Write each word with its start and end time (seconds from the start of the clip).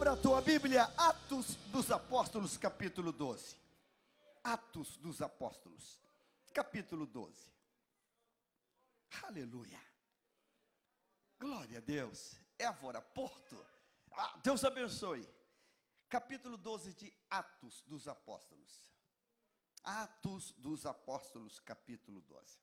Abra 0.00 0.12
a 0.12 0.16
tua 0.16 0.40
Bíblia, 0.40 0.84
Atos 0.96 1.56
dos 1.70 1.90
Apóstolos, 1.90 2.56
capítulo 2.56 3.12
12. 3.12 3.54
Atos 4.42 4.96
dos 4.96 5.20
Apóstolos, 5.20 6.00
capítulo 6.54 7.04
12. 7.04 7.52
Aleluia. 9.24 9.78
Glória 11.38 11.76
a 11.76 11.80
Deus. 11.82 12.34
Évora, 12.58 13.02
Porto. 13.02 13.62
Ah, 14.12 14.40
Deus 14.42 14.64
abençoe. 14.64 15.28
Capítulo 16.08 16.56
12 16.56 16.94
de 16.94 17.12
Atos 17.28 17.82
dos 17.82 18.08
Apóstolos. 18.08 18.82
Atos 19.84 20.52
dos 20.52 20.86
Apóstolos, 20.86 21.60
capítulo 21.60 22.22
12. 22.22 22.58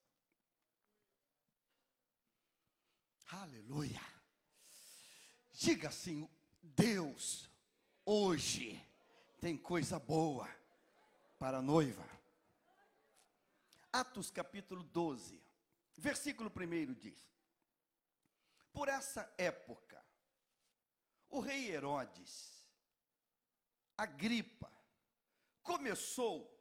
Aleluia. 3.27 4.01
Diga 5.53 5.89
assim: 5.89 6.27
Deus, 6.75 7.49
hoje, 8.05 8.85
tem 9.39 9.55
coisa 9.55 9.97
boa 9.99 10.49
para 11.39 11.59
a 11.59 11.61
noiva. 11.61 12.05
Atos 13.91 14.29
capítulo 14.29 14.83
12, 14.83 15.41
versículo 15.97 16.51
1 16.51 16.93
diz: 16.93 17.25
Por 18.73 18.89
essa 18.89 19.33
época, 19.37 20.03
o 21.29 21.39
rei 21.39 21.71
Herodes, 21.71 22.65
Agripa, 23.97 24.71
começou 25.63 26.53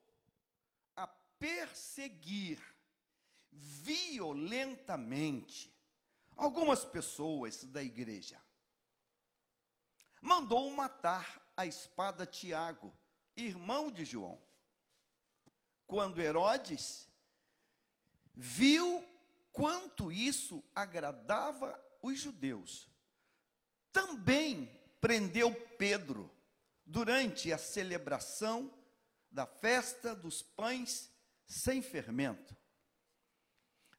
a 0.95 1.06
perseguir 1.06 2.62
violentamente 3.50 5.75
algumas 6.36 6.84
pessoas 6.84 7.64
da 7.64 7.83
igreja. 7.83 8.45
Mandou 10.27 10.69
matar 10.73 11.41
a 11.57 11.66
espada 11.66 12.27
Tiago, 12.27 12.93
irmão 13.37 13.93
de 13.93 14.05
João. 14.05 14.42
Quando 15.87 16.20
Herodes 16.20 17.09
viu 18.34 19.09
quanto 19.53 20.11
isso 20.11 20.65
agradava 20.75 21.81
os 22.03 22.19
judeus, 22.19 22.91
também 23.92 24.69
prendeu 25.00 25.55
Pedro 25.78 26.28
durante 26.84 27.53
a 27.53 27.56
celebração 27.56 28.77
da 29.31 29.47
festa 29.47 30.12
dos 30.12 30.43
pães 30.43 31.09
sem 31.47 31.81
fermento. 31.81 32.56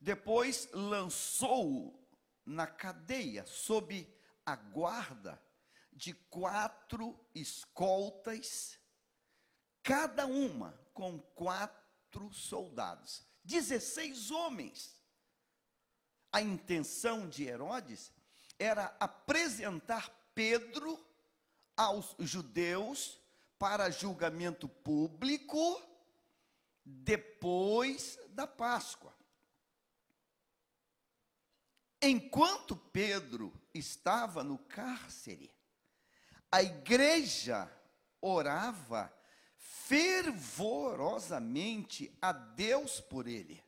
Depois 0.02 0.68
lançou-o 0.73 1.98
na 2.46 2.68
cadeia, 2.68 3.46
sob 3.46 4.06
a 4.46 4.58
guarda 4.58 5.47
de 5.98 6.14
quatro 6.14 7.20
escoltas, 7.34 8.80
cada 9.81 10.28
uma 10.28 10.80
com 10.94 11.20
quatro 11.20 12.31
soldados, 12.31 13.26
16 13.44 14.30
homens. 14.30 14.95
A 16.31 16.39
intenção 16.39 17.28
de 17.28 17.45
Herodes 17.45 18.12
era 18.59 18.95
apresentar 19.00 20.09
Pedro 20.36 21.04
aos 21.76 22.16
judeus 22.20 23.20
para 23.58 23.89
julgamento 23.89 24.70
público 24.70 25.82
depois 26.86 28.20
da 28.30 28.45
Páscoa. 28.45 29.17
Enquanto 32.00 32.76
Pedro 32.76 33.52
estava 33.73 34.44
no 34.44 34.59
cárcere, 34.59 35.57
a 36.52 36.62
igreja 36.62 37.72
orava 38.22 39.12
fervorosamente 39.58 42.16
a 42.22 42.31
Deus 42.31 43.00
por 43.00 43.28
ele. 43.28 43.64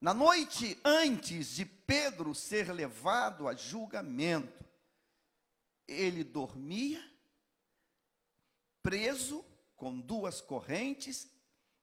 Na 0.00 0.12
noite 0.12 0.80
antes 0.84 1.54
de 1.54 1.64
Pedro 1.64 2.34
ser 2.34 2.72
levado 2.72 3.46
a 3.46 3.54
julgamento, 3.54 4.64
ele 5.86 6.24
dormia, 6.24 7.00
preso 8.82 9.44
com 9.76 10.00
duas 10.00 10.40
correntes 10.40 11.30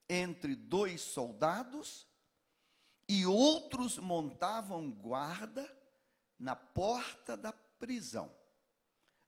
entre 0.10 0.56
dois 0.56 1.02
soldados 1.02 2.08
e 3.08 3.26
outros 3.26 3.98
montavam 3.98 4.92
guarda 4.92 5.74
na 6.38 6.56
porta 6.56 7.38
da 7.38 7.52
prisão. 7.52 8.39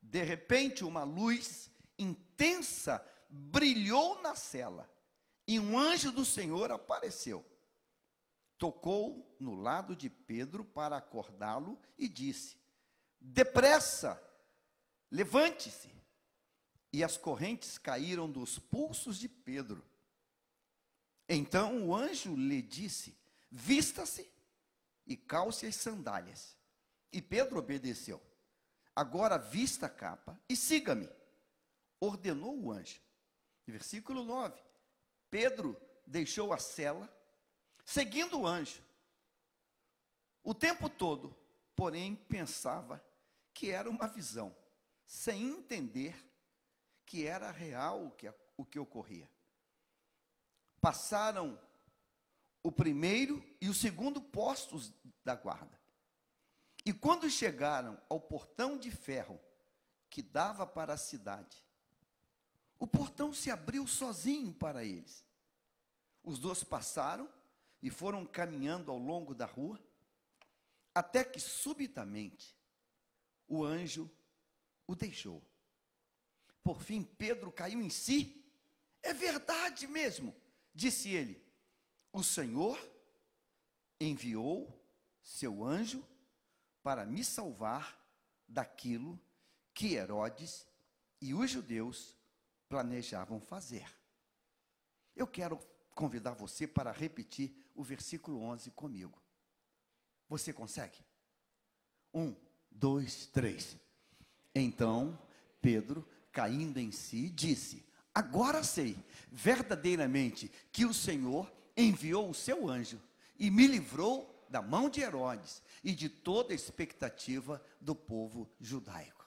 De 0.01 0.23
repente, 0.23 0.84
uma 0.84 1.03
luz 1.03 1.69
intensa 1.97 3.06
brilhou 3.29 4.22
na 4.22 4.35
cela 4.35 4.89
e 5.47 5.59
um 5.59 5.78
anjo 5.78 6.12
do 6.12 6.25
Senhor 6.25 6.72
apareceu. 6.72 7.45
Tocou 8.57 9.35
no 9.40 9.56
lado 9.56 9.95
de 9.95 10.09
Pedro 10.09 10.63
para 10.63 10.97
acordá-lo 10.97 11.79
e 11.97 12.07
disse: 12.07 12.57
Depressa, 13.19 14.22
levante-se. 15.09 15.90
E 16.94 17.03
as 17.03 17.16
correntes 17.16 17.78
caíram 17.78 18.29
dos 18.29 18.59
pulsos 18.59 19.17
de 19.17 19.29
Pedro. 19.29 19.84
Então 21.28 21.88
o 21.88 21.95
anjo 21.95 22.35
lhe 22.35 22.61
disse: 22.61 23.17
Vista-se 23.50 24.29
e 25.07 25.16
calce 25.16 25.66
as 25.66 25.75
sandálias. 25.75 26.56
E 27.11 27.22
Pedro 27.22 27.59
obedeceu. 27.59 28.22
Agora 28.96 29.38
vista 29.38 29.85
a 29.85 29.90
capa 29.90 30.40
e 30.50 30.56
siga-me, 30.56 31.09
ordenou 32.00 32.57
o 32.57 32.72
anjo. 32.72 33.00
Versículo 33.66 34.24
9: 34.24 34.62
Pedro 35.29 35.79
deixou 36.06 36.52
a 36.52 36.57
cela, 36.57 37.09
seguindo 37.85 38.41
o 38.41 38.47
anjo. 38.47 38.84
O 40.44 40.53
tempo 40.53 40.90
todo, 40.90 41.35
porém, 41.75 42.16
pensava 42.16 43.03
que 43.53 43.72
era 43.72 43.90
uma 43.90 44.07
visão, 44.07 44.56
sem 45.06 45.47
entender 45.47 46.16
que 47.06 47.25
era 47.25 47.52
real 47.52 48.06
o 48.08 48.12
que, 48.12 48.34
o 48.58 48.66
que 48.66 48.79
ocorria. 48.79 49.29
Passaram 50.81 51.59
o 52.63 52.72
primeiro 52.72 53.44
e 53.59 53.69
o 53.69 53.73
segundo 53.73 54.22
postos 54.22 54.91
da 55.23 55.35
guarda. 55.35 55.81
E 56.86 56.92
quando 56.92 57.30
chegaram 57.30 58.00
ao 58.09 58.19
portão 58.19 58.78
de 58.78 58.90
ferro 58.90 59.40
que 60.09 60.22
dava 60.22 60.66
para 60.66 60.94
a 60.94 60.97
cidade, 60.97 61.58
o 62.80 62.88
portão 62.88 63.31
se 63.31 63.52
abriu 63.52 63.86
sozinho 63.86 64.53
para 64.53 64.84
eles. 64.84 65.24
Os 66.24 66.40
dois 66.40 66.64
passaram 66.64 67.30
e 67.81 67.90
foram 67.90 68.25
caminhando 68.25 68.91
ao 68.91 68.97
longo 68.97 69.36
da 69.36 69.46
rua, 69.46 69.80
até 70.94 71.24
que 71.24 71.40
subitamente 71.40 72.58
o 73.47 73.64
anjo 73.64 74.09
o 74.88 74.96
deixou. 74.96 75.41
Por 76.64 76.81
fim, 76.81 77.03
Pedro 77.03 77.52
caiu 77.52 77.81
em 77.81 77.90
si. 77.90 78.44
É 79.02 79.14
verdade 79.14 79.88
mesmo, 79.88 80.36
disse 80.74 81.09
ele. 81.09 81.44
O 82.12 82.24
Senhor 82.24 82.80
enviou 84.00 84.84
seu 85.22 85.64
anjo 85.64 86.06
para 86.84 87.06
me 87.06 87.24
salvar 87.24 88.00
daquilo 88.47 89.19
que 89.74 89.96
Herodes 89.96 90.66
e 91.22 91.34
os 91.34 91.50
judeus 91.50 92.18
planejavam 92.68 93.40
fazer. 93.40 93.88
Eu 95.16 95.28
quero 95.28 95.59
convidar 95.94 96.34
você 96.34 96.68
para 96.68 96.91
repetir 96.91 97.53
o 97.75 97.84
versículo 97.84 98.41
11 98.41 98.72
comigo. 98.72 99.22
Você 100.28 100.52
consegue? 100.53 100.97
Um, 102.14 102.36
dois, 102.70 103.28
três. 103.28 103.78
Então 104.53 105.17
Pedro, 105.61 106.08
caindo 106.32 106.79
em 106.79 106.91
si, 106.91 107.29
disse: 107.29 107.85
Agora 108.14 108.64
sei 108.64 108.97
verdadeiramente 109.32 110.52
que 110.72 110.85
o 110.85 110.94
Senhor 110.94 111.52
enviou 111.78 112.29
o 112.29 112.34
seu 112.34 112.67
anjo 112.67 113.00
e 113.38 113.50
me 113.50 113.67
livrou 113.67 114.30
da 114.52 114.62
mão 114.62 114.90
de 114.90 115.00
Herodes 115.00 115.64
e 115.82 115.96
de 115.96 116.09
toda 116.09 116.52
a 116.52 116.56
expectativa 116.56 117.66
do 117.80 117.96
povo 117.96 118.53
judaico. 118.59 119.26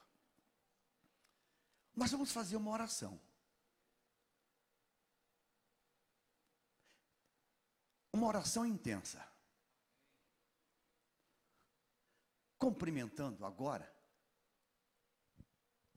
Nós 1.97 2.11
vamos 2.11 2.31
fazer 2.31 2.57
uma 2.57 2.71
oração. 2.71 3.19
Uma 8.13 8.27
oração 8.27 8.67
intensa. 8.67 9.27
Cumprimentando 12.59 13.47
agora, 13.47 13.93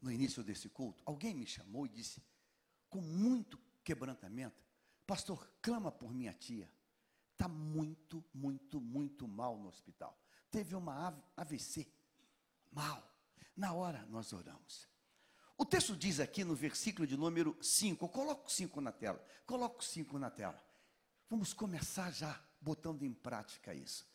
no 0.02 0.12
início 0.12 0.44
desse 0.44 0.70
culto, 0.70 1.04
alguém 1.06 1.36
me 1.36 1.46
chamou 1.46 1.86
e 1.86 1.90
disse, 1.90 2.24
com 2.90 3.02
muito 3.02 3.60
quebrantamento, 3.84 4.66
Pastor, 5.06 5.50
clama 5.62 5.90
por 5.92 6.14
minha 6.14 6.34
tia. 6.34 6.70
Está 7.38 7.48
muito, 7.48 8.26
muito, 8.34 8.82
muito 8.82 9.28
mal 9.28 9.60
no 9.60 9.70
hospital. 9.70 10.20
Teve 10.50 10.76
uma 10.76 11.16
AVC. 11.38 11.88
Mal. 12.72 13.16
Na 13.56 13.74
hora 13.74 14.04
nós 14.10 14.34
oramos. 14.34 14.90
O 15.56 15.64
texto 15.64 15.96
diz 15.96 16.20
aqui 16.20 16.44
no 16.44 16.56
versículo 16.56 17.06
de 17.06 17.16
número 17.16 17.56
5, 17.62 18.10
coloca 18.10 18.48
o 18.48 18.50
5 18.50 18.82
na 18.82 18.92
tela, 18.92 19.24
coloca 19.46 19.80
o 19.80 19.84
5 19.84 20.18
na 20.18 20.32
tela. 20.32 20.60
Vamos 21.30 21.54
começar 21.54 22.10
já 22.10 22.44
botando 22.60 23.04
em 23.04 23.14
prática 23.14 23.72
isso. 23.72 24.08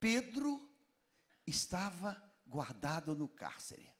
Pedro 0.00 0.66
estava 1.46 2.16
guardado 2.46 3.14
no 3.14 3.28
cárcere, 3.28 3.92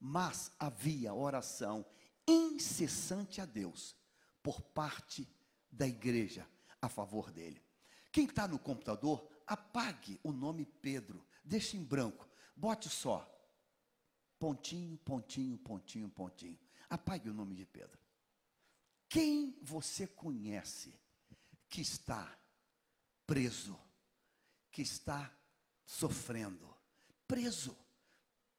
mas 0.00 0.50
havia 0.58 1.14
oração 1.14 1.86
incessante 2.26 3.40
a 3.40 3.44
Deus 3.44 3.94
por 4.42 4.60
parte 4.60 5.28
da 5.70 5.86
igreja 5.86 6.44
a 6.82 6.88
favor 6.88 7.30
dele. 7.30 7.67
Quem 8.10 8.24
está 8.24 8.48
no 8.48 8.58
computador, 8.58 9.28
apague 9.46 10.18
o 10.22 10.32
nome 10.32 10.64
Pedro, 10.64 11.24
deixe 11.44 11.76
em 11.76 11.84
branco, 11.84 12.28
bote 12.56 12.88
só 12.88 13.34
pontinho, 14.38 14.96
pontinho, 14.98 15.58
pontinho, 15.58 16.08
pontinho. 16.08 16.58
Apague 16.88 17.28
o 17.28 17.34
nome 17.34 17.54
de 17.54 17.66
Pedro. 17.66 17.98
Quem 19.08 19.58
você 19.62 20.06
conhece 20.06 20.94
que 21.68 21.80
está 21.80 22.38
preso, 23.26 23.78
que 24.70 24.82
está 24.82 25.34
sofrendo, 25.84 26.74
preso 27.26 27.76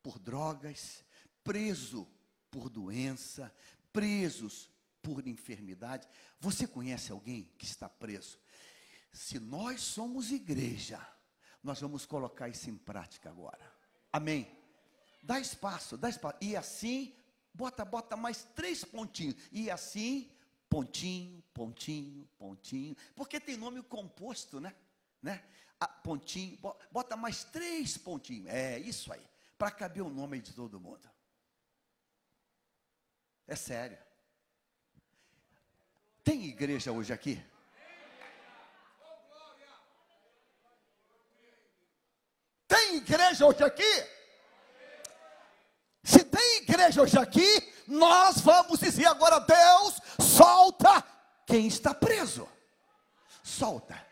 por 0.03 0.19
drogas, 0.19 1.03
preso 1.43 2.07
por 2.51 2.69
doença, 2.69 3.53
presos 3.91 4.69
por 5.01 5.27
enfermidade. 5.27 6.07
Você 6.39 6.67
conhece 6.67 7.11
alguém 7.11 7.51
que 7.57 7.65
está 7.65 7.87
preso? 7.87 8.39
Se 9.11 9.39
nós 9.39 9.81
somos 9.81 10.31
igreja, 10.31 10.99
nós 11.63 11.81
vamos 11.81 12.05
colocar 12.05 12.47
isso 12.47 12.69
em 12.69 12.77
prática 12.77 13.29
agora. 13.29 13.73
Amém. 14.11 14.47
Dá 15.21 15.39
espaço, 15.39 15.97
dá 15.97 16.09
espaço. 16.09 16.37
E 16.41 16.55
assim, 16.55 17.15
bota, 17.53 17.83
bota 17.83 18.15
mais 18.15 18.43
três 18.55 18.83
pontinhos. 18.83 19.35
E 19.51 19.69
assim, 19.69 20.31
pontinho, 20.69 21.43
pontinho, 21.53 22.27
pontinho. 22.37 22.95
Porque 23.15 23.39
tem 23.39 23.57
nome 23.57 23.81
composto, 23.83 24.59
né? 24.59 24.75
né? 25.21 25.43
Ah, 25.79 25.87
pontinho, 25.87 26.57
bota 26.91 27.15
mais 27.15 27.43
três 27.43 27.97
pontinhos. 27.97 28.47
É 28.47 28.79
isso 28.79 29.11
aí. 29.11 29.25
Para 29.57 29.71
caber 29.71 30.03
o 30.03 30.09
nome 30.09 30.39
de 30.39 30.53
todo 30.53 30.79
mundo. 30.79 31.09
É 33.47 33.55
sério. 33.55 33.97
Tem 36.23 36.45
igreja 36.45 36.91
hoje 36.91 37.11
aqui? 37.11 37.43
Tem 42.89 42.97
igreja 42.97 43.45
hoje 43.45 43.63
aqui? 43.63 44.07
Se 46.03 46.23
tem 46.23 46.57
igreja 46.63 47.03
hoje 47.03 47.19
aqui, 47.19 47.73
nós 47.85 48.41
vamos 48.41 48.79
dizer 48.79 49.05
agora: 49.05 49.39
Deus, 49.41 50.01
solta 50.19 51.03
quem 51.45 51.67
está 51.67 51.93
preso. 51.93 52.49
Solta. 53.43 54.03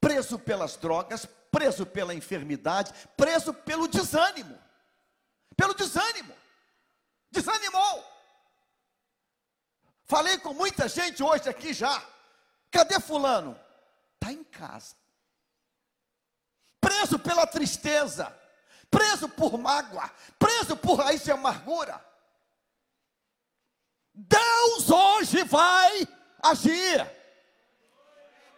Preso 0.00 0.38
pelas 0.38 0.78
drogas, 0.78 1.26
preso 1.50 1.84
pela 1.84 2.14
enfermidade, 2.14 2.94
preso 3.14 3.52
pelo 3.52 3.88
desânimo. 3.88 4.58
Pelo 5.54 5.74
desânimo. 5.74 6.34
Desanimou. 7.30 8.04
Falei 10.06 10.38
com 10.38 10.54
muita 10.54 10.88
gente 10.88 11.22
hoje 11.22 11.46
aqui 11.46 11.74
já. 11.74 12.02
Cadê 12.70 12.98
Fulano? 13.00 13.60
Está 14.14 14.32
em 14.32 14.42
casa. 14.44 14.96
Pela 17.24 17.46
tristeza 17.46 18.32
preso 18.94 19.28
por 19.28 19.58
mágoa, 19.58 20.08
preso 20.38 20.76
por 20.76 21.00
raiz 21.00 21.24
de 21.24 21.32
amargura. 21.32 22.00
Deus 24.14 24.88
hoje 24.88 25.42
vai 25.42 26.06
agir. 26.40 27.04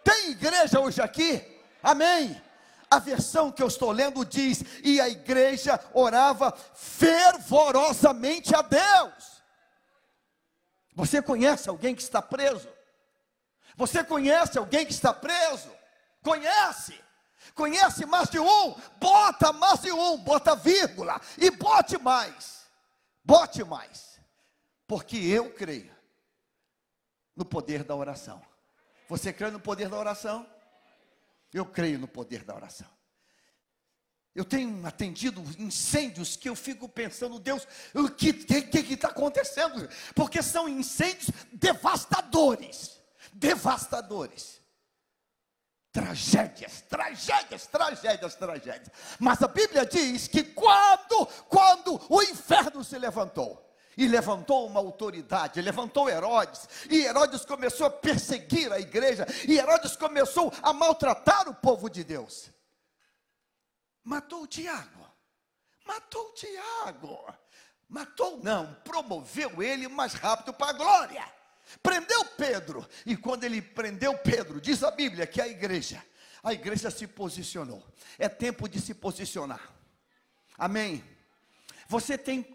Tem 0.04 0.32
igreja 0.32 0.78
hoje 0.78 1.00
aqui? 1.00 1.42
Amém. 1.82 2.42
A 2.90 2.98
versão 2.98 3.50
que 3.50 3.62
eu 3.62 3.66
estou 3.66 3.90
lendo 3.90 4.26
diz: 4.26 4.62
e 4.84 5.00
a 5.00 5.08
igreja 5.08 5.80
orava 5.94 6.52
fervorosamente 6.74 8.54
a 8.54 8.60
Deus. 8.60 9.42
Você 10.94 11.22
conhece 11.22 11.68
alguém 11.70 11.94
que 11.94 12.02
está 12.02 12.20
preso? 12.20 12.68
Você 13.74 14.04
conhece 14.04 14.58
alguém 14.58 14.84
que 14.84 14.92
está 14.92 15.14
preso? 15.14 15.70
Conhece? 16.22 17.05
Conhece 17.54 18.04
mais 18.06 18.28
de 18.28 18.38
um? 18.38 18.74
Bota 18.98 19.52
mais 19.52 19.80
de 19.80 19.92
um, 19.92 20.18
bota 20.18 20.54
vírgula 20.54 21.20
e 21.38 21.50
bote 21.50 21.98
mais. 21.98 22.66
Bote 23.24 23.64
mais. 23.64 24.20
Porque 24.86 25.16
eu 25.16 25.52
creio 25.52 25.94
no 27.34 27.44
poder 27.44 27.84
da 27.84 27.94
oração. 27.94 28.42
Você 29.08 29.32
crê 29.32 29.50
no 29.50 29.60
poder 29.60 29.88
da 29.88 29.98
oração? 29.98 30.46
Eu 31.52 31.64
creio 31.64 31.98
no 31.98 32.08
poder 32.08 32.44
da 32.44 32.54
oração. 32.54 32.88
Eu 34.34 34.44
tenho 34.44 34.86
atendido 34.86 35.42
incêndios 35.58 36.36
que 36.36 36.48
eu 36.48 36.54
fico 36.54 36.88
pensando, 36.88 37.38
Deus, 37.38 37.66
o 37.94 38.10
que 38.10 38.28
está 38.92 39.08
acontecendo? 39.08 39.88
Porque 40.14 40.42
são 40.42 40.68
incêndios 40.68 41.30
devastadores. 41.52 43.00
Devastadores 43.32 44.60
tragédias, 45.96 46.82
tragédias, 46.82 47.66
tragédias, 47.66 48.34
tragédias. 48.34 48.90
Mas 49.18 49.42
a 49.42 49.48
Bíblia 49.48 49.86
diz 49.86 50.28
que 50.28 50.44
quando, 50.44 51.24
quando 51.48 51.98
o 52.10 52.22
inferno 52.22 52.84
se 52.84 52.98
levantou, 52.98 53.64
e 53.96 54.06
levantou 54.06 54.66
uma 54.66 54.78
autoridade, 54.78 55.62
levantou 55.62 56.10
Herodes, 56.10 56.68
e 56.90 57.06
Herodes 57.06 57.46
começou 57.46 57.86
a 57.86 57.90
perseguir 57.90 58.70
a 58.70 58.78
igreja, 58.78 59.26
e 59.48 59.56
Herodes 59.58 59.96
começou 59.96 60.52
a 60.62 60.70
maltratar 60.74 61.48
o 61.48 61.54
povo 61.54 61.88
de 61.88 62.04
Deus. 62.04 62.50
Matou 64.04 64.42
o 64.42 64.46
Tiago, 64.46 65.10
matou 65.86 66.26
o 66.28 66.34
Tiago, 66.34 67.34
matou 67.88 68.38
não, 68.42 68.74
promoveu 68.84 69.62
ele 69.62 69.88
mais 69.88 70.12
rápido 70.12 70.52
para 70.52 70.68
a 70.68 70.74
glória. 70.74 71.35
Prendeu 71.82 72.24
Pedro, 72.24 72.86
e 73.04 73.16
quando 73.16 73.44
ele 73.44 73.60
prendeu 73.60 74.16
Pedro, 74.18 74.60
diz 74.60 74.82
a 74.82 74.90
Bíblia 74.90 75.26
que 75.26 75.40
a 75.40 75.48
igreja, 75.48 76.02
a 76.42 76.52
igreja 76.52 76.90
se 76.90 77.06
posicionou. 77.06 77.82
É 78.18 78.28
tempo 78.28 78.68
de 78.68 78.80
se 78.80 78.94
posicionar. 78.94 79.60
Amém. 80.56 81.04
Você 81.88 82.16
tem 82.16 82.46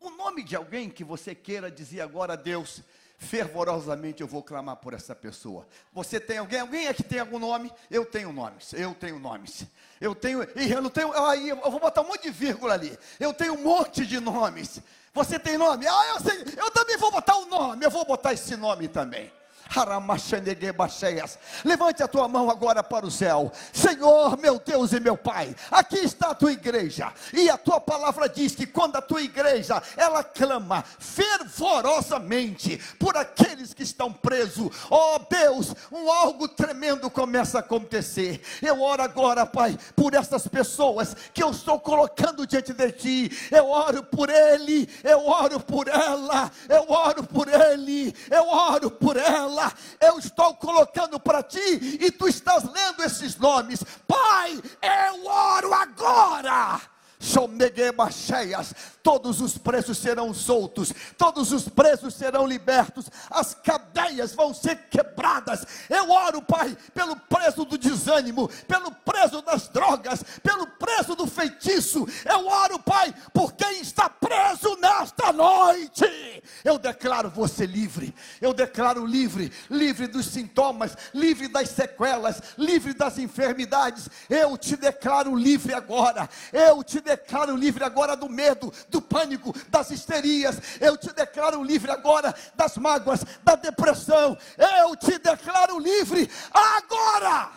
o 0.00 0.10
nome 0.10 0.42
de 0.42 0.56
alguém 0.56 0.90
que 0.90 1.04
você 1.04 1.34
queira 1.34 1.70
dizer 1.70 2.00
agora 2.00 2.32
a 2.32 2.36
Deus, 2.36 2.82
fervorosamente 3.18 4.20
eu 4.20 4.26
vou 4.26 4.42
clamar 4.42 4.76
por 4.76 4.94
essa 4.94 5.14
pessoa. 5.14 5.66
Você 5.92 6.18
tem 6.18 6.38
alguém? 6.38 6.60
Alguém 6.60 6.88
aqui 6.88 7.02
tem 7.02 7.20
algum 7.20 7.38
nome? 7.38 7.72
Eu 7.90 8.04
tenho 8.04 8.32
nomes. 8.32 8.72
Eu 8.72 8.94
tenho 8.94 9.18
nomes. 9.18 9.64
Eu 10.00 10.14
tenho, 10.14 10.42
e 10.56 10.70
eu 10.70 10.82
não 10.82 10.90
tenho, 10.90 11.12
aí 11.24 11.48
eu 11.48 11.70
vou 11.70 11.78
botar 11.78 12.02
um 12.02 12.08
monte 12.08 12.24
de 12.24 12.30
vírgula 12.30 12.74
ali. 12.74 12.98
Eu 13.20 13.32
tenho 13.32 13.54
um 13.54 13.62
monte 13.62 14.04
de 14.04 14.18
nomes. 14.18 14.80
Você 15.14 15.38
tem 15.38 15.58
nome? 15.58 15.86
Ah, 15.86 16.14
eu 16.14 16.20
sei. 16.20 16.44
Eu 16.56 16.70
também 16.70 16.96
vou 16.96 17.10
botar 17.10 17.36
o 17.36 17.46
nome. 17.46 17.84
Eu 17.84 17.90
vou 17.90 18.04
botar 18.04 18.32
esse 18.32 18.56
nome 18.56 18.88
também. 18.88 19.30
Levante 21.64 22.02
a 22.02 22.08
tua 22.08 22.28
mão 22.28 22.50
agora 22.50 22.82
para 22.82 23.06
o 23.06 23.10
céu. 23.10 23.50
Senhor, 23.72 24.38
meu 24.38 24.58
Deus 24.58 24.92
e 24.92 25.00
meu 25.00 25.16
Pai, 25.16 25.54
aqui 25.70 25.98
está 25.98 26.30
a 26.30 26.34
tua 26.34 26.52
igreja. 26.52 27.12
E 27.32 27.48
a 27.48 27.56
tua 27.56 27.80
palavra 27.80 28.28
diz 28.28 28.54
que 28.54 28.66
quando 28.66 28.96
a 28.96 29.02
tua 29.02 29.22
igreja 29.22 29.82
ela 29.96 30.22
clama 30.22 30.84
fervorosamente 30.98 32.78
por 32.98 33.16
aqueles 33.16 33.72
que 33.72 33.82
estão 33.82 34.12
presos, 34.12 34.70
ó 34.90 35.16
oh, 35.16 35.18
Deus, 35.30 35.74
um 35.90 36.10
algo 36.10 36.48
tremendo 36.48 37.08
começa 37.10 37.58
a 37.58 37.60
acontecer. 37.60 38.42
Eu 38.60 38.82
oro 38.82 39.02
agora, 39.02 39.46
Pai, 39.46 39.78
por 39.96 40.14
essas 40.14 40.46
pessoas 40.46 41.16
que 41.32 41.42
eu 41.42 41.50
estou 41.50 41.80
colocando 41.80 42.46
diante 42.46 42.72
de 42.72 42.92
ti. 42.92 43.48
Eu 43.50 43.68
oro 43.68 44.02
por 44.02 44.28
ele, 44.28 44.88
eu 45.02 45.26
oro 45.26 45.60
por 45.60 45.88
ela, 45.88 46.50
eu 46.68 46.90
oro 46.90 47.24
por 47.24 47.48
ele, 47.48 48.14
eu 48.30 48.48
oro 48.48 48.90
por 48.90 49.16
ela 49.16 49.51
eu 50.00 50.18
estou 50.18 50.54
colocando 50.54 51.18
para 51.18 51.42
ti 51.42 51.98
e 52.00 52.10
tu 52.10 52.28
estás 52.28 52.64
lendo 52.64 53.02
esses 53.02 53.36
nomes. 53.36 53.82
Pai, 54.06 54.60
eu 54.82 55.26
oro 55.26 55.72
agora 55.74 56.91
cheias, 58.10 58.74
todos 59.02 59.40
os 59.40 59.56
presos 59.56 59.98
serão 59.98 60.32
soltos, 60.32 60.92
todos 61.16 61.52
os 61.52 61.68
presos 61.68 62.14
serão 62.14 62.46
libertos, 62.46 63.06
as 63.30 63.54
cadeias 63.54 64.34
vão 64.34 64.52
ser 64.52 64.76
quebradas. 64.90 65.64
Eu 65.88 66.10
oro, 66.10 66.42
Pai, 66.42 66.76
pelo 66.94 67.16
preso 67.16 67.64
do 67.64 67.78
desânimo, 67.78 68.48
pelo 68.66 68.90
preso 68.90 69.42
das 69.42 69.68
drogas, 69.68 70.22
pelo 70.42 70.66
preso 70.66 71.14
do 71.14 71.26
feitiço. 71.26 72.06
Eu 72.24 72.46
oro, 72.46 72.78
Pai, 72.78 73.14
por 73.32 73.52
quem 73.52 73.80
está 73.80 74.08
preso 74.08 74.76
nesta 74.76 75.32
noite. 75.32 76.42
Eu 76.64 76.78
declaro 76.78 77.30
você 77.30 77.66
livre. 77.66 78.14
Eu 78.40 78.52
declaro 78.52 79.04
livre, 79.06 79.52
livre 79.70 80.06
dos 80.06 80.26
sintomas, 80.26 80.96
livre 81.14 81.48
das 81.48 81.68
sequelas, 81.68 82.40
livre 82.56 82.92
das 82.92 83.18
enfermidades. 83.18 84.08
Eu 84.28 84.56
te 84.56 84.76
declaro 84.76 85.34
livre 85.34 85.74
agora. 85.74 86.28
Eu 86.52 86.82
te 86.82 87.00
declaro 87.00 87.11
livre 87.56 87.84
agora 87.84 88.16
do 88.16 88.28
medo, 88.28 88.72
do 88.88 89.00
pânico, 89.00 89.54
das 89.68 89.90
histerias. 89.90 90.58
Eu 90.80 90.96
te 90.96 91.12
declaro 91.12 91.62
livre 91.62 91.90
agora 91.90 92.34
das 92.54 92.76
mágoas, 92.76 93.24
da 93.42 93.54
depressão. 93.54 94.36
Eu 94.56 94.96
te 94.96 95.18
declaro 95.18 95.78
livre 95.78 96.30
agora. 96.52 97.50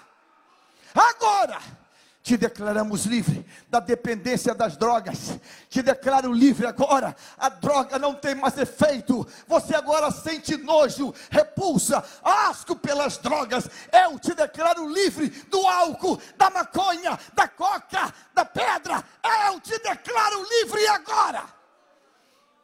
Agora 0.94 1.85
te 2.26 2.38
declaramos 2.38 3.06
livre 3.06 3.46
da 3.70 3.80
dependência 3.80 4.56
das 4.56 4.76
drogas. 4.76 5.40
Te 5.70 5.84
declaro 5.84 6.34
livre 6.34 6.66
agora. 6.66 7.16
A 7.38 7.50
droga 7.50 8.00
não 8.00 8.16
tem 8.16 8.34
mais 8.34 8.58
efeito. 8.58 9.28
Você 9.48 9.76
agora 9.76 10.10
sente 10.10 10.58
nojo, 10.58 11.14
repulsa, 11.30 12.04
asco 12.24 12.76
pelas 12.76 13.20
drogas. 13.20 13.70
Eu 13.94 14.18
te 14.18 14.34
declaro 14.34 14.90
livre 14.90 15.30
do 15.52 15.68
álcool, 15.68 16.20
da 16.36 16.50
maconha, 16.50 17.20
da 17.36 17.48
coca, 17.48 18.12
da 18.34 18.44
pedra. 18.44 19.04
Eu 19.48 19.60
te 19.60 19.78
declaro 19.78 20.44
livre 20.50 20.88
agora. 20.88 21.44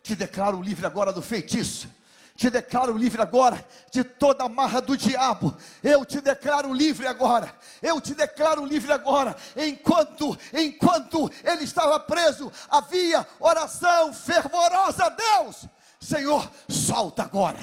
Te 0.01 0.15
declaro 0.15 0.59
livre 0.59 0.87
agora 0.87 1.13
do 1.13 1.21
feitiço 1.21 1.87
te 2.41 2.49
declaro 2.49 2.97
livre 2.97 3.21
agora 3.21 3.63
de 3.91 4.03
toda 4.03 4.45
a 4.45 4.49
marra 4.49 4.81
do 4.81 4.97
diabo. 4.97 5.55
Eu 5.83 6.03
te 6.03 6.19
declaro 6.19 6.73
livre 6.73 7.05
agora. 7.05 7.53
Eu 7.83 8.01
te 8.01 8.15
declaro 8.15 8.65
livre 8.65 8.91
agora. 8.91 9.35
Enquanto, 9.55 10.35
enquanto 10.51 11.29
ele 11.43 11.65
estava 11.65 11.99
preso, 11.99 12.51
havia 12.67 13.27
oração 13.39 14.11
fervorosa 14.11 15.05
a 15.05 15.09
Deus. 15.09 15.67
Senhor, 15.99 16.49
solta 16.67 17.21
agora. 17.21 17.59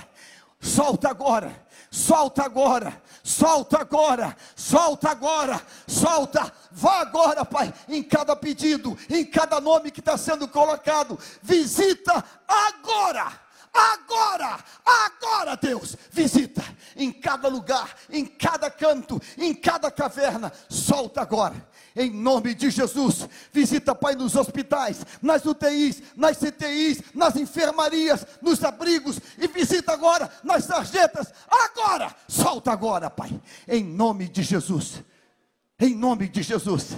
Solta 0.60 1.08
agora. 1.08 1.66
Solta 1.90 2.44
agora, 2.44 3.02
solta 3.24 3.78
agora, 3.78 4.36
solta 4.54 5.08
agora, 5.08 5.58
solta, 5.86 6.52
vá 6.70 7.00
agora, 7.00 7.46
Pai, 7.46 7.72
em 7.88 8.02
cada 8.02 8.36
pedido, 8.36 8.94
em 9.08 9.24
cada 9.24 9.58
nome 9.58 9.90
que 9.90 10.00
está 10.00 10.14
sendo 10.18 10.46
colocado, 10.48 11.18
visita 11.42 12.22
agora 12.46 13.47
Agora, 13.72 14.64
agora, 14.84 15.56
Deus, 15.56 15.96
visita 16.10 16.64
em 16.96 17.12
cada 17.12 17.48
lugar, 17.48 17.96
em 18.10 18.24
cada 18.24 18.70
canto, 18.70 19.20
em 19.36 19.54
cada 19.54 19.90
caverna. 19.90 20.52
Solta 20.68 21.20
agora, 21.20 21.54
em 21.94 22.10
nome 22.10 22.54
de 22.54 22.70
Jesus. 22.70 23.28
Visita, 23.52 23.94
Pai, 23.94 24.14
nos 24.14 24.34
hospitais, 24.34 25.04
nas 25.22 25.44
UTIs, 25.44 26.02
nas 26.16 26.38
CTIs, 26.38 27.02
nas 27.14 27.36
enfermarias, 27.36 28.26
nos 28.42 28.62
abrigos. 28.64 29.20
E 29.38 29.46
visita 29.46 29.92
agora 29.92 30.30
nas 30.42 30.64
sarjetas. 30.64 31.32
Agora, 31.48 32.14
solta 32.26 32.72
agora, 32.72 33.08
Pai, 33.08 33.30
em 33.66 33.84
nome 33.84 34.28
de 34.28 34.42
Jesus. 34.42 35.02
Em 35.78 35.94
nome 35.94 36.28
de 36.28 36.42
Jesus. 36.42 36.96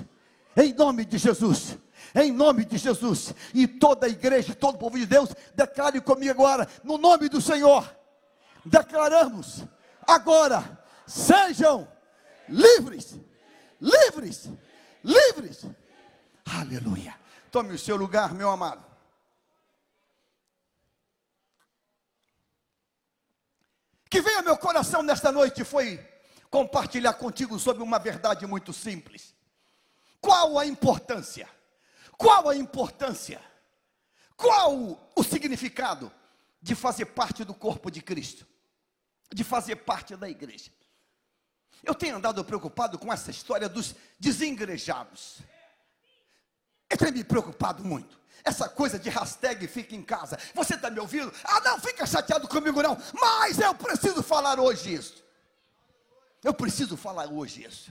Em 0.57 0.73
nome 0.73 1.05
de 1.05 1.19
Jesus 1.19 1.77
em 2.15 2.33
nome 2.33 2.65
de 2.65 2.79
Jesus. 2.79 3.35
E 3.55 3.67
toda 3.67 4.07
a 4.07 4.09
igreja, 4.09 4.55
todo 4.55 4.75
o 4.75 4.79
povo 4.79 4.99
de 4.99 5.07
Deus, 5.07 5.31
declare 5.55 6.01
comigo 6.01 6.31
agora, 6.31 6.69
no 6.83 6.99
nome 6.99 7.29
do 7.29 7.41
Senhor. 7.41 7.89
Declaramos 8.65 9.65
agora: 10.07 10.79
sejam 11.07 11.89
livres, 12.49 13.17
livres, 13.81 14.51
livres. 15.03 15.67
Aleluia. 16.45 17.15
Tome 17.51 17.75
o 17.75 17.79
seu 17.79 17.97
lugar, 17.97 18.35
meu 18.35 18.51
amado. 18.51 18.91
Que 24.09 24.21
veio 24.21 24.39
ao 24.39 24.43
meu 24.43 24.57
coração 24.57 25.03
nesta 25.03 25.31
noite 25.31 25.63
foi 25.63 26.05
compartilhar 26.51 27.15
contigo 27.15 27.59
sobre 27.61 27.83
uma 27.83 27.99
verdade 27.99 28.45
muito 28.45 28.73
simples. 28.73 29.35
Qual 30.21 30.59
a 30.59 30.67
importância? 30.67 31.49
Qual 32.21 32.51
a 32.51 32.55
importância? 32.55 33.41
Qual 34.37 35.11
o 35.17 35.25
significado 35.25 36.13
de 36.61 36.75
fazer 36.75 37.07
parte 37.07 37.45
do 37.45 37.55
corpo 37.55 37.91
de 37.91 38.03
Cristo? 38.03 38.47
De 39.33 39.43
fazer 39.43 39.77
parte 39.77 40.15
da 40.17 40.29
igreja? 40.29 40.71
Eu 41.83 41.95
tenho 41.95 42.17
andado 42.17 42.45
preocupado 42.45 42.99
com 42.99 43.11
essa 43.11 43.31
história 43.31 43.71
dos 43.71 43.95
desengrejados. 44.19 45.39
Eu 46.91 46.99
tenho 46.99 47.15
me 47.15 47.25
preocupado 47.25 47.83
muito. 47.83 48.21
Essa 48.45 48.69
coisa 48.69 48.99
de 48.99 49.09
hashtag 49.09 49.67
fica 49.67 49.97
em 49.97 50.03
casa. 50.03 50.39
Você 50.55 50.75
está 50.75 50.91
me 50.91 51.01
ouvindo? 51.01 51.33
Ah, 51.43 51.61
não, 51.61 51.81
fica 51.81 52.05
chateado 52.05 52.47
comigo 52.47 52.83
não. 52.83 52.99
Mas 53.19 53.59
eu 53.59 53.75
preciso 53.75 54.23
falar 54.23 54.61
hoje 54.61 54.93
isso. 54.93 55.25
Eu 56.45 56.53
preciso 56.53 56.99
falar 56.99 57.33
hoje 57.33 57.65
isso. 57.65 57.91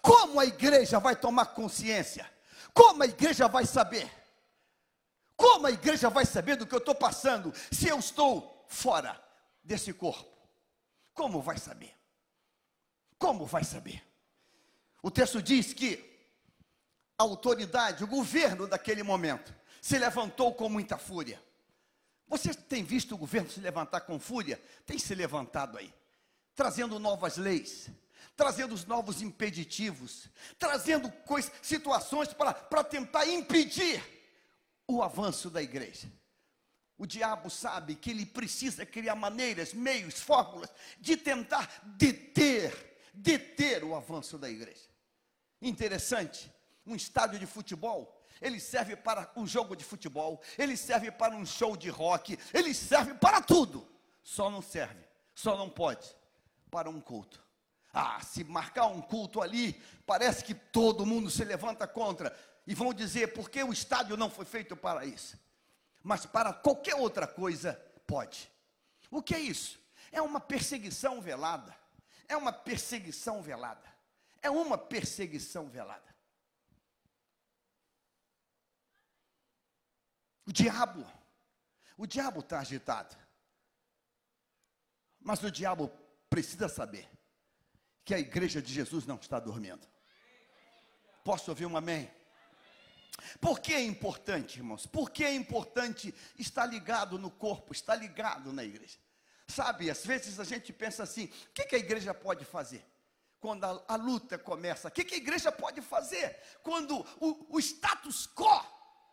Como 0.00 0.40
a 0.40 0.46
igreja 0.46 0.98
vai 0.98 1.14
tomar 1.14 1.44
consciência 1.46 2.37
como 2.78 3.02
a 3.02 3.06
igreja 3.06 3.48
vai 3.48 3.66
saber? 3.66 4.08
Como 5.36 5.66
a 5.66 5.70
igreja 5.72 6.08
vai 6.08 6.24
saber 6.24 6.54
do 6.54 6.64
que 6.64 6.72
eu 6.72 6.78
estou 6.78 6.94
passando 6.94 7.52
se 7.72 7.88
eu 7.88 7.98
estou 7.98 8.64
fora 8.68 9.20
desse 9.64 9.92
corpo? 9.92 10.30
Como 11.12 11.42
vai 11.42 11.58
saber? 11.58 11.92
Como 13.18 13.44
vai 13.46 13.64
saber? 13.64 14.00
O 15.02 15.10
texto 15.10 15.42
diz 15.42 15.72
que 15.72 16.08
a 17.18 17.24
autoridade, 17.24 18.04
o 18.04 18.06
governo 18.06 18.68
daquele 18.68 19.02
momento, 19.02 19.52
se 19.82 19.98
levantou 19.98 20.54
com 20.54 20.68
muita 20.68 20.96
fúria. 20.96 21.42
Você 22.28 22.54
tem 22.54 22.84
visto 22.84 23.16
o 23.16 23.18
governo 23.18 23.50
se 23.50 23.58
levantar 23.58 24.02
com 24.02 24.20
fúria? 24.20 24.62
Tem 24.86 25.00
se 25.00 25.16
levantado 25.16 25.78
aí, 25.78 25.92
trazendo 26.54 27.00
novas 27.00 27.38
leis, 27.38 27.90
trazendo 28.36 28.74
os 28.74 28.84
novos 28.84 29.22
impeditivos, 29.22 30.28
trazendo 30.58 31.10
coisas, 31.10 31.52
situações 31.62 32.28
para 32.32 32.84
tentar 32.84 33.26
impedir 33.26 34.02
o 34.86 35.02
avanço 35.02 35.50
da 35.50 35.62
igreja. 35.62 36.10
O 36.96 37.06
diabo 37.06 37.48
sabe 37.48 37.94
que 37.94 38.10
ele 38.10 38.26
precisa 38.26 38.84
criar 38.84 39.14
maneiras, 39.14 39.72
meios, 39.72 40.20
fórmulas 40.20 40.70
de 40.98 41.16
tentar 41.16 41.82
deter, 41.96 42.98
deter 43.14 43.84
o 43.84 43.94
avanço 43.94 44.36
da 44.36 44.50
igreja. 44.50 44.88
Interessante, 45.62 46.52
um 46.84 46.96
estádio 46.96 47.38
de 47.38 47.46
futebol, 47.46 48.18
ele 48.40 48.58
serve 48.58 48.96
para 48.96 49.30
um 49.36 49.46
jogo 49.46 49.76
de 49.76 49.84
futebol, 49.84 50.40
ele 50.56 50.76
serve 50.76 51.10
para 51.10 51.34
um 51.34 51.46
show 51.46 51.76
de 51.76 51.88
rock, 51.88 52.38
ele 52.52 52.74
serve 52.74 53.14
para 53.14 53.40
tudo. 53.40 53.86
Só 54.22 54.50
não 54.50 54.60
serve, 54.60 55.04
só 55.34 55.56
não 55.56 55.70
pode 55.70 56.14
para 56.70 56.90
um 56.90 57.00
culto. 57.00 57.47
Ah, 58.00 58.20
se 58.20 58.44
marcar 58.44 58.86
um 58.86 59.02
culto 59.02 59.42
ali, 59.42 59.72
parece 60.06 60.44
que 60.44 60.54
todo 60.54 61.04
mundo 61.04 61.28
se 61.28 61.42
levanta 61.42 61.84
contra 61.84 62.32
e 62.64 62.72
vão 62.72 62.94
dizer 62.94 63.34
porque 63.34 63.60
o 63.60 63.72
estádio 63.72 64.16
não 64.16 64.30
foi 64.30 64.44
feito 64.44 64.76
para 64.76 65.04
isso. 65.04 65.36
Mas 66.00 66.24
para 66.24 66.52
qualquer 66.52 66.94
outra 66.94 67.26
coisa 67.26 67.74
pode. 68.06 68.48
O 69.10 69.20
que 69.20 69.34
é 69.34 69.40
isso? 69.40 69.80
É 70.12 70.22
uma 70.22 70.38
perseguição 70.38 71.20
velada. 71.20 71.76
É 72.28 72.36
uma 72.36 72.52
perseguição 72.52 73.42
velada. 73.42 73.92
É 74.40 74.48
uma 74.48 74.78
perseguição 74.78 75.68
velada. 75.68 76.14
O 80.46 80.52
diabo, 80.52 81.04
o 81.96 82.06
diabo 82.06 82.38
está 82.38 82.60
agitado. 82.60 83.16
Mas 85.18 85.42
o 85.42 85.50
diabo 85.50 85.90
precisa 86.30 86.68
saber 86.68 87.17
que 88.08 88.14
a 88.14 88.18
igreja 88.18 88.62
de 88.62 88.72
Jesus 88.72 89.04
não 89.04 89.16
está 89.16 89.38
dormindo. 89.38 89.86
Posso 91.22 91.50
ouvir 91.50 91.66
um 91.66 91.76
amém? 91.76 92.10
Por 93.38 93.60
que 93.60 93.74
é 93.74 93.82
importante, 93.82 94.60
irmãos? 94.60 94.86
Por 94.86 95.10
que 95.10 95.22
é 95.22 95.34
importante 95.34 96.14
estar 96.38 96.64
ligado 96.64 97.18
no 97.18 97.30
corpo, 97.30 97.70
estar 97.70 97.96
ligado 97.96 98.50
na 98.50 98.64
igreja? 98.64 98.96
Sabe, 99.46 99.90
às 99.90 100.06
vezes 100.06 100.40
a 100.40 100.44
gente 100.44 100.72
pensa 100.72 101.02
assim: 101.02 101.26
o 101.26 101.52
que, 101.52 101.66
que 101.66 101.76
a 101.76 101.78
igreja 101.78 102.14
pode 102.14 102.46
fazer? 102.46 102.82
Quando 103.40 103.64
a, 103.64 103.84
a 103.86 103.96
luta 103.96 104.38
começa, 104.38 104.88
o 104.88 104.90
que, 104.90 105.04
que 105.04 105.16
a 105.16 105.18
igreja 105.18 105.52
pode 105.52 105.82
fazer? 105.82 106.34
Quando 106.62 107.06
o, 107.20 107.56
o 107.56 107.60
status 107.60 108.26
quo 108.26 108.64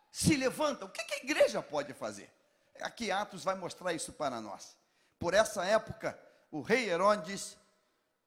se 0.10 0.38
levanta, 0.38 0.86
o 0.86 0.90
que, 0.90 1.04
que 1.04 1.16
a 1.16 1.24
igreja 1.24 1.62
pode 1.62 1.94
fazer? 1.94 2.34
Aqui 2.80 3.12
Atos 3.12 3.44
vai 3.44 3.56
mostrar 3.56 3.92
isso 3.92 4.14
para 4.14 4.40
nós. 4.40 4.78
Por 5.20 5.34
essa 5.34 5.66
época, 5.66 6.18
o 6.50 6.62
rei 6.62 6.90
Herodes 6.90 7.58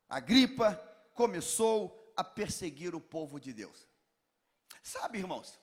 Agripa 0.09 0.75
começou 1.15 2.13
a 2.17 2.25
perseguir 2.25 2.95
o 2.95 3.01
povo 3.01 3.39
de 3.39 3.53
Deus. 3.53 3.87
Sabe, 4.83 5.19
irmãos, 5.19 5.59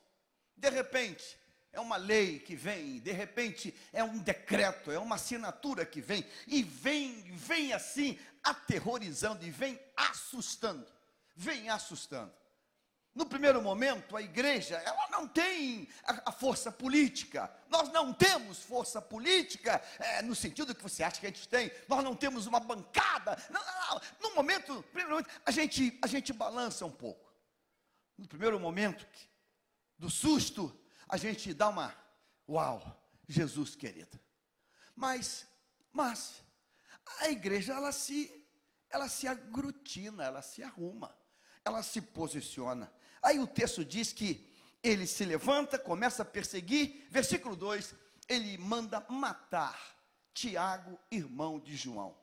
de 0.56 0.70
repente, 0.70 1.38
é 1.72 1.80
uma 1.80 1.98
lei 1.98 2.40
que 2.40 2.56
vem, 2.56 3.00
de 3.00 3.12
repente 3.12 3.76
é 3.92 4.04
um 4.04 4.18
decreto, 4.18 4.92
é 4.92 5.00
uma 5.00 5.16
assinatura 5.16 5.86
que 5.86 6.00
vem, 6.00 6.26
e 6.48 6.64
vem, 6.64 7.22
vem 7.34 7.74
assim, 7.74 8.18
aterrorizando, 8.44 9.46
e 9.46 9.50
vem 9.50 9.80
assustando, 9.98 10.86
vem 11.36 11.70
assustando. 11.70 12.34
No 13.16 13.26
primeiro 13.26 13.62
momento, 13.62 14.18
a 14.18 14.22
igreja, 14.22 14.76
ela 14.76 15.08
não 15.10 15.26
tem 15.26 15.88
a, 16.04 16.30
a 16.30 16.32
força 16.34 16.70
política. 16.70 17.50
Nós 17.70 17.90
não 17.94 18.14
temos 18.14 18.60
força 18.60 19.02
política, 19.02 19.82
é, 19.98 20.22
no 20.22 20.36
sentido 20.36 20.76
que 20.76 20.84
você 20.84 21.02
acha 21.02 21.22
que 21.22 21.26
a 21.26 21.30
gente 21.30 21.48
tem. 21.48 21.72
Nós 21.88 22.04
não 22.04 22.14
temos 22.14 22.46
uma 22.46 22.60
bancada. 22.60 23.42
Não, 23.50 23.62
não, 23.66 23.74
não. 23.90 24.02
No 24.20 24.36
momento, 24.36 24.84
primeiramente, 24.92 25.30
a 25.46 25.52
gente, 25.52 25.98
a 26.02 26.08
gente 26.08 26.34
balança 26.34 26.86
um 26.86 26.92
pouco. 26.92 27.34
No 28.18 28.28
primeiro 28.28 28.60
momento 28.60 29.08
do 29.98 30.10
susto, 30.10 30.78
a 31.08 31.16
gente 31.16 31.54
dá 31.54 31.70
uma, 31.70 31.96
uau, 32.50 32.84
Jesus 33.30 33.78
querido. 33.78 34.20
Mas, 34.94 35.48
mas, 35.94 36.44
a 37.22 37.30
igreja, 37.30 37.76
ela 37.76 37.94
se, 37.94 38.46
ela 38.90 39.08
se 39.08 39.26
aglutina, 39.26 40.26
ela 40.26 40.42
se 40.42 40.62
arruma, 40.62 41.18
ela 41.64 41.82
se 41.82 42.02
posiciona. 42.02 42.92
Aí 43.26 43.40
o 43.40 43.48
texto 43.48 43.84
diz 43.84 44.14
que 44.14 44.48
ele 44.84 45.08
se 45.08 45.26
levanta, 45.26 45.80
começa 45.80 46.22
a 46.22 46.26
perseguir, 46.26 47.08
versículo 47.10 47.56
2, 47.56 47.96
ele 48.30 48.56
manda 48.60 49.04
matar 49.10 49.98
Tiago, 50.32 51.00
irmão 51.10 51.60
de 51.60 51.76
João. 51.76 52.16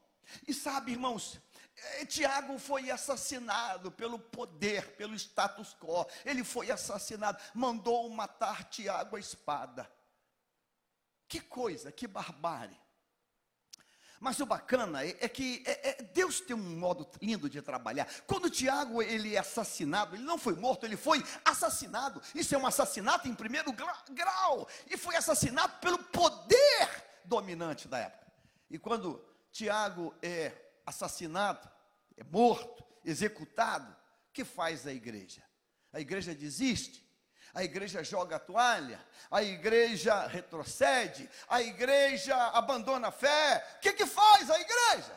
E 0.47 0.55
sabe, 0.55 0.93
irmãos, 0.93 1.41
eh, 1.77 2.07
Tiago 2.07 2.57
foi 2.57 2.89
assassinado 2.89 3.91
pelo 3.91 4.17
poder, 4.17 4.95
pelo 4.95 5.17
status 5.17 5.75
quo. 5.75 6.07
Ele 6.25 6.45
foi 6.45 6.71
assassinado, 6.71 7.43
mandou 7.53 8.09
matar 8.09 8.63
Tiago 8.71 9.17
a 9.17 9.21
espada. 9.21 9.93
Que 11.27 11.41
coisa, 11.41 11.91
que 11.91 12.07
barbárie. 12.07 12.79
Mas 14.23 14.39
o 14.39 14.47
bacana 14.47 15.05
é, 15.05 15.17
é 15.21 15.29
que 15.29 15.65
é, 15.67 15.89
é, 15.89 16.03
Deus 16.15 16.41
tem 16.41 16.55
um 16.55 16.79
modo 16.79 17.09
lindo 17.21 17.51
de 17.51 17.61
trabalhar. 17.61 18.07
Quando 18.25 18.49
Tiago 18.49 19.03
ele 19.03 19.35
é 19.35 19.39
assassinado, 19.41 20.15
ele 20.15 20.23
não 20.23 20.39
foi 20.39 20.55
morto, 20.55 20.87
ele 20.87 20.97
foi 20.97 21.25
assassinado. 21.45 22.23
Isso 22.33 22.55
é 22.55 22.59
um 22.59 22.65
assassinato 22.65 23.27
em 23.27 23.35
primeiro 23.35 23.73
grau. 23.73 24.69
E 24.89 24.97
foi 24.97 25.17
assassinado 25.17 25.73
pelo 25.81 25.99
poder 25.99 27.05
dominante 27.25 27.89
da 27.89 27.99
época. 27.99 28.33
E 28.71 28.79
quando 28.79 29.21
Tiago 29.51 30.15
é 30.23 30.53
assassinado, 30.87 31.69
é 32.17 32.23
morto, 32.23 32.85
executado, 33.05 33.93
que 34.33 34.45
faz 34.45 34.87
a 34.87 34.93
igreja? 34.93 35.43
A 35.93 35.99
igreja 35.99 36.33
desiste, 36.33 37.05
a 37.55 37.63
igreja 37.63 38.03
joga 38.03 38.37
a 38.37 38.39
toalha, 38.39 39.05
a 39.31 39.43
igreja 39.43 40.27
retrocede, 40.27 41.29
a 41.49 41.61
igreja 41.61 42.35
abandona 42.49 43.09
a 43.09 43.13
fé. 43.13 43.65
O 43.77 43.81
que, 43.81 43.93
que 43.93 44.07
faz 44.07 44.51
a 44.51 44.59
igreja? 44.59 45.13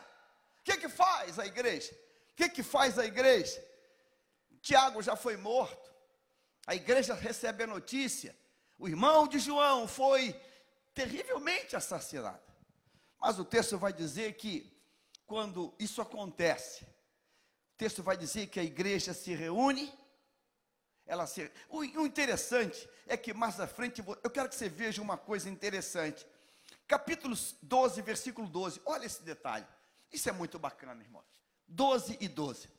O 0.60 0.64
que, 0.64 0.78
que 0.78 0.90
faz 0.90 1.40
a 1.40 1.46
igreja? 1.46 1.94
O 2.32 2.36
que, 2.36 2.50
que 2.50 2.64
faz 2.64 3.00
a 3.00 3.06
igreja? 3.06 3.64
Tiago 4.62 5.02
já 5.02 5.16
foi 5.16 5.38
morto, 5.38 5.94
a 6.68 6.76
igreja 6.76 7.14
recebe 7.14 7.64
a 7.64 7.68
notícia: 7.68 8.36
o 8.78 8.88
irmão 8.88 9.28
de 9.28 9.40
João 9.40 9.88
foi 9.88 10.40
terrivelmente 10.94 11.76
assassinado. 11.76 12.42
Mas 13.20 13.40
o 13.40 13.46
texto 13.46 13.78
vai 13.78 13.94
dizer 13.94 14.34
que, 14.34 14.76
quando 15.26 15.74
isso 15.80 16.02
acontece, 16.02 16.84
o 16.84 17.78
texto 17.78 18.04
vai 18.04 18.18
dizer 18.18 18.48
que 18.48 18.60
a 18.60 18.64
igreja 18.64 19.14
se 19.14 19.34
reúne 19.34 19.94
ela 21.06 21.28
ser. 21.28 21.52
O, 21.70 21.80
o 21.80 22.06
interessante 22.06 22.88
é 23.08 23.16
que 23.16 23.34
mais 23.34 23.60
à 23.60 23.68
frente, 23.68 24.04
eu 24.24 24.30
quero 24.30 24.50
que 24.50 24.56
você 24.56 24.70
veja 24.70 25.02
uma 25.02 25.18
coisa 25.18 25.50
interessante. 25.50 26.26
Capítulo 26.88 27.36
12, 27.62 28.02
versículo 28.02 28.48
12. 28.48 28.82
Olha 28.86 29.06
esse 29.06 29.24
detalhe. 29.24 29.66
Isso 30.12 30.30
é 30.30 30.32
muito 30.32 30.58
bacana, 30.58 31.04
irmãos. 31.04 31.26
12 31.68 32.18
e 32.20 32.28
12. 32.28 32.70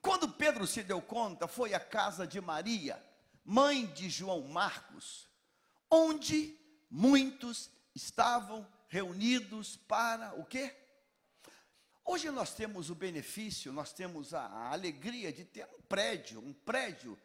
Quando 0.00 0.28
Pedro 0.28 0.66
se 0.66 0.82
deu 0.82 1.02
conta, 1.02 1.46
foi 1.46 1.74
à 1.74 1.80
casa 1.80 2.26
de 2.26 2.40
Maria, 2.40 3.02
mãe 3.44 3.86
de 3.86 4.08
João 4.08 4.42
Marcos, 4.42 5.28
onde 5.90 6.58
muitos 6.90 7.70
estavam 7.94 8.66
reunidos 8.88 9.76
para 9.76 10.34
o 10.34 10.44
quê? 10.44 10.74
Hoje 12.04 12.30
nós 12.30 12.54
temos 12.54 12.88
o 12.88 12.94
benefício, 12.94 13.72
nós 13.72 13.92
temos 13.92 14.32
a, 14.32 14.46
a 14.46 14.72
alegria 14.72 15.30
de 15.30 15.44
ter 15.44 15.68
um 15.78 15.82
prédio, 15.82 16.40
um 16.40 16.54
prédio 16.54 17.18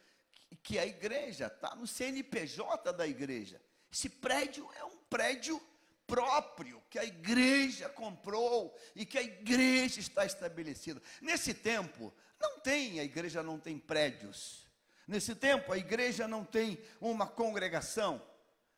que 0.56 0.78
a 0.78 0.86
igreja 0.86 1.48
está 1.48 1.76
no 1.76 1.88
CNPJ 1.88 2.94
da 2.94 3.08
igreja. 3.08 3.62
Esse 3.92 4.10
prédio 4.10 4.70
é 4.76 4.84
um 4.84 4.98
prédio 5.10 5.62
próprio 6.08 6.82
que 6.90 7.00
a 7.00 7.04
igreja 7.04 7.90
comprou 7.90 8.76
e 8.96 9.06
que 9.06 9.18
a 9.18 9.22
igreja 9.22 10.00
está 10.00 10.26
estabelecida. 10.26 11.02
Nesse 11.22 11.54
tempo, 11.54 12.14
não 12.40 12.60
tem, 12.60 13.00
a 13.00 13.04
igreja 13.04 13.42
não 13.42 13.60
tem 13.60 13.80
prédios. 13.80 14.68
Nesse 15.08 15.36
tempo, 15.36 15.72
a 15.72 15.78
igreja 15.78 16.28
não 16.28 16.44
tem 16.44 16.82
uma 17.00 17.28
congregação. 17.28 18.22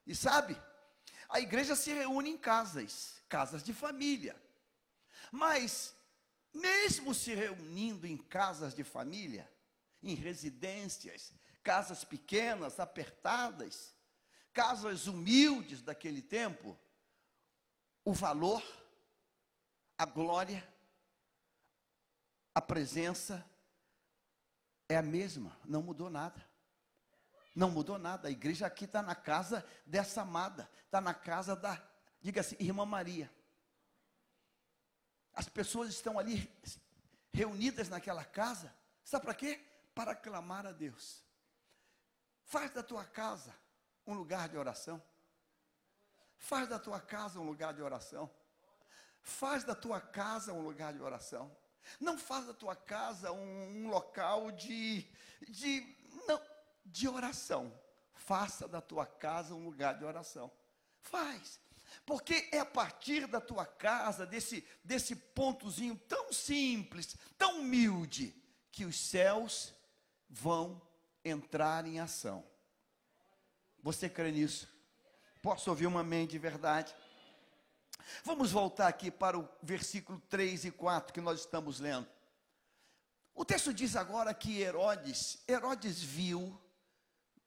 E 0.05 0.15
sabe? 0.15 0.55
A 1.29 1.39
igreja 1.39 1.75
se 1.75 1.91
reúne 1.91 2.29
em 2.29 2.37
casas, 2.37 3.21
casas 3.27 3.63
de 3.63 3.73
família. 3.73 4.35
Mas, 5.31 5.95
mesmo 6.53 7.13
se 7.13 7.33
reunindo 7.33 8.07
em 8.07 8.17
casas 8.17 8.73
de 8.73 8.83
família, 8.83 9.49
em 10.01 10.15
residências, 10.15 11.33
casas 11.65 12.03
pequenas, 12.03 12.79
apertadas, 12.79 13.95
casas 14.53 15.07
humildes 15.07 15.81
daquele 15.81 16.21
tempo, 16.21 16.79
o 18.05 18.13
valor, 18.13 18.63
a 19.97 20.05
glória, 20.05 20.63
a 22.53 22.61
presença 22.61 23.43
é 24.87 24.95
a 24.95 25.01
mesma, 25.01 25.59
não 25.65 25.81
mudou 25.81 26.07
nada. 26.07 26.47
Não 27.55 27.71
mudou 27.71 27.97
nada. 27.97 28.27
A 28.27 28.31
igreja 28.31 28.67
aqui 28.67 28.85
está 28.85 29.01
na 29.01 29.15
casa 29.15 29.65
dessa 29.87 30.21
amada, 30.21 30.69
está 30.83 31.01
na 31.01 31.15
casa 31.15 31.55
da, 31.55 31.81
diga 32.21 32.41
assim, 32.41 32.57
irmã 32.59 32.85
Maria. 32.85 33.33
As 35.33 35.49
pessoas 35.49 35.89
estão 35.89 36.19
ali 36.19 36.47
reunidas 37.33 37.89
naquela 37.89 38.23
casa, 38.23 38.71
sabe 39.03 39.25
para 39.25 39.33
quê? 39.33 39.65
Para 39.95 40.13
clamar 40.13 40.67
a 40.67 40.71
Deus. 40.71 41.24
Faz 42.45 42.71
da 42.71 42.83
tua 42.83 43.03
casa 43.03 43.53
um 44.05 44.13
lugar 44.13 44.47
de 44.47 44.57
oração. 44.57 45.01
Faz 46.37 46.69
da 46.69 46.77
tua 46.77 46.99
casa 46.99 47.39
um 47.39 47.43
lugar 47.43 47.73
de 47.73 47.81
oração. 47.81 48.29
Faz 49.21 49.63
da 49.63 49.73
tua 49.73 49.99
casa 49.99 50.53
um 50.53 50.61
lugar 50.61 50.93
de 50.93 51.01
oração. 51.01 51.55
Não 51.99 52.17
faz 52.17 52.45
da 52.45 52.53
tua 52.53 52.75
casa 52.75 53.31
um, 53.31 53.85
um 53.85 53.89
local 53.89 54.51
de, 54.51 55.07
de, 55.49 55.97
não, 56.27 56.39
de 56.85 57.07
oração. 57.07 57.73
Faça 58.13 58.67
da 58.67 58.79
tua 58.79 59.07
casa 59.07 59.55
um 59.55 59.65
lugar 59.65 59.97
de 59.97 60.05
oração. 60.05 60.51
Faz. 60.99 61.59
Porque 62.05 62.47
é 62.51 62.59
a 62.59 62.65
partir 62.65 63.25
da 63.25 63.41
tua 63.41 63.65
casa, 63.65 64.25
desse, 64.25 64.67
desse 64.83 65.15
pontozinho 65.15 65.95
tão 66.07 66.31
simples, 66.31 67.15
tão 67.37 67.61
humilde, 67.61 68.35
que 68.71 68.85
os 68.85 68.99
céus 68.99 69.73
vão 70.29 70.81
entrar 71.25 71.85
em 71.87 71.99
ação. 71.99 72.45
Você 73.81 74.07
crê 74.07 74.31
nisso? 74.31 74.69
Posso 75.41 75.69
ouvir 75.69 75.87
uma 75.87 76.01
amém 76.01 76.25
de 76.25 76.37
verdade? 76.37 76.95
Vamos 78.23 78.51
voltar 78.51 78.87
aqui 78.87 79.09
para 79.09 79.37
o 79.37 79.49
versículo 79.61 80.21
3 80.29 80.65
e 80.65 80.71
4 80.71 81.11
que 81.11 81.19
nós 81.19 81.41
estamos 81.41 81.79
lendo. 81.79 82.07
O 83.33 83.43
texto 83.43 83.73
diz 83.73 83.95
agora 83.95 84.33
que 84.33 84.61
Herodes, 84.61 85.39
Herodes 85.47 86.01
viu 86.01 86.57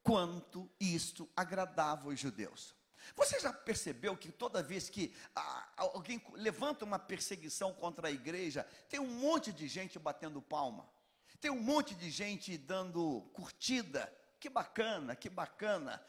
quanto 0.02 0.70
isto 0.78 1.28
agradava 1.34 2.08
os 2.08 2.18
judeus. 2.18 2.74
Você 3.16 3.40
já 3.40 3.52
percebeu 3.52 4.16
que 4.16 4.30
toda 4.30 4.62
vez 4.62 4.90
que 4.90 5.14
alguém 5.76 6.22
levanta 6.34 6.84
uma 6.84 6.98
perseguição 6.98 7.72
contra 7.72 8.08
a 8.08 8.10
igreja, 8.10 8.66
tem 8.88 9.00
um 9.00 9.06
monte 9.06 9.52
de 9.52 9.66
gente 9.66 9.98
batendo 9.98 10.42
palma? 10.42 10.88
Tem 11.40 11.50
um 11.50 11.60
monte 11.60 11.94
de 11.94 12.10
gente 12.10 12.56
dando 12.56 13.22
curtida. 13.32 14.12
Que 14.40 14.48
bacana, 14.48 15.16
que 15.16 15.28
bacana. 15.28 16.00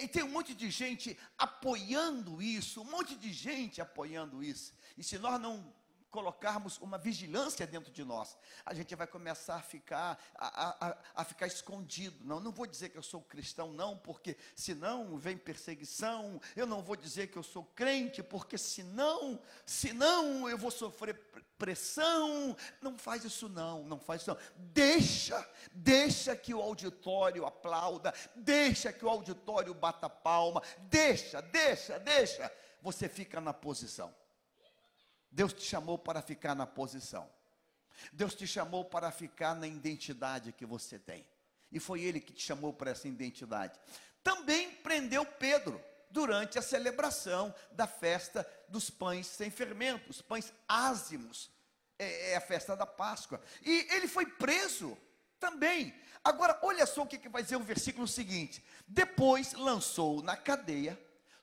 E 0.00 0.08
tem 0.08 0.22
um 0.22 0.28
monte 0.28 0.54
de 0.54 0.70
gente 0.70 1.18
apoiando 1.38 2.42
isso, 2.42 2.82
um 2.82 2.84
monte 2.84 3.16
de 3.16 3.32
gente 3.32 3.80
apoiando 3.80 4.42
isso. 4.42 4.74
E 4.96 5.02
se 5.02 5.18
nós 5.18 5.40
não 5.40 5.72
colocarmos 6.10 6.78
uma 6.78 6.98
vigilância 6.98 7.66
dentro 7.66 7.92
de 7.92 8.04
nós, 8.04 8.36
a 8.64 8.74
gente 8.74 8.94
vai 8.94 9.06
começar 9.06 9.56
a 9.56 9.62
ficar, 9.62 10.18
a, 10.34 10.88
a, 10.88 10.96
a, 11.16 11.24
ficar 11.24 11.46
escondido. 11.46 12.24
Não, 12.24 12.40
não 12.40 12.50
vou 12.50 12.66
dizer 12.66 12.88
que 12.88 12.98
eu 12.98 13.02
sou 13.02 13.20
cristão, 13.22 13.72
não, 13.72 13.96
porque 13.96 14.36
senão 14.54 15.18
vem 15.18 15.36
perseguição. 15.36 16.40
Eu 16.56 16.66
não 16.66 16.82
vou 16.82 16.96
dizer 16.96 17.28
que 17.28 17.36
eu 17.36 17.42
sou 17.42 17.64
crente, 17.74 18.22
porque 18.22 18.56
senão, 18.56 19.40
senão 19.66 20.48
eu 20.48 20.56
vou 20.56 20.70
sofrer 20.70 21.14
pressão. 21.58 22.56
Não 22.80 22.96
faz 22.96 23.24
isso 23.24 23.48
não, 23.48 23.84
não 23.84 23.98
faz 23.98 24.22
isso 24.22 24.30
não. 24.30 24.38
Deixa, 24.56 25.46
deixa 25.72 26.34
que 26.36 26.54
o 26.54 26.60
auditório 26.60 27.44
aplauda, 27.44 28.14
deixa 28.34 28.92
que 28.92 29.04
o 29.04 29.08
auditório 29.08 29.74
bata 29.74 30.08
palma, 30.08 30.62
deixa, 30.82 31.42
deixa, 31.42 31.98
deixa. 31.98 32.50
Você 32.80 33.08
fica 33.08 33.40
na 33.40 33.52
posição. 33.52 34.14
Deus 35.30 35.52
te 35.52 35.62
chamou 35.62 35.98
para 35.98 36.22
ficar 36.22 36.54
na 36.54 36.66
posição. 36.66 37.28
Deus 38.12 38.34
te 38.34 38.46
chamou 38.46 38.84
para 38.84 39.10
ficar 39.10 39.54
na 39.54 39.66
identidade 39.66 40.52
que 40.52 40.64
você 40.64 40.98
tem. 40.98 41.26
E 41.70 41.78
foi 41.78 42.02
ele 42.02 42.20
que 42.20 42.32
te 42.32 42.42
chamou 42.42 42.72
para 42.72 42.90
essa 42.90 43.08
identidade. 43.08 43.78
Também 44.22 44.70
prendeu 44.70 45.24
Pedro 45.24 45.82
durante 46.10 46.58
a 46.58 46.62
celebração 46.62 47.54
da 47.72 47.86
festa 47.86 48.48
dos 48.68 48.88
pães 48.88 49.26
sem 49.26 49.50
fermento, 49.50 50.10
os 50.10 50.22
pães 50.22 50.52
ázimos. 50.66 51.50
É, 51.98 52.32
é 52.32 52.36
a 52.36 52.40
festa 52.40 52.76
da 52.76 52.86
Páscoa. 52.86 53.40
E 53.62 53.86
ele 53.90 54.06
foi 54.06 54.24
preso 54.24 54.96
também. 55.38 55.94
Agora, 56.22 56.58
olha 56.62 56.86
só 56.86 57.02
o 57.02 57.06
que, 57.06 57.18
que 57.18 57.28
vai 57.28 57.42
dizer 57.42 57.56
o 57.56 57.60
versículo 57.60 58.06
seguinte: 58.06 58.64
depois 58.86 59.52
lançou 59.52 60.22
na 60.22 60.36
cadeia, 60.36 60.98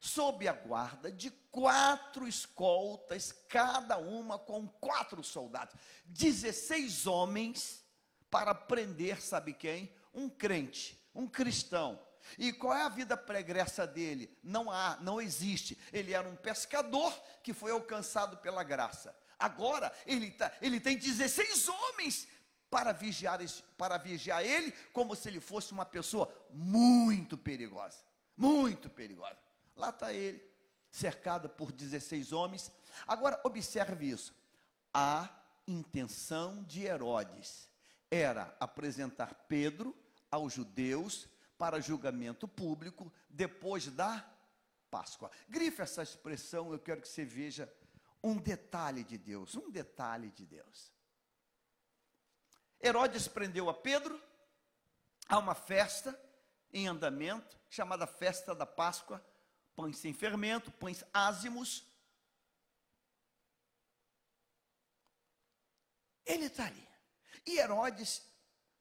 sob 0.05 0.47
a 0.47 0.53
guarda 0.53 1.11
de 1.11 1.31
quatro 1.49 2.27
escoltas, 2.27 3.31
cada 3.49 3.97
uma 3.97 4.37
com 4.37 4.67
quatro 4.67 5.23
soldados, 5.23 5.75
16 6.05 7.07
homens 7.07 7.83
para 8.29 8.53
prender, 8.53 9.19
sabe 9.21 9.51
quem? 9.53 9.91
Um 10.13 10.29
crente, 10.29 10.97
um 11.13 11.27
cristão. 11.27 11.99
E 12.37 12.53
qual 12.53 12.75
é 12.75 12.83
a 12.83 12.89
vida 12.89 13.17
pregressa 13.17 13.85
dele? 13.87 14.35
Não 14.43 14.69
há, 14.69 14.97
não 15.01 15.19
existe. 15.19 15.77
Ele 15.91 16.13
era 16.13 16.27
um 16.27 16.35
pescador 16.35 17.11
que 17.43 17.53
foi 17.53 17.71
alcançado 17.71 18.37
pela 18.37 18.63
graça. 18.63 19.15
Agora 19.39 19.91
ele, 20.05 20.31
tá, 20.31 20.51
ele 20.61 20.79
tem 20.79 20.97
16 20.97 21.67
homens 21.67 22.27
para 22.69 22.91
vigiar, 22.91 23.39
para 23.77 23.97
vigiar 23.97 24.43
ele, 24.43 24.71
como 24.93 25.15
se 25.15 25.27
ele 25.29 25.39
fosse 25.39 25.71
uma 25.71 25.85
pessoa 25.85 26.31
muito 26.51 27.37
perigosa. 27.37 27.99
Muito 28.37 28.89
perigosa. 28.89 29.44
Lá 29.75 29.89
está 29.89 30.13
ele, 30.13 30.41
cercado 30.89 31.49
por 31.49 31.71
16 31.71 32.31
homens. 32.31 32.71
Agora, 33.07 33.39
observe 33.43 34.09
isso. 34.09 34.33
A 34.93 35.29
intenção 35.67 36.63
de 36.63 36.85
Herodes 36.85 37.69
era 38.09 38.55
apresentar 38.59 39.33
Pedro 39.47 39.95
aos 40.31 40.53
judeus 40.53 41.27
para 41.57 41.81
julgamento 41.81 42.47
público 42.47 43.11
depois 43.29 43.87
da 43.87 44.25
Páscoa. 44.89 45.31
Grife 45.49 45.81
essa 45.81 46.03
expressão, 46.03 46.71
eu 46.71 46.79
quero 46.79 47.01
que 47.01 47.07
você 47.07 47.25
veja 47.25 47.71
um 48.23 48.37
detalhe 48.37 49.03
de 49.03 49.17
Deus, 49.17 49.55
um 49.55 49.69
detalhe 49.69 50.31
de 50.31 50.45
Deus. 50.45 50.91
Herodes 52.81 53.27
prendeu 53.27 53.69
a 53.69 53.73
Pedro, 53.73 54.21
há 55.27 55.37
uma 55.37 55.55
festa 55.55 56.19
em 56.71 56.87
andamento, 56.87 57.57
chamada 57.69 58.05
Festa 58.05 58.53
da 58.53 58.65
Páscoa, 58.65 59.23
pães 59.75 59.97
sem 59.97 60.13
fermento, 60.13 60.71
pães 60.71 61.03
ázimos. 61.13 61.85
Ele 66.25 66.45
está 66.45 66.65
ali. 66.65 66.87
E 67.45 67.59
Herodes 67.59 68.23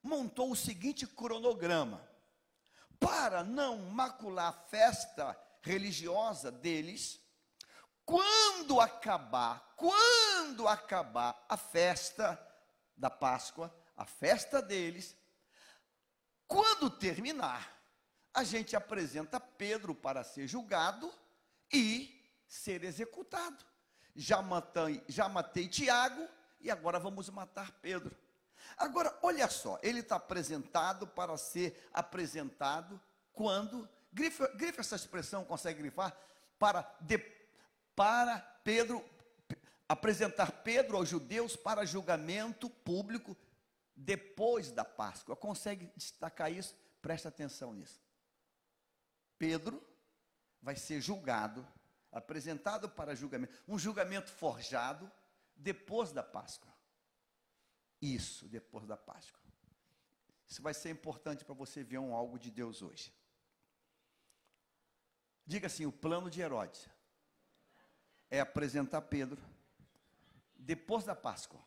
montou 0.02 0.50
o 0.50 0.56
seguinte 0.56 1.06
cronograma: 1.06 2.06
para 2.98 3.42
não 3.42 3.78
macular 3.90 4.48
a 4.48 4.68
festa 4.68 5.38
religiosa 5.62 6.50
deles, 6.50 7.20
quando 8.04 8.80
acabar, 8.80 9.74
quando 9.76 10.68
acabar 10.68 11.44
a 11.48 11.56
festa 11.56 12.40
da 12.96 13.10
Páscoa, 13.10 13.74
a 13.96 14.04
festa 14.04 14.60
deles, 14.60 15.16
quando 16.46 16.90
terminar, 16.90 17.74
a 18.34 18.42
gente 18.42 18.74
apresenta 18.74 19.38
Pedro 19.38 19.94
para 19.94 20.24
ser 20.24 20.48
julgado 20.48 21.10
e 21.72 22.20
ser 22.46 22.82
executado. 22.82 23.64
Já 24.16 24.42
matei, 24.42 25.02
já 25.08 25.28
matei 25.28 25.68
Tiago 25.68 26.28
e 26.60 26.70
agora 26.70 26.98
vamos 26.98 27.30
matar 27.30 27.70
Pedro. 27.80 28.14
Agora, 28.76 29.16
olha 29.22 29.48
só, 29.48 29.78
ele 29.82 30.00
está 30.00 30.16
apresentado 30.16 31.06
para 31.06 31.36
ser 31.36 31.88
apresentado 31.92 33.00
quando, 33.32 33.88
grifa, 34.12 34.48
grifa 34.54 34.80
essa 34.80 34.96
expressão, 34.96 35.44
consegue 35.44 35.80
grifar? 35.80 36.16
Para, 36.58 36.82
de, 37.00 37.18
para 37.94 38.38
Pedro, 38.64 39.04
apresentar 39.88 40.50
Pedro 40.62 40.96
aos 40.96 41.08
judeus 41.08 41.54
para 41.54 41.84
julgamento 41.84 42.68
público 42.68 43.36
depois 43.94 44.72
da 44.72 44.84
Páscoa. 44.84 45.36
Consegue 45.36 45.90
destacar 45.96 46.50
isso? 46.50 46.74
Presta 47.02 47.28
atenção 47.28 47.72
nisso. 47.72 48.03
Pedro 49.38 49.82
vai 50.62 50.76
ser 50.76 51.00
julgado, 51.00 51.66
apresentado 52.10 52.88
para 52.88 53.14
julgamento, 53.14 53.52
um 53.66 53.78
julgamento 53.78 54.30
forjado 54.30 55.10
depois 55.56 56.12
da 56.12 56.22
Páscoa. 56.22 56.72
Isso, 58.00 58.48
depois 58.48 58.86
da 58.86 58.96
Páscoa. 58.96 59.42
Isso 60.46 60.62
vai 60.62 60.74
ser 60.74 60.90
importante 60.90 61.44
para 61.44 61.54
você 61.54 61.82
ver 61.82 61.98
um 61.98 62.14
algo 62.14 62.38
de 62.38 62.50
Deus 62.50 62.82
hoje. 62.82 63.12
Diga 65.46 65.66
assim: 65.66 65.86
o 65.86 65.92
plano 65.92 66.30
de 66.30 66.40
Herodes 66.40 66.88
é 68.30 68.40
apresentar 68.40 69.02
Pedro 69.02 69.42
depois 70.56 71.04
da 71.04 71.14
Páscoa 71.14 71.62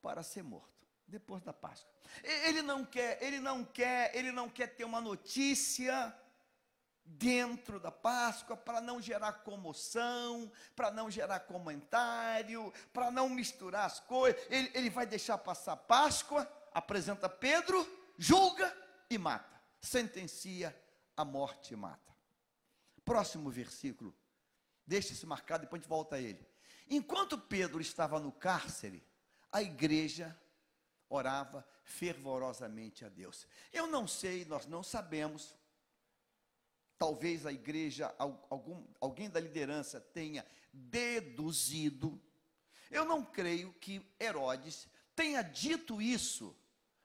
para 0.00 0.22
ser 0.22 0.42
morto 0.42 0.76
depois 1.06 1.42
da 1.42 1.52
Páscoa. 1.52 1.90
Ele 2.22 2.62
não 2.62 2.84
quer, 2.84 3.22
ele 3.22 3.40
não 3.40 3.64
quer, 3.64 4.14
ele 4.14 4.32
não 4.32 4.48
quer 4.48 4.68
ter 4.68 4.84
uma 4.84 5.00
notícia 5.00 6.14
dentro 7.06 7.78
da 7.78 7.90
Páscoa 7.90 8.56
para 8.56 8.80
não 8.80 9.00
gerar 9.00 9.32
comoção, 9.44 10.50
para 10.74 10.90
não 10.90 11.10
gerar 11.10 11.40
comentário, 11.40 12.72
para 12.92 13.10
não 13.10 13.28
misturar 13.28 13.86
as 13.86 14.00
coisas. 14.00 14.40
Ele, 14.50 14.70
ele 14.74 14.90
vai 14.90 15.06
deixar 15.06 15.38
passar 15.38 15.72
a 15.72 15.76
Páscoa, 15.76 16.50
apresenta 16.72 17.28
Pedro, 17.28 17.86
julga 18.18 18.76
e 19.08 19.16
mata. 19.16 19.60
Sentencia 19.80 20.76
a 21.16 21.24
morte 21.24 21.74
e 21.74 21.76
mata. 21.76 22.14
Próximo 23.04 23.50
versículo. 23.50 24.14
Deixa 24.86 25.12
isso 25.12 25.26
marcado, 25.26 25.62
depois 25.62 25.80
a 25.80 25.82
gente 25.82 25.88
volta 25.88 26.16
a 26.16 26.20
ele. 26.20 26.46
Enquanto 26.88 27.38
Pedro 27.38 27.80
estava 27.80 28.20
no 28.20 28.30
cárcere, 28.30 29.04
a 29.50 29.62
igreja 29.62 30.38
orava 31.08 31.66
fervorosamente 31.84 33.04
a 33.04 33.08
Deus. 33.08 33.46
Eu 33.72 33.86
não 33.86 34.06
sei, 34.06 34.44
nós 34.44 34.66
não 34.66 34.82
sabemos. 34.82 35.55
Talvez 36.98 37.44
a 37.44 37.52
igreja, 37.52 38.14
algum, 38.18 38.82
alguém 39.00 39.28
da 39.28 39.38
liderança 39.38 40.00
tenha 40.00 40.44
deduzido. 40.72 42.20
Eu 42.90 43.04
não 43.04 43.24
creio 43.24 43.72
que 43.74 44.00
Herodes 44.18 44.88
tenha 45.14 45.42
dito 45.42 46.00
isso 46.00 46.56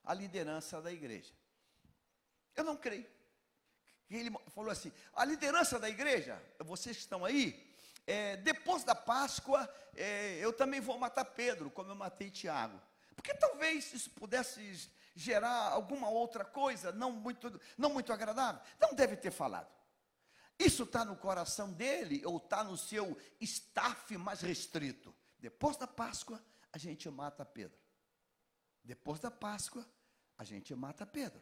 à 0.03 0.13
liderança 0.13 0.81
da 0.81 0.91
igreja. 0.91 1.33
Eu 2.55 2.63
não 2.63 2.75
creio. 2.77 3.09
Ele 4.09 4.31
falou 4.49 4.69
assim: 4.69 4.91
a 5.13 5.25
liderança 5.25 5.79
da 5.79 5.89
igreja, 5.89 6.41
vocês 6.59 6.97
estão 6.97 7.23
aí, 7.23 7.71
é, 8.05 8.37
depois 8.37 8.83
da 8.83 8.95
Páscoa, 8.95 9.69
é, 9.95 10.37
eu 10.39 10.51
também 10.51 10.81
vou 10.81 10.97
matar 10.97 11.25
Pedro, 11.25 11.69
como 11.69 11.91
eu 11.91 11.95
matei 11.95 12.29
Tiago. 12.29 12.79
Porque 13.15 13.33
talvez 13.33 13.93
isso 13.93 14.09
pudesse 14.11 14.89
gerar 15.15 15.69
alguma 15.69 16.09
outra 16.09 16.43
coisa 16.43 16.91
não 16.91 17.11
muito, 17.11 17.59
não 17.77 17.89
muito 17.91 18.11
agradável. 18.11 18.61
Não 18.79 18.93
deve 18.93 19.15
ter 19.15 19.31
falado. 19.31 19.80
Isso 20.59 20.83
está 20.83 21.03
no 21.03 21.15
coração 21.15 21.71
dele 21.71 22.23
ou 22.25 22.37
está 22.37 22.63
no 22.63 22.77
seu 22.77 23.17
staff 23.39 24.15
mais 24.17 24.41
restrito. 24.41 25.13
Depois 25.39 25.75
da 25.77 25.87
Páscoa, 25.87 26.43
a 26.71 26.77
gente 26.77 27.09
mata 27.09 27.43
Pedro. 27.43 27.77
Depois 28.83 29.19
da 29.19 29.31
Páscoa, 29.31 29.87
a 30.37 30.43
gente 30.43 30.73
mata 30.75 31.05
Pedro. 31.05 31.41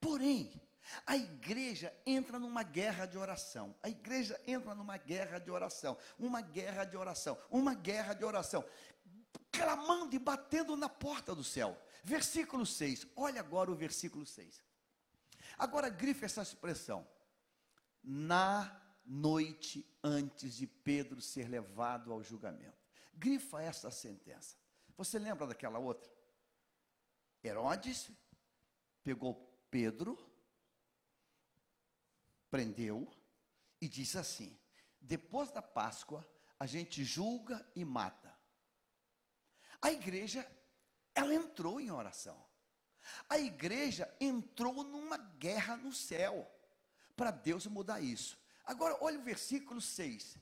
Porém, 0.00 0.60
a 1.06 1.16
igreja 1.16 1.94
entra 2.04 2.38
numa 2.38 2.62
guerra 2.62 3.06
de 3.06 3.16
oração. 3.16 3.74
A 3.82 3.88
igreja 3.88 4.40
entra 4.46 4.74
numa 4.74 4.96
guerra 4.96 5.38
de 5.38 5.50
oração. 5.50 5.96
Uma 6.18 6.40
guerra 6.40 6.84
de 6.84 6.96
oração. 6.96 7.38
Uma 7.50 7.74
guerra 7.74 8.14
de 8.14 8.24
oração. 8.24 8.64
Clamando 9.50 10.14
e 10.14 10.18
batendo 10.18 10.76
na 10.76 10.88
porta 10.88 11.34
do 11.34 11.44
céu. 11.44 11.80
Versículo 12.02 12.66
6. 12.66 13.06
Olha 13.14 13.40
agora 13.40 13.70
o 13.70 13.76
versículo 13.76 14.26
6. 14.26 14.60
Agora 15.56 15.88
grife 15.88 16.24
essa 16.24 16.42
expressão. 16.42 17.06
Na 18.02 18.80
noite 19.04 19.86
antes 20.02 20.54
de 20.56 20.66
Pedro 20.66 21.20
ser 21.20 21.48
levado 21.48 22.12
ao 22.12 22.22
julgamento. 22.22 22.82
Grifa 23.14 23.62
essa 23.62 23.90
sentença. 23.90 24.56
Você 24.96 25.18
lembra 25.18 25.46
daquela 25.46 25.78
outra? 25.78 26.10
Herodes 27.44 28.10
pegou 29.02 29.34
Pedro 29.70 30.18
prendeu 32.52 33.10
e 33.80 33.88
diz 33.88 34.14
assim: 34.14 34.56
depois 35.00 35.50
da 35.50 35.62
Páscoa, 35.62 36.28
a 36.60 36.66
gente 36.66 37.02
julga 37.02 37.66
e 37.74 37.82
mata. 37.84 38.38
A 39.80 39.90
igreja, 39.90 40.46
ela 41.14 41.34
entrou 41.34 41.80
em 41.80 41.90
oração. 41.90 42.46
A 43.28 43.38
igreja 43.38 44.14
entrou 44.20 44.84
numa 44.84 45.16
guerra 45.16 45.76
no 45.76 45.92
céu 45.92 46.48
para 47.16 47.30
Deus 47.30 47.66
mudar 47.66 48.00
isso. 48.00 48.38
Agora, 48.64 48.96
olha 49.00 49.18
o 49.18 49.22
versículo 49.22 49.80
6. 49.80 50.38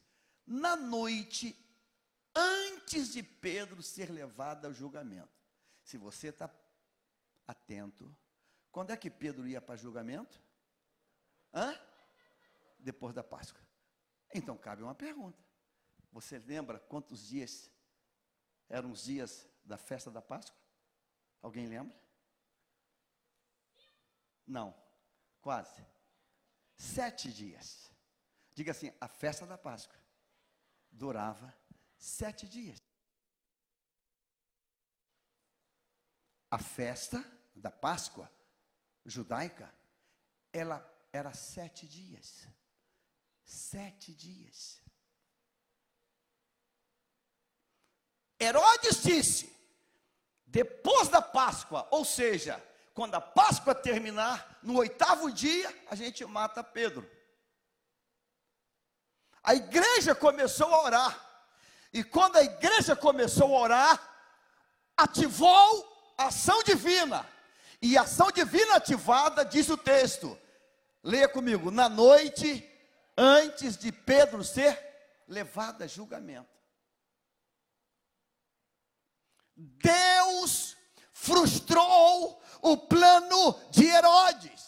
Na 0.46 0.76
noite, 0.76 1.56
antes 2.34 3.12
de 3.12 3.22
Pedro 3.22 3.82
ser 3.82 4.10
levado 4.10 4.66
ao 4.66 4.72
julgamento. 4.72 5.40
Se 5.82 5.96
você 5.96 6.28
está 6.28 6.50
atento, 7.46 8.14
Quando 8.70 8.90
é 8.92 8.96
que 8.96 9.10
Pedro 9.10 9.48
ia 9.48 9.60
para 9.60 9.76
julgamento? 9.76 10.40
Hã? 11.52 11.76
Depois 12.78 13.12
da 13.12 13.22
Páscoa. 13.22 13.60
Então 14.32 14.56
cabe 14.56 14.82
uma 14.82 14.94
pergunta. 14.94 15.42
Você 16.12 16.38
lembra 16.38 16.78
quantos 16.78 17.26
dias 17.26 17.70
eram 18.68 18.92
os 18.92 19.02
dias 19.02 19.46
da 19.64 19.76
festa 19.76 20.10
da 20.10 20.22
Páscoa? 20.22 20.56
Alguém 21.42 21.66
lembra? 21.66 21.98
Não, 24.46 24.74
quase. 25.40 25.84
Sete 26.80 27.30
dias. 27.30 27.92
Diga 28.54 28.72
assim: 28.72 28.90
a 28.98 29.06
festa 29.06 29.46
da 29.46 29.58
Páscoa 29.58 30.00
durava 30.90 31.54
sete 31.98 32.48
dias. 32.48 32.78
A 36.50 36.58
festa 36.58 37.22
da 37.54 37.70
Páscoa 37.70 38.32
judaica, 39.04 39.72
ela 40.50 40.80
era 41.12 41.34
sete 41.34 41.86
dias. 41.86 42.48
Sete 43.44 44.14
dias. 44.14 44.80
Herodes 48.38 49.02
disse: 49.02 49.54
depois 50.46 51.08
da 51.08 51.20
Páscoa, 51.20 51.86
ou 51.90 52.06
seja, 52.06 52.58
quando 52.94 53.14
a 53.14 53.20
Páscoa 53.20 53.74
terminar, 53.74 54.58
no 54.62 54.76
oitavo 54.76 55.30
dia, 55.32 55.74
a 55.90 55.94
gente 55.94 56.24
mata 56.24 56.62
Pedro. 56.62 57.08
A 59.42 59.54
igreja 59.54 60.14
começou 60.14 60.72
a 60.74 60.82
orar. 60.82 61.30
E 61.92 62.04
quando 62.04 62.36
a 62.36 62.42
igreja 62.42 62.94
começou 62.94 63.56
a 63.56 63.60
orar, 63.60 64.32
ativou 64.96 66.14
a 66.16 66.26
ação 66.26 66.62
divina. 66.62 67.26
E 67.80 67.96
a 67.96 68.02
ação 68.02 68.30
divina 68.30 68.76
ativada, 68.76 69.44
diz 69.44 69.68
o 69.68 69.76
texto. 69.76 70.38
Leia 71.02 71.28
comigo. 71.28 71.70
Na 71.70 71.88
noite, 71.88 72.68
antes 73.16 73.76
de 73.76 73.90
Pedro 73.90 74.44
ser 74.44 74.78
levado 75.26 75.82
a 75.82 75.86
julgamento. 75.86 76.48
Deus 79.56 80.76
frustrou 81.12 82.39
o 82.62 82.76
plano 82.76 83.58
de 83.70 83.86
Herodes. 83.86 84.60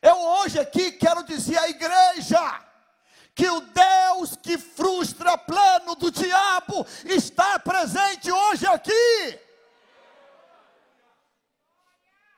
Eu 0.00 0.16
hoje 0.16 0.60
aqui 0.60 0.92
quero 0.92 1.22
dizer 1.24 1.56
à 1.58 1.68
igreja 1.68 2.62
que 3.34 3.48
o 3.48 3.60
Deus 3.60 4.36
que 4.36 4.56
frustra 4.58 5.36
plano 5.36 5.94
do 5.96 6.10
diabo 6.10 6.86
está 7.04 7.58
presente 7.58 8.30
hoje 8.30 8.66
aqui. 8.66 9.40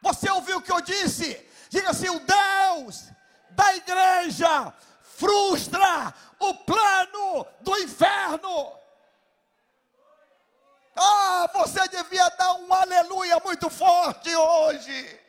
Você 0.01 0.31
ouviu 0.31 0.59
o 0.59 0.63
que 0.63 0.73
eu 0.73 0.81
disse? 0.81 1.45
Diga 1.69 1.91
assim: 1.91 2.09
o 2.09 2.21
Deus 2.21 3.09
da 3.51 3.75
igreja 3.75 4.73
frustra 5.03 6.15
o 6.39 6.55
plano 6.55 7.47
do 7.61 7.77
inferno. 7.79 8.73
Ah, 10.97 11.51
você 11.53 11.87
devia 11.89 12.29
dar 12.31 12.55
um 12.55 12.73
aleluia 12.73 13.39
muito 13.41 13.69
forte 13.69 14.35
hoje. 14.35 15.21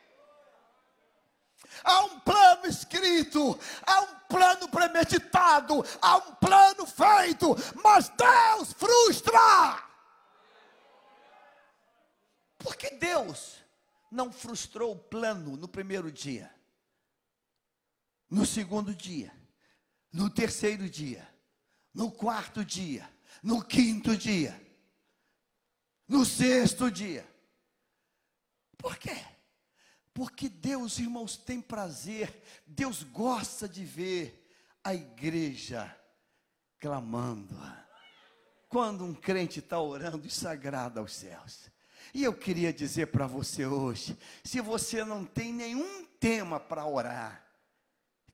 Há 1.84 2.06
um 2.06 2.20
plano 2.22 2.66
escrito, 2.66 3.60
há 3.86 4.02
um 4.02 4.16
plano 4.30 4.70
premeditado, 4.70 5.84
há 6.02 6.18
um 6.18 6.36
plano 6.36 6.86
feito, 6.86 7.56
mas 7.84 8.10
Deus 8.10 8.74
frustra. 8.74 9.84
Porque 12.58 12.90
Deus 12.92 13.58
não 14.12 14.32
frustrou 14.32 14.94
o 14.94 15.00
plano 15.00 15.56
no 15.56 15.68
primeiro 15.68 16.12
dia, 16.12 16.54
no 18.30 18.46
segundo 18.46 18.96
dia, 18.96 19.32
no 20.12 20.30
terceiro 20.30 20.90
dia, 20.90 21.28
no 21.94 22.12
quarto 22.12 22.66
dia, 22.66 23.08
no 23.44 23.64
quinto 23.64 24.16
dia, 24.18 24.67
no 26.08 26.24
sexto 26.24 26.90
dia. 26.90 27.28
Por 28.78 28.98
quê? 28.98 29.18
Porque 30.14 30.50
Deus, 30.50 30.98
irmãos, 30.98 31.38
tem 31.38 31.62
prazer, 31.62 32.42
Deus 32.66 33.04
gosta 33.04 33.68
de 33.68 33.84
ver 33.84 34.50
a 34.84 34.94
igreja 34.94 35.96
clamando. 36.80 37.56
Quando 38.70 39.04
um 39.04 39.14
crente 39.14 39.60
está 39.60 39.80
orando, 39.80 40.28
isso 40.28 40.48
agrada 40.48 41.00
aos 41.00 41.14
céus. 41.14 41.70
E 42.14 42.24
eu 42.24 42.34
queria 42.34 42.74
dizer 42.74 43.08
para 43.08 43.28
você 43.28 43.66
hoje: 43.66 44.18
se 44.44 44.62
você 44.62 45.04
não 45.04 45.26
tem 45.26 45.54
nenhum 45.54 46.06
tema 46.20 46.60
para 46.60 46.86
orar, 46.86 47.46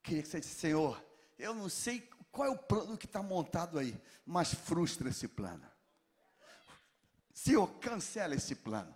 queria 0.01 0.21
que 0.21 0.29
você 0.29 0.39
dissesse, 0.39 0.59
Senhor, 0.59 1.03
eu 1.37 1.53
não 1.53 1.69
sei 1.69 2.09
qual 2.31 2.47
é 2.47 2.51
o 2.51 2.57
plano 2.57 2.97
que 2.97 3.05
está 3.05 3.21
montado 3.21 3.77
aí, 3.77 3.99
mas 4.25 4.53
frustra 4.53 5.09
esse 5.09 5.27
plano. 5.27 5.72
Senhor, 7.33 7.67
cancela 7.79 8.35
esse 8.35 8.55
plano. 8.55 8.95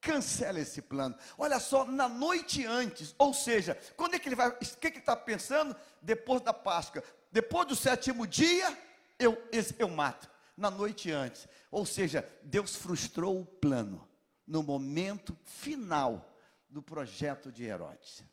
Cancela 0.00 0.60
esse 0.60 0.82
plano. 0.82 1.16
Olha 1.36 1.58
só, 1.58 1.84
na 1.84 2.08
noite 2.08 2.64
antes, 2.64 3.14
ou 3.18 3.34
seja, 3.34 3.76
quando 3.96 4.14
é 4.14 4.18
que 4.18 4.28
ele 4.28 4.36
vai, 4.36 4.48
o 4.48 4.54
que, 4.56 4.86
é 4.86 4.90
que 4.90 4.98
ele 4.98 4.98
está 4.98 5.16
pensando? 5.16 5.74
Depois 6.00 6.40
da 6.42 6.52
Páscoa. 6.52 7.02
Depois 7.32 7.66
do 7.66 7.74
sétimo 7.74 8.26
dia, 8.26 8.76
eu, 9.18 9.36
eu 9.78 9.88
mato. 9.88 10.28
Na 10.56 10.70
noite 10.70 11.10
antes. 11.10 11.48
Ou 11.70 11.86
seja, 11.86 12.28
Deus 12.42 12.76
frustrou 12.76 13.40
o 13.40 13.46
plano 13.46 14.08
no 14.46 14.62
momento 14.62 15.36
final 15.44 16.34
do 16.68 16.82
projeto 16.82 17.52
de 17.52 17.64
Herodes. 17.64 18.24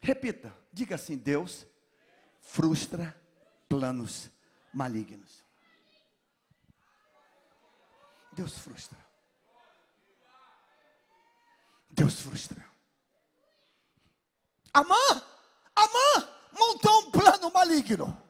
Repita, 0.00 0.56
diga 0.72 0.94
assim: 0.94 1.16
Deus 1.16 1.66
frustra 2.40 3.14
planos 3.68 4.30
malignos. 4.72 5.44
Deus 8.32 8.58
frustra. 8.58 8.98
Deus 11.90 12.20
frustra. 12.20 12.64
Amã, 14.72 14.94
Amã 15.74 16.28
montou 16.52 17.00
um 17.00 17.10
plano 17.10 17.50
maligno. 17.50 18.22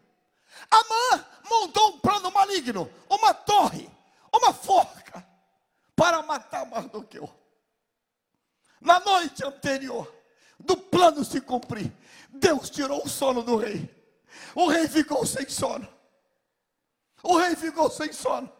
Amã 0.70 1.24
montou 1.48 1.94
um 1.94 2.00
plano 2.00 2.30
maligno, 2.30 2.90
uma 3.08 3.34
torre, 3.34 3.90
uma 4.32 4.52
forca, 4.52 5.26
para 5.94 6.22
matar 6.22 6.66
Mardoqueu. 6.66 7.28
Na 8.80 9.00
noite 9.00 9.44
anterior, 9.44 10.10
do 10.58 10.76
plano 10.76 11.24
se 11.24 11.40
cumprir, 11.40 11.92
Deus 12.30 12.70
tirou 12.70 13.04
o 13.04 13.08
sono 13.08 13.42
do 13.42 13.56
rei. 13.56 13.99
O 14.54 14.68
rei 14.68 14.88
ficou 14.88 15.24
sem 15.26 15.48
sono. 15.48 15.88
O 17.22 17.36
rei 17.36 17.54
ficou 17.56 17.90
sem 17.90 18.12
sono. 18.12 18.50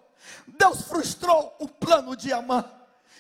Deus 0.47 0.83
frustrou 0.83 1.57
o 1.59 1.69
plano 1.69 2.15
de 2.17 2.33
Amã. 2.33 2.65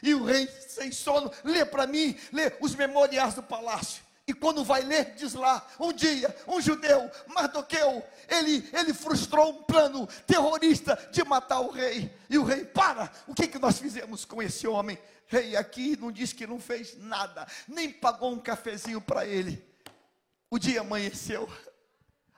E 0.02 0.14
o 0.14 0.24
rei 0.24 0.46
sem 0.46 0.90
sono, 0.90 1.30
lê 1.44 1.64
para 1.64 1.86
mim, 1.86 2.18
lê 2.32 2.52
os 2.60 2.74
memoriais 2.74 3.34
do 3.34 3.42
palácio. 3.42 4.02
E 4.26 4.32
quando 4.32 4.64
vai 4.64 4.82
ler, 4.82 5.14
diz 5.16 5.34
lá: 5.34 5.66
um 5.78 5.92
dia, 5.92 6.34
um 6.46 6.60
judeu, 6.60 7.10
Mardoqueu, 7.26 8.02
ele, 8.28 8.68
ele 8.72 8.94
frustrou 8.94 9.50
um 9.50 9.62
plano 9.64 10.06
terrorista 10.26 10.96
de 11.10 11.24
matar 11.24 11.60
o 11.60 11.70
rei. 11.70 12.14
E 12.30 12.38
o 12.38 12.44
rei, 12.44 12.64
para, 12.64 13.10
o 13.26 13.34
que, 13.34 13.48
que 13.48 13.58
nós 13.58 13.78
fizemos 13.78 14.24
com 14.24 14.42
esse 14.42 14.66
homem? 14.66 14.98
Rei 15.26 15.56
aqui 15.56 15.96
não 15.96 16.10
diz 16.10 16.32
que 16.32 16.46
não 16.46 16.58
fez 16.60 16.96
nada, 16.96 17.46
nem 17.68 17.90
pagou 17.90 18.32
um 18.32 18.38
cafezinho 18.38 19.00
para 19.00 19.26
ele. 19.26 19.64
O 20.48 20.58
dia 20.58 20.80
amanheceu. 20.80 21.48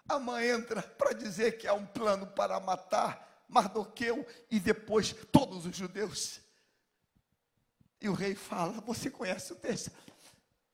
A 0.09 0.19
mãe 0.19 0.49
entra 0.49 0.83
para 0.83 1.13
dizer 1.13 1.59
que 1.59 1.67
há 1.67 1.75
um 1.75 1.87
plano 1.87 2.27
para 2.27 2.59
matar 2.61 3.45
Mardoqueu 3.49 4.27
e 4.51 4.59
depois 4.59 5.15
todos 5.31 5.67
os 5.67 5.77
judeus. 5.77 6.41
E 8.01 8.09
o 8.09 8.15
rei 8.15 8.35
fala: 8.35 8.81
Você 8.81 9.11
conhece 9.11 9.53
o 9.53 9.57
texto? 9.57 9.93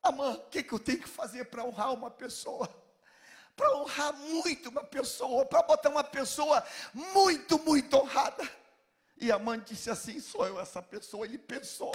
Amã, 0.03 0.35
o 0.35 0.49
que, 0.49 0.63
que 0.63 0.73
eu 0.73 0.79
tenho 0.79 1.01
que 1.01 1.09
fazer 1.09 1.45
para 1.47 1.65
honrar 1.65 1.93
uma 1.93 2.11
pessoa? 2.11 2.69
Para 3.57 3.77
honrar 3.77 4.13
muito 4.15 4.69
uma 4.69 4.85
pessoa, 4.85 5.45
para 5.45 5.63
botar 5.63 5.91
uma 5.91 6.05
pessoa 6.05 6.65
muito, 6.95 7.59
muito 7.59 7.97
honrada. 7.97 8.49
E 9.21 9.33
a 9.33 9.39
mãe 9.39 9.61
disse 9.61 9.91
assim: 9.91 10.21
sou 10.21 10.47
eu 10.47 10.61
essa 10.61 10.83
pessoa. 10.83 11.25
Ele 11.25 11.39
pensou: 11.39 11.93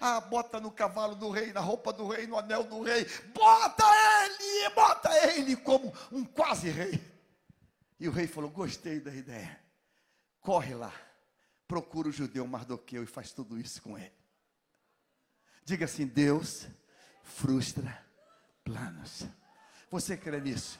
ah, 0.00 0.20
bota 0.20 0.60
no 0.60 0.70
cavalo 0.70 1.14
do 1.14 1.30
rei, 1.30 1.52
na 1.52 1.60
roupa 1.60 1.92
do 1.92 2.08
rei, 2.08 2.26
no 2.26 2.36
anel 2.36 2.64
do 2.64 2.82
rei, 2.82 3.06
bota 3.34 3.84
ele, 4.24 4.70
bota 4.70 5.28
ele 5.34 5.56
como 5.56 5.92
um 6.10 6.24
quase 6.24 6.68
rei. 6.68 7.00
E 7.98 8.08
o 8.08 8.12
rei 8.12 8.26
falou: 8.26 8.50
gostei 8.50 9.00
da 9.00 9.14
ideia. 9.14 9.60
Corre 10.40 10.74
lá, 10.74 10.92
procura 11.68 12.08
o 12.08 12.12
judeu 12.12 12.46
Mardoqueu 12.46 13.02
e 13.02 13.06
faz 13.06 13.32
tudo 13.32 13.58
isso 13.58 13.80
com 13.80 13.96
ele. 13.96 14.12
Diga 15.64 15.84
assim: 15.84 16.06
Deus 16.06 16.66
frustra 17.22 18.04
planos. 18.64 19.24
Você 19.90 20.16
crê 20.16 20.40
nisso? 20.40 20.78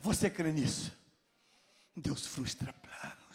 Você 0.00 0.28
crê 0.28 0.52
nisso? 0.52 0.92
Deus 1.96 2.26
frustra 2.26 2.72
planos. 2.72 3.25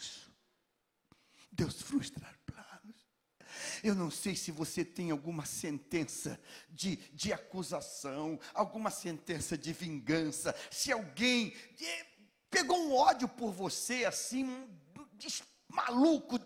Deus 1.62 1.80
frustrar 1.80 2.36
planos. 2.44 3.08
Eu 3.84 3.94
não 3.94 4.10
sei 4.10 4.34
se 4.34 4.50
você 4.50 4.84
tem 4.84 5.12
alguma 5.12 5.46
sentença 5.46 6.40
de, 6.68 6.96
de 7.12 7.32
acusação, 7.32 8.38
alguma 8.52 8.90
sentença 8.90 9.56
de 9.56 9.72
vingança, 9.72 10.54
se 10.72 10.90
alguém 10.90 11.54
eh, 11.80 12.06
pegou 12.50 12.76
um 12.76 12.94
ódio 12.94 13.28
por 13.28 13.52
você 13.52 14.04
assim, 14.04 14.68
maluco, 15.68 16.36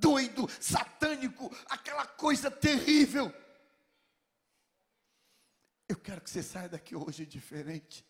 doido, 0.00 0.50
satânico, 0.60 1.54
aquela 1.66 2.04
coisa 2.04 2.50
terrível. 2.50 3.32
Eu 5.88 5.96
quero 5.96 6.20
que 6.20 6.30
você 6.30 6.42
saia 6.42 6.68
daqui 6.68 6.96
hoje 6.96 7.24
diferente. 7.24 8.04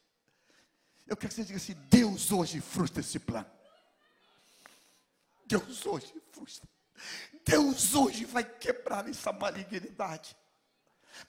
Eu 1.06 1.18
quero 1.18 1.28
que 1.28 1.34
você 1.34 1.44
diga 1.44 1.58
assim: 1.58 1.74
Deus 1.90 2.32
hoje 2.32 2.62
frustra 2.62 3.00
esse 3.00 3.18
plano. 3.18 3.63
Deus 5.46 5.84
hoje 5.86 6.14
frustra. 6.32 6.68
Deus 7.44 7.94
hoje 7.94 8.24
vai 8.24 8.44
quebrar 8.44 9.08
essa 9.08 9.32
malignidade. 9.32 10.36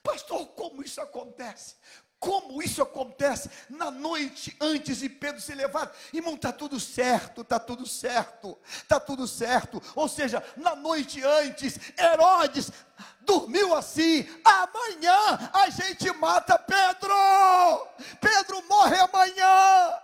Pastor, 0.02 0.46
como 0.48 0.82
isso 0.82 1.00
acontece? 1.00 1.76
Como 2.18 2.62
isso 2.62 2.82
acontece 2.82 3.50
na 3.68 3.90
noite 3.90 4.56
antes 4.60 4.98
de 4.98 5.08
Pedro 5.08 5.40
ser 5.40 5.54
levado? 5.54 5.94
Irmão, 6.12 6.34
está 6.34 6.50
tudo 6.50 6.80
certo, 6.80 7.42
está 7.42 7.60
tudo 7.60 7.86
certo, 7.86 8.58
está 8.64 8.98
tudo 8.98 9.28
certo. 9.28 9.82
Ou 9.94 10.08
seja, 10.08 10.42
na 10.56 10.74
noite 10.74 11.22
antes, 11.22 11.78
Herodes 11.96 12.72
dormiu 13.20 13.74
assim. 13.74 14.26
Amanhã 14.44 15.50
a 15.52 15.68
gente 15.68 16.10
mata 16.12 16.58
Pedro. 16.58 17.14
Pedro 18.18 18.62
morre 18.66 18.96
amanhã. 18.96 20.00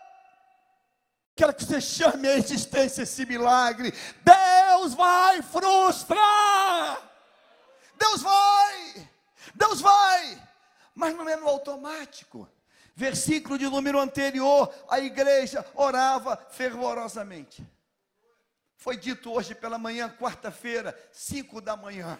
Quero 1.34 1.54
que 1.54 1.64
você 1.64 1.80
chame 1.80 2.28
a 2.28 2.36
existência 2.36 3.02
esse 3.02 3.24
milagre. 3.24 3.92
Deus 4.22 4.94
vai 4.94 5.40
frustrar. 5.42 7.10
Deus 7.98 8.22
vai. 8.22 9.08
Deus 9.54 9.80
vai. 9.80 10.42
Mas 10.94 11.14
não 11.14 11.28
é 11.28 11.36
no 11.36 11.48
automático. 11.48 12.48
Versículo 12.94 13.58
de 13.58 13.66
número 13.66 13.98
anterior, 13.98 14.72
a 14.88 15.00
igreja 15.00 15.64
orava 15.74 16.36
fervorosamente. 16.50 17.66
Foi 18.76 18.96
dito 18.96 19.32
hoje 19.32 19.54
pela 19.54 19.78
manhã, 19.78 20.10
quarta-feira, 20.10 20.94
cinco 21.10 21.60
da 21.60 21.74
manhã. 21.76 22.18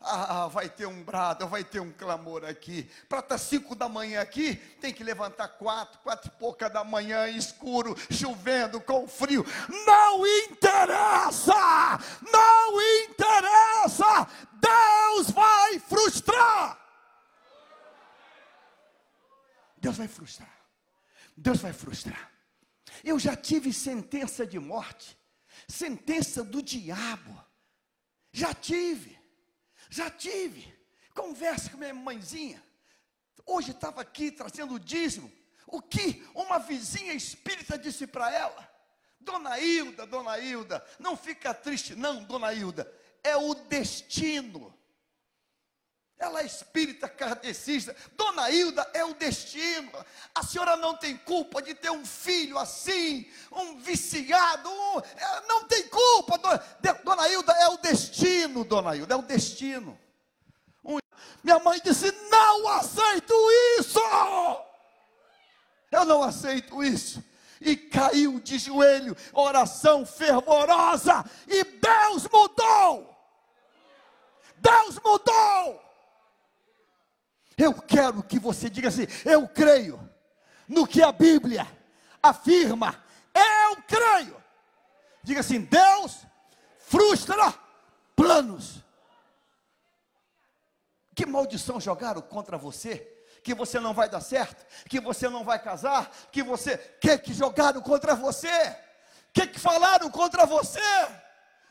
Ah, 0.00 0.48
vai 0.48 0.68
ter 0.68 0.86
um 0.86 1.02
brado, 1.02 1.48
vai 1.48 1.64
ter 1.64 1.80
um 1.80 1.90
clamor 1.90 2.44
aqui. 2.44 2.90
Para 3.08 3.20
estar 3.20 3.34
tá 3.34 3.38
cinco 3.38 3.74
da 3.74 3.88
manhã 3.88 4.20
aqui, 4.20 4.56
tem 4.80 4.92
que 4.92 5.02
levantar 5.02 5.48
quatro, 5.48 5.98
quatro 6.00 6.30
e 6.30 6.38
pouca 6.38 6.68
da 6.68 6.84
manhã, 6.84 7.26
escuro, 7.28 7.96
chovendo, 8.10 8.80
com 8.80 9.08
frio. 9.08 9.44
Não 9.86 10.26
interessa! 10.26 11.54
Não 12.30 12.80
interessa! 13.04 14.28
Deus 14.52 15.30
vai 15.30 15.78
frustrar! 15.78 16.84
Deus 19.84 19.98
vai 19.98 20.08
frustrar. 20.08 20.66
Deus 21.36 21.60
vai 21.60 21.72
frustrar. 21.72 22.32
Eu 23.02 23.18
já 23.18 23.36
tive 23.36 23.72
sentença 23.72 24.46
de 24.46 24.58
morte, 24.58 25.18
sentença 25.68 26.42
do 26.42 26.62
diabo. 26.62 27.44
Já 28.32 28.54
tive. 28.54 29.18
Já 29.94 30.10
tive. 30.10 30.74
Conversa 31.14 31.70
com 31.70 31.76
minha 31.76 31.94
mãezinha. 31.94 32.60
Hoje 33.46 33.70
estava 33.70 34.00
aqui 34.00 34.32
trazendo 34.32 34.74
o 34.74 34.80
dízimo. 34.80 35.30
O 35.68 35.80
que 35.80 36.26
uma 36.34 36.58
vizinha 36.58 37.12
espírita 37.12 37.78
disse 37.78 38.04
para 38.04 38.28
ela? 38.28 38.68
Dona 39.20 39.56
Hilda, 39.60 40.04
Dona 40.04 40.36
Hilda, 40.36 40.84
não 40.98 41.16
fica 41.16 41.54
triste, 41.54 41.94
não, 41.94 42.24
Dona 42.24 42.52
Hilda. 42.52 42.92
É 43.22 43.36
o 43.36 43.54
destino. 43.54 44.73
Ela 46.24 46.40
é 46.40 46.46
espírita 46.46 47.06
kardecista. 47.06 47.94
Dona 48.16 48.50
Hilda 48.50 48.88
é 48.94 49.04
o 49.04 49.12
destino. 49.12 49.92
A 50.34 50.42
senhora 50.42 50.74
não 50.74 50.96
tem 50.96 51.18
culpa 51.18 51.60
de 51.60 51.74
ter 51.74 51.90
um 51.90 52.04
filho 52.04 52.58
assim, 52.58 53.30
um 53.52 53.78
viciado. 53.78 54.70
Um, 54.70 54.98
é, 55.00 55.46
não 55.46 55.64
tem 55.64 55.86
culpa. 55.86 56.38
Dona, 57.04 57.28
Hilda 57.28 57.52
é 57.52 57.68
o 57.68 57.76
destino, 57.76 58.64
Dona 58.64 58.96
Hilda, 58.96 59.12
é 59.12 59.16
o 59.18 59.22
destino. 59.22 59.98
Minha 61.42 61.58
mãe 61.58 61.78
disse: 61.84 62.10
Não 62.30 62.68
aceito 62.68 63.34
isso. 63.78 64.00
Eu 65.92 66.06
não 66.06 66.22
aceito 66.22 66.82
isso. 66.82 67.22
E 67.60 67.76
caiu 67.76 68.40
de 68.40 68.58
joelho, 68.58 69.14
oração 69.32 70.06
fervorosa, 70.06 71.22
e 71.46 71.64
Deus 71.64 72.26
mudou. 72.28 73.14
Deus 74.56 74.98
mudou. 75.04 75.83
Eu 77.56 77.74
quero 77.74 78.22
que 78.22 78.38
você 78.38 78.68
diga 78.68 78.88
assim: 78.88 79.06
eu 79.24 79.46
creio 79.48 79.98
no 80.68 80.86
que 80.86 81.02
a 81.02 81.12
Bíblia 81.12 81.66
afirma. 82.22 83.02
Eu 83.34 83.82
creio. 83.82 84.42
Diga 85.22 85.40
assim: 85.40 85.60
Deus 85.60 86.24
frustra 86.78 87.54
planos. 88.16 88.82
Que 91.14 91.24
maldição 91.24 91.80
jogaram 91.80 92.20
contra 92.20 92.58
você? 92.58 93.10
Que 93.42 93.54
você 93.54 93.78
não 93.78 93.94
vai 93.94 94.08
dar 94.08 94.20
certo, 94.20 94.64
que 94.88 94.98
você 94.98 95.28
não 95.28 95.44
vai 95.44 95.62
casar, 95.62 96.10
que 96.32 96.42
você, 96.42 96.78
que 96.78 97.18
que 97.18 97.32
jogaram 97.32 97.80
contra 97.80 98.14
você? 98.14 98.76
Que 99.32 99.46
que 99.46 99.60
falaram 99.60 100.10
contra 100.10 100.46
você? 100.46 100.80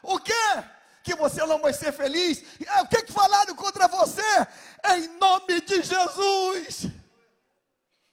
O 0.02 0.20
que? 0.20 0.34
Que 1.04 1.14
você 1.16 1.46
não 1.46 1.60
vai 1.60 1.74
ser 1.74 1.92
feliz. 1.92 2.44
É, 2.66 2.82
o 2.82 2.88
que, 2.88 3.04
que 3.04 3.12
falaram 3.12 3.54
contra 3.56 3.88
você? 3.90 4.22
Em 4.96 5.08
nome 5.20 5.60
de 5.62 5.84
Jesus. 5.84 6.88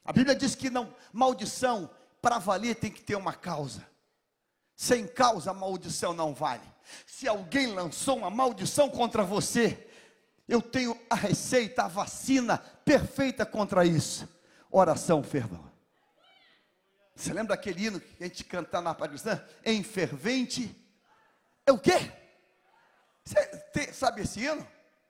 A 0.04 0.12
Bíblia 0.12 0.34
diz 0.34 0.56
que 0.56 0.68
não, 0.68 0.92
maldição, 1.12 1.88
para 2.20 2.38
valer 2.38 2.74
tem 2.74 2.90
que 2.90 3.00
ter 3.00 3.14
uma 3.14 3.32
causa. 3.32 3.86
Sem 4.74 5.06
causa, 5.06 5.52
a 5.52 5.54
maldição 5.54 6.12
não 6.12 6.34
vale. 6.34 6.68
Se 7.06 7.28
alguém 7.28 7.68
lançou 7.68 8.16
uma 8.16 8.30
maldição 8.30 8.90
contra 8.90 9.22
você, 9.22 9.88
eu 10.48 10.60
tenho 10.60 10.98
a 11.08 11.14
receita, 11.14 11.84
a 11.84 11.88
vacina 11.88 12.58
perfeita 12.84 13.46
contra 13.46 13.84
isso. 13.84 14.28
Oração 14.68 15.22
fervorosa. 15.22 15.70
Você 17.14 17.32
lembra 17.32 17.54
daquele 17.54 17.86
hino 17.86 18.00
que 18.00 18.24
a 18.24 18.26
gente 18.26 18.42
cantava 18.42 18.82
na 18.82 18.94
Parisã? 18.94 19.44
Em 19.64 19.82
fervente. 19.82 20.74
É 21.66 21.70
o 21.70 21.78
quê? 21.78 22.19
Você 23.24 23.46
tem, 23.72 23.92
sabe 23.92 24.22
esse 24.22 24.40
hino? 24.40 24.66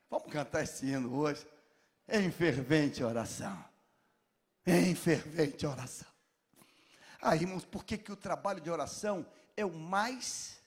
Vamos 0.09 0.33
cantar 0.33 0.63
esse 0.63 0.87
hino 0.87 1.15
hoje. 1.17 1.47
Em 2.09 2.31
fervente 2.31 3.03
oração. 3.03 3.65
Em 4.67 4.95
fervente 4.95 5.65
oração. 5.65 6.09
Ah, 7.21 7.37
irmãos, 7.37 7.65
por 7.65 7.85
que, 7.85 7.99
que 7.99 8.11
o 8.11 8.17
trabalho 8.17 8.61
de 8.61 8.71
oração 8.71 9.27
é 9.57 9.65
o 9.65 9.73
mais, 9.73 10.59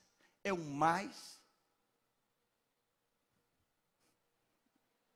é 0.44 0.54
o 0.54 0.58
mais 0.58 1.42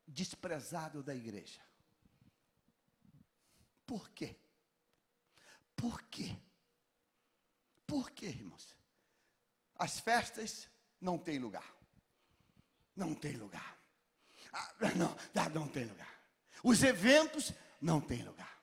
desprezado 0.08 1.04
da 1.04 1.16
igreja? 1.16 1.62
Por 3.86 4.10
quê? 4.10 4.36
Por 5.76 6.02
quê? 6.04 6.36
Por 7.86 8.12
quê, 8.12 8.26
irmãos? 8.26 8.76
As 9.76 10.00
festas 10.00 10.68
não 11.00 11.18
têm 11.18 11.40
lugar. 11.40 11.77
Não 12.98 13.14
tem 13.14 13.38
lugar. 13.38 13.78
Ah, 14.52 14.74
não, 14.96 15.16
não 15.54 15.68
tem 15.68 15.86
lugar. 15.86 16.20
Os 16.64 16.82
eventos 16.82 17.54
não 17.80 18.02
tem 18.02 18.24
lugar. 18.24 18.60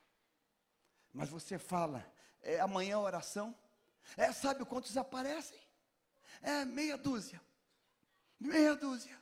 Mas 1.13 1.29
você 1.29 1.57
fala, 1.57 2.05
é, 2.41 2.59
amanhã 2.59 2.99
oração. 2.99 3.57
É, 4.17 4.31
sabe 4.33 4.65
quantos 4.65 4.97
aparecem? 4.97 5.59
É 6.41 6.65
meia 6.65 6.97
dúzia. 6.97 7.41
Meia 8.37 8.75
dúzia. 8.75 9.17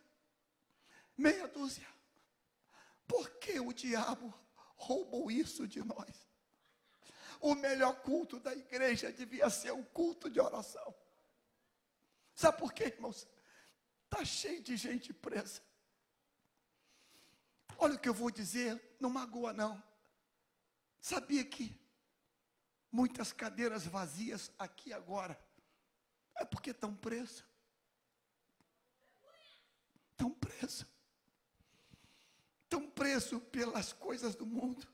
Meia 1.15 1.47
dúzia. 1.47 1.87
Por 3.07 3.29
que 3.37 3.59
o 3.59 3.71
diabo 3.71 4.33
roubou 4.75 5.29
isso 5.29 5.67
de 5.67 5.83
nós? 5.83 6.27
O 7.39 7.53
melhor 7.53 8.01
culto 8.01 8.39
da 8.39 8.55
igreja 8.55 9.11
devia 9.11 9.47
ser 9.51 9.71
o 9.71 9.83
culto 9.85 10.27
de 10.27 10.39
oração. 10.39 10.95
Sabe 12.33 12.57
por 12.57 12.73
quê, 12.73 12.85
irmãos? 12.85 13.27
Está 14.13 14.23
cheio 14.25 14.61
de 14.61 14.77
gente 14.77 15.11
presa. 15.11 15.59
Olha 17.79 17.95
o 17.95 17.99
que 17.99 18.07
eu 18.07 18.13
vou 18.13 18.29
dizer, 18.29 18.79
não 18.99 19.09
magoa 19.09 19.51
não. 19.51 19.83
Sabia 21.01 21.43
que 21.43 21.75
muitas 22.91 23.33
cadeiras 23.33 23.87
vazias 23.87 24.51
aqui 24.59 24.93
agora 24.93 25.35
é 26.35 26.45
porque 26.45 26.69
estão 26.69 26.93
presas. 26.95 27.43
Estão 30.11 30.29
presos. 30.29 30.85
Estão 32.65 32.87
presos 32.91 33.41
pelas 33.51 33.93
coisas 33.93 34.35
do 34.35 34.45
mundo. 34.45 34.87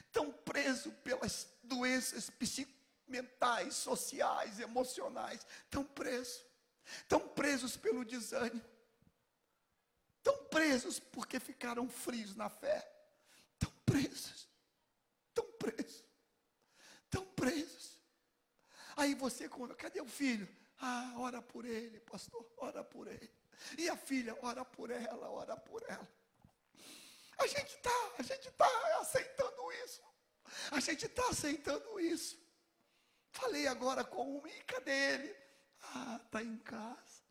Estão 0.00 0.32
presos 0.32 0.92
pelas 1.04 1.48
doenças 1.62 2.28
psicomentais, 2.28 3.76
sociais, 3.76 4.58
emocionais. 4.58 5.46
Estão 5.62 5.84
presos. 5.84 6.44
Estão 7.02 7.20
presos 7.28 7.76
pelo 7.76 8.04
desânimo, 8.04 8.64
estão 10.18 10.36
presos 10.46 10.98
porque 10.98 11.38
ficaram 11.38 11.88
frios 11.88 12.34
na 12.34 12.48
fé, 12.48 12.88
estão 13.52 13.70
presos, 13.84 14.48
estão 15.28 15.46
presos, 15.58 16.04
estão 17.04 17.26
presos. 17.26 18.00
Aí 18.96 19.14
você, 19.14 19.48
cadê 19.76 20.00
o 20.00 20.06
filho? 20.06 20.48
Ah, 20.80 21.14
ora 21.16 21.42
por 21.42 21.64
ele, 21.64 22.00
pastor, 22.00 22.46
ora 22.58 22.84
por 22.84 23.06
ele. 23.06 23.30
E 23.78 23.88
a 23.88 23.96
filha, 23.96 24.36
ora 24.42 24.64
por 24.64 24.90
ela, 24.90 25.30
ora 25.30 25.56
por 25.56 25.82
ela. 25.88 26.08
A 27.38 27.46
gente 27.46 27.74
está, 27.74 28.14
a 28.18 28.22
gente 28.22 28.48
está 28.48 28.98
aceitando 29.00 29.72
isso. 29.84 30.02
A 30.70 30.80
gente 30.80 31.06
está 31.06 31.28
aceitando 31.28 32.00
isso. 32.00 32.38
Falei 33.30 33.66
agora 33.66 34.04
com 34.04 34.38
um, 34.38 34.46
e 34.46 34.62
cadê 34.64 34.92
ele? 34.92 35.43
Ah, 35.92 36.20
está 36.24 36.42
em 36.42 36.56
casa. 36.58 37.22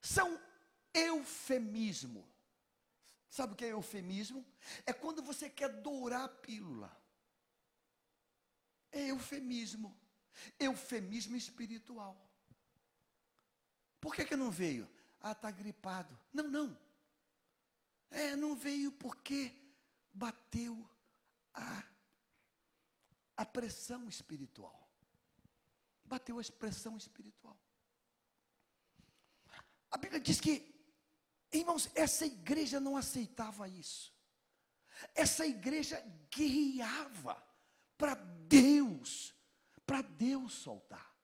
São 0.00 0.40
eufemismo. 0.92 2.26
Sabe 3.30 3.52
o 3.52 3.56
que 3.56 3.64
é 3.64 3.72
eufemismo? 3.72 4.44
É 4.86 4.92
quando 4.92 5.22
você 5.22 5.48
quer 5.50 5.68
dourar 5.68 6.24
a 6.24 6.28
pílula. 6.28 6.90
É 8.90 9.10
eufemismo. 9.10 9.96
Eufemismo 10.58 11.36
espiritual. 11.36 12.16
Por 14.00 14.14
que, 14.14 14.24
que 14.24 14.36
não 14.36 14.50
veio? 14.50 14.88
Ah, 15.20 15.32
está 15.32 15.50
gripado. 15.50 16.18
Não, 16.32 16.48
não. 16.48 16.78
É, 18.10 18.34
não 18.34 18.54
veio 18.56 18.90
porque 18.92 19.54
bateu 20.12 20.88
a, 21.52 21.84
a 23.36 23.44
pressão 23.44 24.08
espiritual. 24.08 24.87
Bateu 26.08 26.40
a 26.40 26.42
pressão 26.58 26.96
espiritual. 26.96 27.56
A 29.90 29.98
Bíblia 29.98 30.20
diz 30.20 30.40
que, 30.40 30.74
irmãos, 31.52 31.88
essa 31.94 32.24
igreja 32.26 32.80
não 32.80 32.96
aceitava 32.96 33.68
isso. 33.68 34.12
Essa 35.14 35.46
igreja 35.46 36.02
guerreava 36.34 37.42
para 37.96 38.14
Deus, 38.14 39.34
para 39.86 40.02
Deus 40.02 40.54
soltar. 40.54 41.14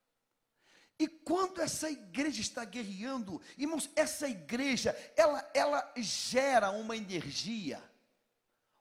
E 0.99 1.09
quando 1.09 1.61
essa 1.61 1.91
igreja 1.91 2.41
está 2.41 2.65
guerreando, 2.65 3.41
irmãos, 3.59 3.91
essa 3.97 4.29
igreja, 4.29 4.93
ela, 5.17 5.51
ela 5.53 5.93
gera 5.97 6.71
uma 6.71 6.97
energia 6.97 7.83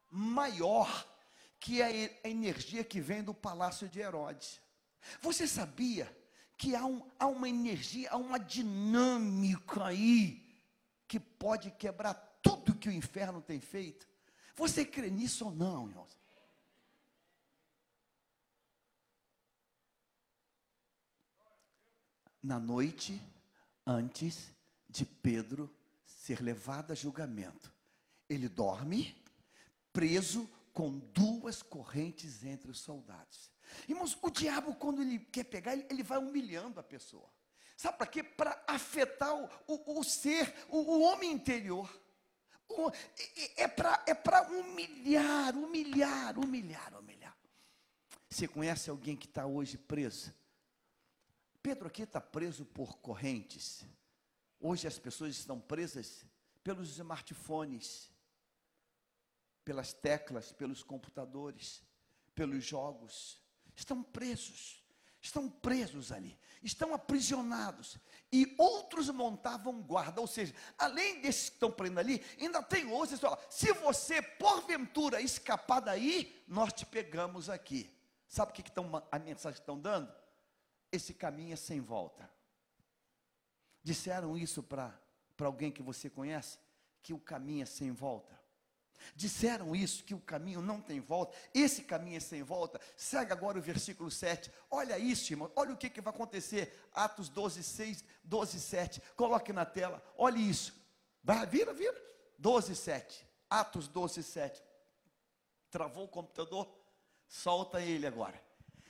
maior 0.10 1.10
que 1.60 1.82
a 1.82 1.89
energia 2.28 2.84
que 2.84 3.01
vem 3.01 3.24
do 3.24 3.34
palácio 3.34 3.88
de 3.88 3.99
Herodes. 3.99 4.62
Você 5.22 5.47
sabia 5.47 6.16
que 6.58 6.76
há, 6.76 6.86
um, 6.86 7.01
há 7.20 7.28
uma 7.28 7.49
energia, 7.49 8.10
há 8.12 8.18
uma 8.18 8.38
dinâmica 8.38 9.86
aí 9.86 10.43
que 11.08 11.20
pode 11.20 11.72
quebrar 11.72 12.14
tudo 12.41 12.76
que 12.76 12.89
o 12.89 12.91
inferno 12.91 13.41
tem 13.41 13.60
feito? 13.60 14.08
Você 14.56 14.86
crê 14.86 15.10
nisso 15.10 15.45
ou 15.45 15.51
não, 15.51 15.88
irmãos? 15.88 16.24
na 22.43 22.60
noite 22.60 23.22
antes 23.88 24.51
de 24.89 25.06
Pedro 25.06 25.74
ser 26.06 26.41
levado 26.41 26.91
a 26.91 26.95
julgamento. 26.95 27.72
Ele 28.30 28.49
dorme 28.49 29.16
preso 29.93 30.49
com 30.74 30.99
duas 30.99 31.62
correntes 31.62 32.43
entre 32.43 32.70
os 32.70 32.80
soldados. 32.80 33.53
Irmãos, 33.88 34.17
o 34.21 34.30
diabo, 34.30 34.76
quando 34.76 35.01
ele 35.01 35.19
quer 35.19 35.43
pegar, 35.43 35.74
ele, 35.74 35.86
ele 35.89 36.03
vai 36.03 36.17
humilhando 36.17 36.80
a 36.80 36.84
pessoa. 36.84 37.30
Sabe 37.76 37.97
para 37.97 38.07
quê? 38.07 38.24
Para 38.24 38.63
afetar 38.67 39.36
o, 39.36 39.49
o, 39.67 39.99
o 39.99 40.03
ser, 40.03 40.53
o, 40.69 40.78
o, 40.78 41.01
homem 41.01 41.32
interior. 41.32 41.89
É 43.57 43.67
para 43.67 44.03
é 44.07 44.41
humilhar, 44.49 45.55
humilhar, 45.55 46.39
humilhar, 46.39 46.97
humilhar. 46.97 47.38
Você 48.30 48.47
conhece 48.47 48.89
alguém 48.89 49.15
que 49.15 49.28
está 49.28 49.45
hoje 49.45 49.78
preso? 49.78 50.34
Pedro 51.61 51.88
aqui 51.88 52.03
está 52.03 52.19
preso 52.19 52.65
por 52.65 52.97
correntes. 52.97 53.86
Hoje 54.59 54.88
as 54.88 54.97
pessoas 54.97 55.36
estão 55.36 55.59
presas 55.59 56.26
pelos 56.63 56.89
smartphones, 56.89 58.09
pelas 59.63 59.93
teclas, 59.93 60.51
pelos 60.51 60.84
computadores, 60.84 61.84
pelos 62.34 62.63
jogos. 62.63 63.43
Estão 63.76 64.03
presos, 64.03 64.84
estão 65.21 65.49
presos 65.49 66.11
ali, 66.11 66.38
estão 66.61 66.93
aprisionados. 66.93 67.97
E 68.32 68.55
outros 68.57 69.09
montavam 69.09 69.82
guarda, 69.82 70.21
ou 70.21 70.28
seja, 70.28 70.53
além 70.78 71.21
desses 71.21 71.49
que 71.49 71.55
estão 71.55 71.71
presos 71.71 71.97
ali, 71.97 72.24
ainda 72.39 72.61
tem 72.61 72.86
outros. 72.91 73.19
Fala, 73.19 73.39
se 73.49 73.71
você 73.74 74.21
porventura 74.21 75.21
escapar 75.21 75.80
daí, 75.80 76.43
nós 76.47 76.74
te 76.74 76.86
pegamos 76.86 77.49
aqui. 77.49 77.89
Sabe 78.28 78.51
o 78.51 78.55
que 78.55 78.61
estão, 78.61 79.03
a 79.11 79.19
mensagem 79.19 79.55
que 79.55 79.61
estão 79.61 79.80
dando? 79.80 80.11
esse 80.93 81.11
caminho 81.11 81.53
é 81.53 81.55
sem 81.55 81.82
volta. 81.82 82.30
Disseram 83.82 84.38
isso 84.38 84.61
para 84.61 84.93
alguém 85.39 85.71
que 85.71 85.82
você 85.82 86.07
conhece? 86.07 86.59
Que 87.01 87.13
o 87.13 87.19
caminho 87.19 87.63
é 87.63 87.65
sem 87.65 87.91
volta. 87.91 88.39
Disseram 89.16 89.76
isso, 89.76 90.04
que 90.04 90.14
o 90.14 90.20
caminho 90.20 90.62
não 90.62 90.82
tem 90.82 90.99
volta, 90.99 91.36
esse 91.54 91.84
caminho 91.84 92.18
é 92.18 92.20
sem 92.20 92.43
volta. 92.43 92.80
Segue 92.95 93.32
agora 93.32 93.58
o 93.58 93.62
versículo 93.62 94.10
7. 94.10 94.51
Olha 94.70 94.97
isso, 94.97 95.34
irmão, 95.34 95.51
olha 95.56 95.74
o 95.74 95.78
que, 95.78 95.89
que 95.89 96.01
vai 96.01 96.14
acontecer. 96.14 96.80
Atos 96.93 97.30
12, 97.30 97.64
6, 97.64 98.04
12, 98.24 98.60
7. 98.60 99.01
Coloque 99.16 99.54
na 99.54 99.66
tela, 99.66 100.04
olhe 100.18 100.49
isso. 100.49 100.74
Vai, 101.24 101.45
vira, 101.45 101.74
vira. 101.74 102.01
12, 102.38 102.76
7. 102.76 103.26
Atos 103.49 103.88
12, 103.88 104.24
7. 104.24 104.62
Travou 105.70 106.06
o 106.06 106.10
computador? 106.10 106.70
Solta 107.28 107.82
ele 107.82 108.06
agora. 108.06 108.41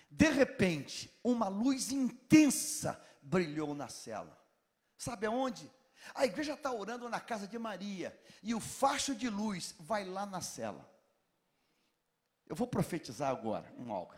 De 0.09 0.30
repente, 0.30 1.11
uma 1.24 1.47
luz 1.47 1.91
intensa 1.91 3.01
brilhou 3.22 3.74
na 3.74 3.88
cela. 3.88 4.38
Sabe 4.97 5.26
aonde? 5.26 5.70
A 6.14 6.26
igreja 6.26 6.54
está 6.54 6.72
orando 6.72 7.08
na 7.10 7.20
casa 7.20 7.47
de 7.47 7.58
Maria 7.58 8.18
e 8.41 8.54
o 8.54 8.60
facho 8.60 9.16
de 9.16 9.30
luz 9.30 9.76
vai 9.80 10.06
lá 10.06 10.26
na 10.26 10.41
cela. 10.41 10.89
Eu 12.47 12.56
vou 12.56 12.68
profetizar 12.68 13.30
agora 13.30 13.74
um 13.78 13.91
algo. 13.91 14.14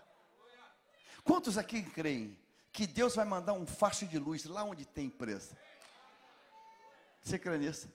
Quantos 1.23 1.57
aqui 1.57 1.83
creem 1.83 2.37
que 2.71 2.85
Deus 2.85 3.15
vai 3.15 3.25
mandar 3.25 3.53
um 3.53 3.65
facho 3.65 4.05
de 4.05 4.19
luz 4.19 4.45
lá 4.45 4.63
onde 4.63 4.85
tem 4.85 5.09
presa? 5.09 5.57
Você 7.21 7.39
crê 7.39 7.57
nisso? 7.57 7.91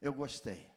Eu 0.00 0.12
gostei. 0.12 0.70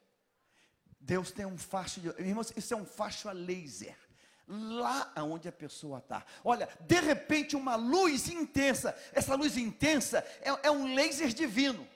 Deus 0.99 1.31
tem 1.31 1.45
um 1.45 1.57
facho 1.57 1.99
de. 1.99 2.07
Irmãos, 2.21 2.53
isso 2.55 2.73
é 2.73 2.77
um 2.77 2.85
facho 2.85 3.27
a 3.27 3.33
laser 3.33 4.06
lá 4.47 5.11
aonde 5.15 5.49
a 5.49 5.51
pessoa 5.51 5.99
está. 5.99 6.23
Olha, 6.43 6.69
de 6.81 6.99
repente 6.99 7.55
uma 7.55 7.75
luz 7.75 8.29
intensa, 8.29 8.95
essa 9.13 9.35
luz 9.35 9.57
intensa 9.57 10.25
é, 10.41 10.67
é, 10.67 10.71
um 10.71 10.93
laser 10.93 11.29
divino. 11.29 11.87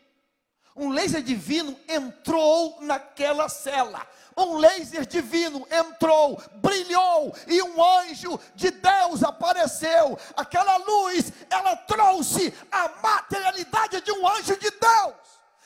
Um 0.76 0.90
laser 0.90 1.22
divino 1.22 1.78
entrou 1.88 2.82
naquela 2.82 3.50
cela. 3.50 4.08
Um 4.38 4.58
laser 4.58 5.06
divino 5.06 5.68
entrou, 5.70 6.42
brilhou 6.56 7.36
e 7.48 7.62
um 7.62 7.84
anjo 8.00 8.40
de 8.56 8.72
Deus 8.72 9.22
apareceu. 9.22 10.18
Aquela 10.36 10.78
luz, 10.78 11.32
ela 11.50 11.76
trouxe 11.76 12.54
a 12.72 12.88
materialidade 13.02 14.02
de 14.02 14.12
um 14.12 14.28
anjo 14.28 14.58
de 14.58 14.72
Deus 14.72 15.16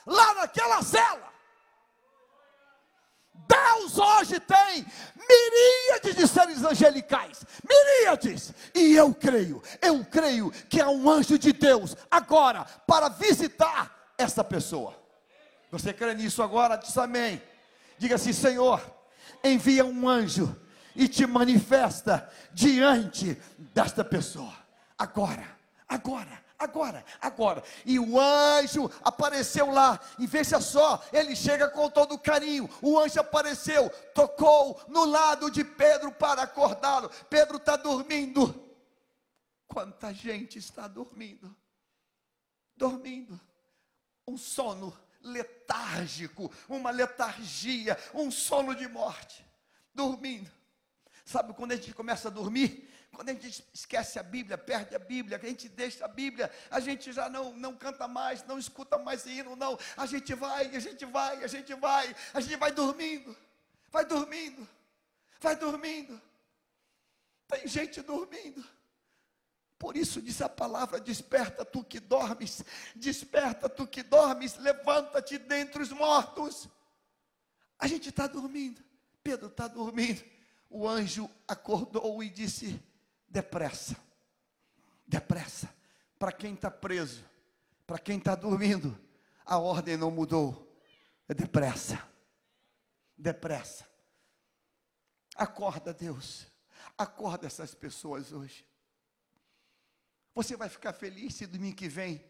lá 0.06 0.34
naquela 0.36 0.82
cela. 0.82 1.35
Deus 3.48 3.98
hoje 3.98 4.40
tem 4.40 4.86
miríades 5.16 6.16
de 6.16 6.28
seres 6.28 6.64
angelicais, 6.64 7.46
miríades, 7.68 8.54
e 8.74 8.96
eu 8.96 9.14
creio, 9.14 9.62
eu 9.82 10.04
creio 10.06 10.52
que 10.70 10.82
há 10.82 10.90
um 10.90 11.10
anjo 11.10 11.38
de 11.38 11.52
Deus 11.52 11.96
agora 12.10 12.66
para 12.88 13.10
visitar 13.10 14.14
essa 14.18 14.44
pessoa. 14.44 14.96
Você 15.72 15.94
crê 15.94 16.14
nisso 16.14 16.42
agora? 16.42 16.78
Diz 16.78 16.98
amém. 16.98 17.42
Diga 17.98 18.16
assim: 18.16 18.34
Senhor, 18.34 18.82
envia 19.44 19.86
um 19.86 20.08
anjo 20.08 20.56
e 20.96 21.08
te 21.08 21.26
manifesta 21.26 22.30
diante 22.54 23.38
desta 23.58 24.04
pessoa, 24.04 24.54
agora, 24.98 25.46
agora 25.88 26.45
agora, 26.58 27.06
agora. 27.22 27.64
E 27.86 28.00
o 28.00 28.20
anjo 28.20 28.90
apareceu 29.04 29.72
lá, 29.72 30.00
e 30.18 30.28
veja 30.28 30.60
só, 30.60 31.04
ele 31.12 31.36
chega 31.36 31.70
com 31.70 31.90
todo 31.90 32.18
carinho. 32.18 32.70
O 32.82 33.00
anjo 33.00 33.20
apareceu, 33.20 33.90
tocou 34.14 34.82
no 34.88 35.06
lado 35.06 35.50
de 35.50 35.64
Pedro 35.64 36.12
para 36.12 36.44
acordá-lo. 36.44 37.10
Pedro 37.30 37.58
está 37.58 37.76
dormindo. 37.76 38.64
Quanta 39.68 40.14
gente 40.14 40.58
está 40.58 40.88
dormindo? 40.88 41.56
Dormindo. 42.76 43.40
Um 44.28 44.38
sono 44.38 44.98
letárgico, 45.22 46.52
uma 46.70 46.92
letargia, 46.92 47.98
um 48.14 48.32
sono 48.32 48.76
de 48.76 48.88
morte. 48.88 49.46
Dormindo. 49.94 50.50
Sabe 51.26 51.54
quando 51.54 51.72
a 51.72 51.76
gente 51.76 51.94
começa 51.94 52.28
a 52.28 52.32
dormir? 52.32 52.88
Quando 53.16 53.30
a 53.30 53.34
gente 53.34 53.66
esquece 53.74 54.20
a 54.20 54.24
Bíblia, 54.24 54.58
perde 54.58 54.96
a 54.96 55.00
Bíblia, 55.00 55.38
a 55.38 55.46
gente 55.46 55.70
deixa 55.70 56.06
a 56.06 56.08
Bíblia, 56.08 56.52
a 56.70 56.80
gente 56.80 57.12
já 57.14 57.30
não, 57.30 57.54
não 57.54 57.76
canta 57.76 58.08
mais, 58.08 58.44
não 58.46 58.60
escuta 58.60 58.98
mais 58.98 59.26
hino, 59.26 59.56
não. 59.56 59.80
A 59.96 60.06
gente 60.06 60.34
vai, 60.34 60.76
a 60.76 60.80
gente 60.80 61.06
vai, 61.06 61.44
a 61.44 61.48
gente 61.48 61.74
vai, 61.74 62.16
a 62.34 62.40
gente 62.42 62.56
vai 62.58 62.72
dormindo, 62.72 63.36
vai 63.90 64.06
dormindo, 64.06 64.68
vai 65.40 65.56
dormindo. 65.56 66.22
Tem 67.48 67.68
gente 67.68 68.02
dormindo. 68.02 68.64
Por 69.78 69.96
isso 69.96 70.22
diz 70.22 70.42
a 70.42 70.50
palavra: 70.50 71.00
desperta 71.00 71.64
tu 71.64 71.84
que 71.84 72.00
dormes, 72.00 72.64
desperta 72.96 73.70
tu 73.70 73.86
que 73.86 74.02
dormes, 74.04 74.58
levanta-te 74.58 75.38
dentre 75.38 75.82
os 75.82 75.92
mortos. 75.92 76.68
A 77.78 77.88
gente 77.88 78.10
está 78.10 78.28
dormindo, 78.28 78.84
Pedro 79.24 79.48
está 79.48 79.68
dormindo. 79.68 80.24
O 80.70 80.88
anjo 80.88 81.30
acordou 81.48 82.24
e 82.24 82.30
disse: 82.30 82.82
depressa, 83.28 83.96
depressa. 85.08 85.74
Para 86.18 86.32
quem 86.32 86.54
está 86.54 86.72
preso, 86.72 87.24
para 87.86 88.00
quem 88.00 88.18
está 88.18 88.36
dormindo, 88.36 88.98
a 89.46 89.58
ordem 89.58 89.98
não 89.98 90.10
mudou. 90.10 90.66
É 91.28 91.34
depressa, 91.34 92.02
depressa. 93.18 93.88
Acorda, 95.36 95.94
Deus. 95.94 96.48
Acorda 96.98 97.48
essas 97.48 97.76
pessoas 97.76 98.32
hoje. 98.32 98.66
Você 100.34 100.56
vai 100.56 100.70
ficar 100.70 100.94
feliz 100.94 101.36
se 101.36 101.46
domingo 101.46 101.76
que 101.76 101.90
vem 101.90 102.24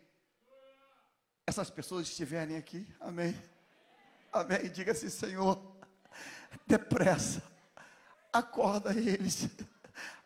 essas 1.47 1.69
pessoas 1.69 2.07
estiverem 2.07 2.57
aqui. 2.57 2.87
Amém. 2.99 3.39
Amém. 4.31 4.69
Diga 4.71 4.91
assim, 4.91 5.09
Senhor, 5.09 5.61
depressa. 6.65 7.43
Acorda 8.33 8.91
eles. 8.91 9.47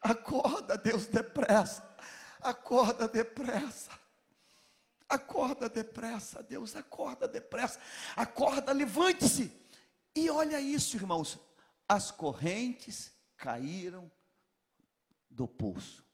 Acorda, 0.01 0.78
Deus, 0.78 1.05
depressa. 1.07 1.88
Acorda 2.41 3.07
depressa. 3.07 3.91
Acorda 5.07 5.67
depressa, 5.67 6.43
Deus, 6.43 6.76
acorda 6.76 7.28
depressa. 7.28 7.80
Acorda, 8.15 8.72
levante-se. 8.72 9.51
E 10.15 10.30
olha 10.30 10.61
isso, 10.61 10.95
irmãos. 10.95 11.39
As 11.88 12.11
correntes 12.11 13.11
caíram 13.36 14.11
do 15.30 15.47
pulso. 15.47 16.05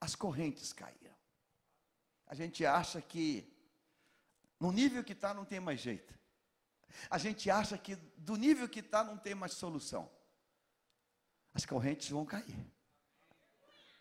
As 0.00 0.16
correntes 0.16 0.72
caíram. 0.72 1.14
A 2.26 2.34
gente 2.34 2.66
acha 2.66 3.00
que 3.00 3.56
no 4.58 4.72
nível 4.72 5.04
que 5.04 5.12
está 5.12 5.32
não 5.32 5.44
tem 5.44 5.60
mais 5.60 5.80
jeito. 5.80 6.12
A 7.08 7.18
gente 7.18 7.48
acha 7.50 7.78
que 7.78 7.94
do 8.16 8.34
nível 8.36 8.68
que 8.68 8.80
está 8.80 9.04
não 9.04 9.16
tem 9.16 9.34
mais 9.34 9.52
solução 9.52 10.10
as 11.56 11.64
correntes 11.64 12.10
vão 12.10 12.26
cair. 12.26 12.54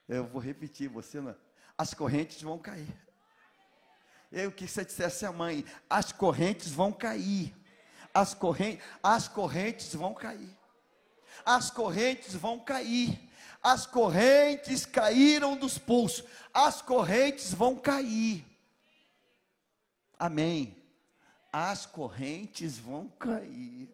Eu 0.10 0.28
vou 0.28 0.41
repetir, 0.41 0.89
você 0.89 1.22
não. 1.22 1.34
As 1.78 1.93
correntes 1.93 2.41
vão 2.41 2.60
cair. 2.60 2.93
Eu 4.30 4.51
que 4.51 4.68
você 4.68 4.84
dissesse 4.84 5.26
a 5.26 5.32
mãe, 5.32 5.64
as 5.89 6.12
correntes 6.12 6.70
vão 6.70 6.91
cair. 6.91 7.56
As 8.14 8.34
correntes, 8.34 8.86
as 9.01 9.30
correntes 9.30 9.95
vão 9.95 10.14
cair. 10.14 10.53
As 11.45 11.72
correntes 11.72 12.36
vão 12.36 12.60
cair. 12.60 13.18
As 13.64 13.86
correntes 13.86 14.86
caíram 14.86 15.56
dos 15.56 15.78
pulsos. 15.78 16.26
As 16.53 16.82
correntes 16.82 17.53
vão 17.53 17.78
cair. 17.78 18.45
Amém. 20.20 20.76
As 21.53 21.86
correntes 21.86 22.78
vão 22.78 23.08
cair. 23.08 23.89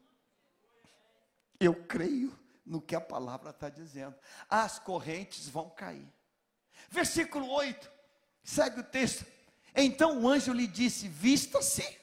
Eu 1.60 1.76
creio 1.76 2.41
no 2.66 2.82
que 2.82 2.96
a 2.96 3.02
palavra 3.02 3.50
está 3.50 3.70
dizendo. 3.70 4.16
As 4.50 4.80
correntes 4.80 5.48
vão 5.48 5.70
cair. 5.70 6.08
Versículo 6.90 7.50
8, 7.50 7.92
segue 8.44 8.80
o 8.80 8.84
texto. 8.84 9.26
Então 9.76 10.22
o 10.22 10.28
anjo 10.28 10.54
lhe 10.54 10.68
disse: 10.68 11.08
Vista-se. 11.08 12.00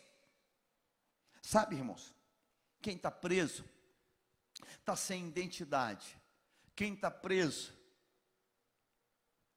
Sabe, 1.42 1.76
irmãos, 1.76 2.14
quem 2.80 2.96
está 2.96 3.10
preso 3.10 3.64
está 4.78 4.94
sem 4.96 5.28
identidade. 5.28 6.16
Quem 6.74 6.94
está 6.94 7.10
preso 7.10 7.76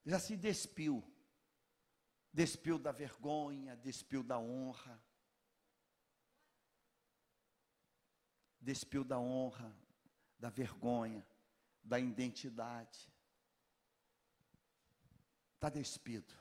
já 0.05 0.19
se 0.19 0.35
despiu. 0.35 1.03
Despiu 2.33 2.79
da 2.79 2.91
vergonha, 2.91 3.75
despiu 3.75 4.23
da 4.23 4.39
honra. 4.39 5.01
Despiu 8.59 9.03
da 9.03 9.19
honra, 9.19 9.75
da 10.41 10.49
vergonha, 10.49 11.23
da 11.83 11.99
identidade. 11.99 13.13
Está 15.53 15.69
despido. 15.69 16.33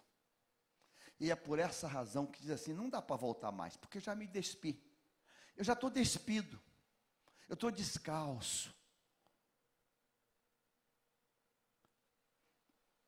E 1.20 1.30
é 1.30 1.36
por 1.36 1.58
essa 1.58 1.86
razão 1.86 2.26
que 2.26 2.40
diz 2.40 2.50
assim: 2.50 2.72
não 2.72 2.88
dá 2.88 3.02
para 3.02 3.16
voltar 3.16 3.52
mais, 3.52 3.76
porque 3.76 4.00
já 4.00 4.14
me 4.14 4.26
despi. 4.26 4.82
Eu 5.54 5.62
já 5.62 5.74
estou 5.74 5.90
despido. 5.90 6.58
Eu 7.46 7.54
estou 7.54 7.70
descalço. 7.70 8.74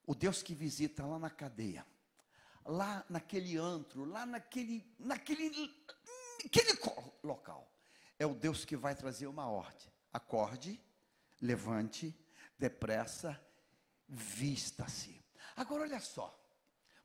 O 0.04 0.14
Deus 0.14 0.42
que 0.42 0.54
visita 0.54 1.06
lá 1.06 1.18
na 1.18 1.30
cadeia, 1.30 1.86
lá 2.66 3.06
naquele 3.08 3.56
antro, 3.56 4.04
lá 4.04 4.26
naquele, 4.26 4.94
naquele, 4.98 5.48
naquele 6.42 6.78
local, 7.22 7.72
é 8.18 8.26
o 8.26 8.34
Deus 8.34 8.64
que 8.64 8.76
vai 8.76 8.94
trazer 8.94 9.26
uma 9.28 9.48
ordem 9.48 9.91
acorde, 10.12 10.80
levante, 11.40 12.14
depressa, 12.58 13.40
vista-se. 14.08 15.20
Agora 15.56 15.82
olha 15.82 16.00
só, 16.00 16.38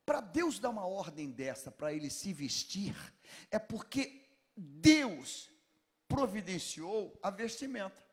para 0.05 0.21
Deus 0.21 0.59
dar 0.59 0.69
uma 0.69 0.85
ordem 0.85 1.29
dessa, 1.29 1.69
para 1.69 1.93
ele 1.93 2.09
se 2.09 2.31
vestir, 2.31 2.95
é 3.51 3.59
porque 3.59 4.25
Deus 4.55 5.49
providenciou 6.07 7.17
a 7.21 7.29
vestimenta. 7.29 8.05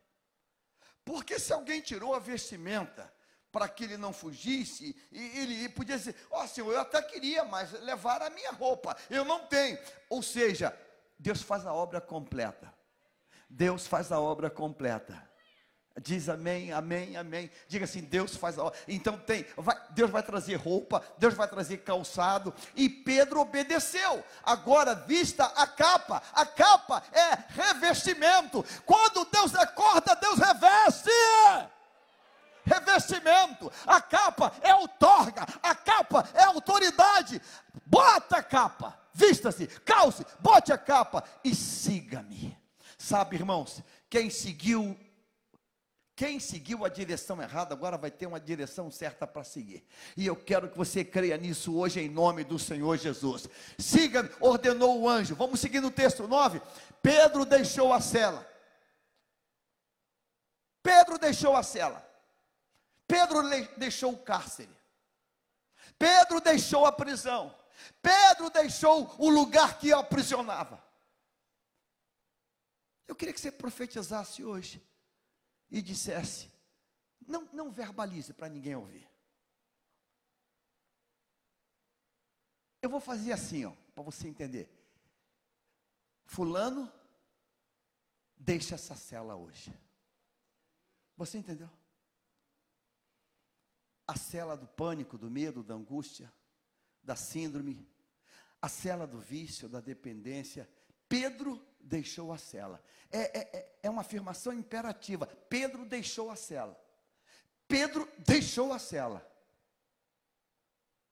Porque 1.04 1.38
se 1.38 1.52
alguém 1.52 1.80
tirou 1.80 2.14
a 2.14 2.18
vestimenta 2.18 3.12
para 3.52 3.68
que 3.68 3.84
ele 3.84 3.96
não 3.96 4.12
fugisse, 4.12 4.96
ele 5.12 5.68
podia 5.68 5.96
dizer: 5.96 6.16
Ó 6.30 6.42
oh, 6.42 6.48
Senhor, 6.48 6.72
eu 6.72 6.80
até 6.80 7.00
queria, 7.00 7.44
mas 7.44 7.70
levar 7.82 8.20
a 8.22 8.30
minha 8.30 8.50
roupa, 8.50 8.96
eu 9.08 9.24
não 9.24 9.46
tenho. 9.46 9.78
Ou 10.08 10.20
seja, 10.22 10.76
Deus 11.16 11.42
faz 11.42 11.64
a 11.64 11.72
obra 11.72 12.00
completa. 12.00 12.73
Deus 13.56 13.86
faz 13.86 14.10
a 14.10 14.18
obra 14.20 14.50
completa. 14.50 15.22
Diz 16.02 16.28
amém, 16.28 16.72
amém, 16.72 17.16
amém. 17.16 17.48
Diga 17.68 17.84
assim: 17.84 18.00
Deus 18.00 18.34
faz 18.34 18.58
a 18.58 18.64
obra. 18.64 18.78
Então 18.88 19.16
tem, 19.16 19.46
vai, 19.56 19.80
Deus 19.90 20.10
vai 20.10 20.24
trazer 20.24 20.56
roupa, 20.56 21.00
Deus 21.18 21.34
vai 21.34 21.46
trazer 21.46 21.78
calçado. 21.78 22.52
E 22.74 22.88
Pedro 22.88 23.40
obedeceu. 23.40 24.24
Agora, 24.42 24.96
vista 24.96 25.44
a 25.44 25.68
capa. 25.68 26.20
A 26.32 26.44
capa 26.44 27.00
é 27.12 27.38
revestimento. 27.48 28.64
Quando 28.84 29.24
Deus 29.26 29.54
acorda, 29.54 30.16
Deus 30.16 30.36
reveste. 30.36 31.10
Revestimento, 32.64 33.70
a 33.86 34.00
capa 34.00 34.50
é 34.62 34.74
outorga, 34.74 35.46
a 35.62 35.74
capa 35.74 36.26
é 36.32 36.44
autoridade. 36.44 37.40
Bota 37.84 38.38
a 38.38 38.42
capa, 38.42 38.98
vista-se, 39.12 39.66
calce, 39.66 40.24
bote 40.40 40.72
a 40.72 40.78
capa 40.78 41.22
e 41.44 41.54
siga-me. 41.54 42.63
Sabe, 43.04 43.36
irmãos, 43.36 43.82
quem 44.08 44.30
seguiu 44.30 44.98
quem 46.16 46.40
seguiu 46.40 46.84
a 46.84 46.88
direção 46.88 47.42
errada 47.42 47.74
agora 47.74 47.98
vai 47.98 48.10
ter 48.10 48.24
uma 48.24 48.40
direção 48.40 48.90
certa 48.90 49.26
para 49.26 49.42
seguir. 49.42 49.84
E 50.16 50.24
eu 50.24 50.36
quero 50.36 50.70
que 50.70 50.78
você 50.78 51.04
creia 51.04 51.36
nisso 51.36 51.76
hoje 51.76 52.00
em 52.00 52.08
nome 52.08 52.44
do 52.44 52.56
Senhor 52.56 52.96
Jesus. 52.96 53.48
Siga, 53.76 54.32
ordenou 54.40 55.02
o 55.02 55.08
anjo. 55.08 55.34
Vamos 55.34 55.58
seguir 55.60 55.80
no 55.80 55.90
texto 55.90 56.28
9. 56.28 56.62
Pedro 57.02 57.44
deixou 57.44 57.92
a 57.92 58.00
cela. 58.00 58.48
Pedro 60.82 61.18
deixou 61.18 61.56
a 61.56 61.64
cela. 61.64 62.08
Pedro 63.08 63.42
deixou 63.76 64.12
o 64.12 64.18
cárcere. 64.18 64.70
Pedro 65.98 66.40
deixou 66.40 66.86
a 66.86 66.92
prisão. 66.92 67.54
Pedro 68.00 68.48
deixou 68.50 69.14
o 69.18 69.28
lugar 69.28 69.78
que 69.78 69.92
aprisionava. 69.92 70.83
Eu 73.06 73.14
queria 73.14 73.34
que 73.34 73.40
você 73.40 73.52
profetizasse 73.52 74.44
hoje 74.44 74.82
e 75.70 75.82
dissesse: 75.82 76.50
não, 77.26 77.48
não 77.52 77.70
verbalize 77.70 78.32
para 78.32 78.48
ninguém 78.48 78.74
ouvir. 78.74 79.08
Eu 82.80 82.90
vou 82.90 83.00
fazer 83.00 83.32
assim, 83.32 83.64
ó, 83.64 83.72
para 83.94 84.02
você 84.02 84.28
entender. 84.28 84.68
Fulano, 86.26 86.92
deixa 88.36 88.74
essa 88.74 88.94
cela 88.94 89.36
hoje. 89.36 89.72
Você 91.16 91.38
entendeu? 91.38 91.70
A 94.06 94.16
cela 94.16 94.56
do 94.56 94.66
pânico, 94.66 95.16
do 95.16 95.30
medo, 95.30 95.62
da 95.62 95.74
angústia, 95.74 96.30
da 97.02 97.16
síndrome, 97.16 97.88
a 98.60 98.68
cela 98.68 99.06
do 99.06 99.18
vício, 99.18 99.68
da 99.68 99.80
dependência. 99.80 100.68
Pedro 101.14 101.64
deixou 101.78 102.32
a 102.32 102.38
cela. 102.38 102.82
É, 103.08 103.38
é, 103.38 103.56
é, 103.56 103.78
é 103.84 103.88
uma 103.90 104.00
afirmação 104.00 104.52
imperativa. 104.52 105.28
Pedro 105.48 105.86
deixou 105.86 106.28
a 106.28 106.34
cela. 106.34 106.76
Pedro 107.68 108.10
deixou 108.18 108.72
a 108.72 108.80
cela. 108.80 109.24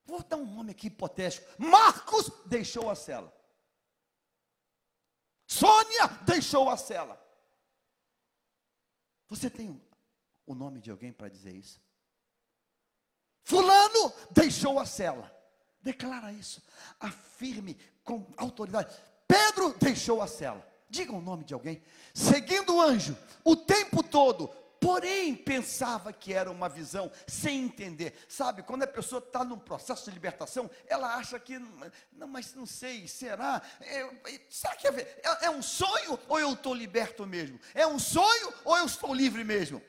Vou 0.04 0.20
dar 0.24 0.38
um 0.38 0.54
nome 0.56 0.72
aqui 0.72 0.88
hipotético. 0.88 1.46
Marcos 1.56 2.32
deixou 2.46 2.90
a 2.90 2.96
cela. 2.96 3.32
Sônia 5.46 6.08
deixou 6.26 6.68
a 6.68 6.76
cela. 6.76 7.24
Você 9.28 9.48
tem 9.48 9.80
o 10.44 10.52
nome 10.56 10.80
de 10.80 10.90
alguém 10.90 11.12
para 11.12 11.28
dizer 11.28 11.54
isso? 11.54 11.80
Fulano 13.44 14.12
deixou 14.32 14.80
a 14.80 14.84
cela. 14.84 15.32
Declara 15.80 16.32
isso. 16.32 16.60
Afirme 16.98 17.78
com 18.02 18.34
autoridade. 18.36 18.92
Pedro 19.32 19.72
deixou 19.78 20.20
a 20.20 20.26
cela. 20.26 20.62
Diga 20.90 21.10
o 21.10 21.22
nome 21.22 21.42
de 21.42 21.54
alguém. 21.54 21.82
Seguindo 22.12 22.76
o 22.76 22.82
anjo 22.82 23.16
o 23.42 23.56
tempo 23.56 24.02
todo, 24.02 24.48
porém 24.78 25.34
pensava 25.34 26.12
que 26.12 26.34
era 26.34 26.50
uma 26.50 26.68
visão, 26.68 27.10
sem 27.26 27.64
entender. 27.64 28.12
Sabe, 28.28 28.62
quando 28.62 28.82
a 28.82 28.86
pessoa 28.86 29.20
está 29.20 29.42
num 29.42 29.58
processo 29.58 30.04
de 30.04 30.10
libertação, 30.10 30.70
ela 30.86 31.16
acha 31.16 31.40
que, 31.40 31.58
não, 32.12 32.28
mas 32.28 32.54
não 32.54 32.66
sei, 32.66 33.08
será? 33.08 33.62
Será 34.50 34.76
que 34.76 34.86
é, 34.86 35.00
é, 35.00 35.46
é 35.46 35.50
um 35.50 35.62
sonho 35.62 36.18
ou 36.28 36.38
eu 36.38 36.52
estou 36.52 36.74
liberto 36.74 37.26
mesmo? 37.26 37.58
É 37.72 37.86
um 37.86 37.98
sonho 37.98 38.52
ou 38.66 38.76
eu 38.76 38.84
estou 38.84 39.14
livre 39.14 39.44
mesmo? 39.44 39.80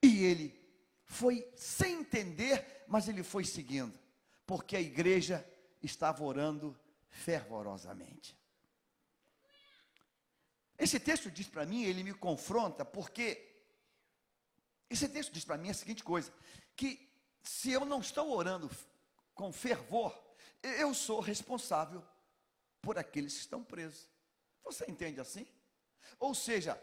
E 0.00 0.22
ele 0.22 0.56
foi 1.04 1.50
sem 1.56 1.94
entender, 1.96 2.84
mas 2.86 3.08
ele 3.08 3.24
foi 3.24 3.44
seguindo, 3.44 3.98
porque 4.46 4.76
a 4.76 4.80
igreja 4.80 5.44
estava 5.82 6.22
orando 6.22 6.78
fervorosamente. 7.10 8.37
Esse 10.78 11.00
texto 11.00 11.30
diz 11.30 11.48
para 11.48 11.66
mim, 11.66 11.82
ele 11.82 12.04
me 12.04 12.14
confronta, 12.14 12.84
porque 12.84 13.44
esse 14.88 15.08
texto 15.08 15.32
diz 15.32 15.44
para 15.44 15.58
mim 15.58 15.70
a 15.70 15.74
seguinte 15.74 16.04
coisa: 16.04 16.32
que 16.76 17.10
se 17.42 17.72
eu 17.72 17.84
não 17.84 18.00
estou 18.00 18.30
orando 18.30 18.70
com 19.34 19.52
fervor, 19.52 20.16
eu 20.62 20.94
sou 20.94 21.20
responsável 21.20 22.04
por 22.80 22.98
aqueles 22.98 23.34
que 23.34 23.40
estão 23.40 23.62
presos. 23.62 24.08
Você 24.64 24.84
entende 24.88 25.20
assim? 25.20 25.46
Ou 26.18 26.34
seja, 26.34 26.78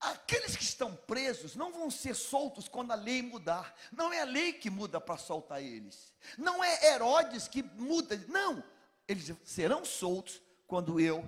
aqueles 0.00 0.56
que 0.56 0.64
estão 0.64 0.96
presos 0.96 1.54
não 1.54 1.72
vão 1.72 1.90
ser 1.90 2.14
soltos 2.14 2.68
quando 2.68 2.92
a 2.92 2.96
lei 2.96 3.22
mudar. 3.22 3.74
Não 3.92 4.12
é 4.12 4.20
a 4.20 4.24
lei 4.24 4.52
que 4.52 4.70
muda 4.70 5.00
para 5.00 5.18
soltar 5.18 5.62
eles. 5.62 6.12
Não 6.38 6.62
é 6.62 6.92
Herodes 6.92 7.46
que 7.46 7.62
muda. 7.62 8.16
Não. 8.28 8.62
Eles 9.06 9.32
serão 9.44 9.84
soltos 9.84 10.40
quando 10.66 10.98
eu 10.98 11.24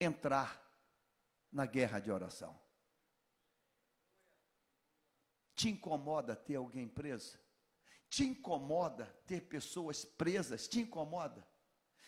entrar 0.00 0.61
na 1.52 1.66
guerra 1.66 2.00
de 2.00 2.10
oração. 2.10 2.58
Te 5.54 5.68
incomoda 5.68 6.34
ter 6.34 6.56
alguém 6.56 6.88
preso? 6.88 7.38
Te 8.08 8.24
incomoda 8.24 9.06
ter 9.26 9.42
pessoas 9.42 10.04
presas? 10.04 10.66
Te 10.66 10.80
incomoda? 10.80 11.46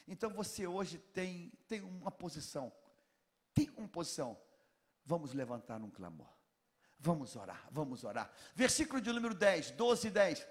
Então 0.08 0.30
você 0.30 0.66
hoje 0.66 0.98
tem, 0.98 1.50
tem 1.68 1.82
uma 1.82 2.10
posição. 2.10 2.72
Tem 3.52 3.70
uma 3.76 3.88
posição. 3.88 4.40
Vamos 5.04 5.32
levantar 5.32 5.80
um 5.82 5.90
clamor. 5.90 6.32
Vamos 6.98 7.36
orar, 7.36 7.68
vamos 7.70 8.02
orar. 8.02 8.32
Versículo 8.54 9.00
de 9.00 9.12
número 9.12 9.34
10, 9.34 9.72
12 9.72 10.08
e 10.08 10.10
10. 10.10 10.48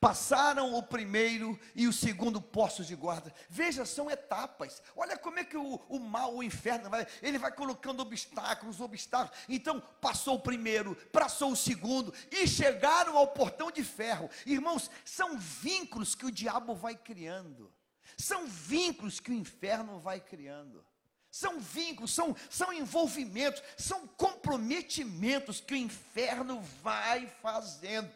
Passaram 0.00 0.74
o 0.74 0.82
primeiro 0.82 1.58
e 1.74 1.86
o 1.86 1.92
segundo 1.92 2.40
posto 2.40 2.84
de 2.84 2.94
guarda. 2.94 3.34
Veja, 3.48 3.84
são 3.84 4.10
etapas. 4.10 4.82
Olha 4.96 5.16
como 5.16 5.38
é 5.38 5.44
que 5.44 5.56
o, 5.56 5.80
o 5.88 5.98
mal, 5.98 6.36
o 6.36 6.42
inferno, 6.42 6.90
vai, 6.90 7.06
ele 7.22 7.38
vai 7.38 7.52
colocando 7.52 8.00
obstáculos, 8.00 8.80
obstáculos. 8.80 9.38
Então, 9.48 9.80
passou 10.00 10.36
o 10.36 10.40
primeiro, 10.40 10.94
passou 11.12 11.52
o 11.52 11.56
segundo 11.56 12.12
e 12.30 12.46
chegaram 12.46 13.16
ao 13.16 13.28
portão 13.28 13.70
de 13.70 13.82
ferro. 13.82 14.30
Irmãos, 14.46 14.90
são 15.04 15.38
vínculos 15.38 16.14
que 16.14 16.26
o 16.26 16.32
diabo 16.32 16.74
vai 16.74 16.94
criando. 16.94 17.72
São 18.16 18.46
vínculos 18.46 19.20
que 19.20 19.30
o 19.30 19.34
inferno 19.34 19.98
vai 19.98 20.20
criando. 20.20 20.84
São 21.30 21.58
vínculos, 21.58 22.12
são, 22.14 22.36
são 22.50 22.70
envolvimentos, 22.72 23.62
são 23.78 24.06
comprometimentos 24.06 25.62
que 25.62 25.72
o 25.72 25.76
inferno 25.76 26.60
vai 26.82 27.26
fazendo 27.40 28.12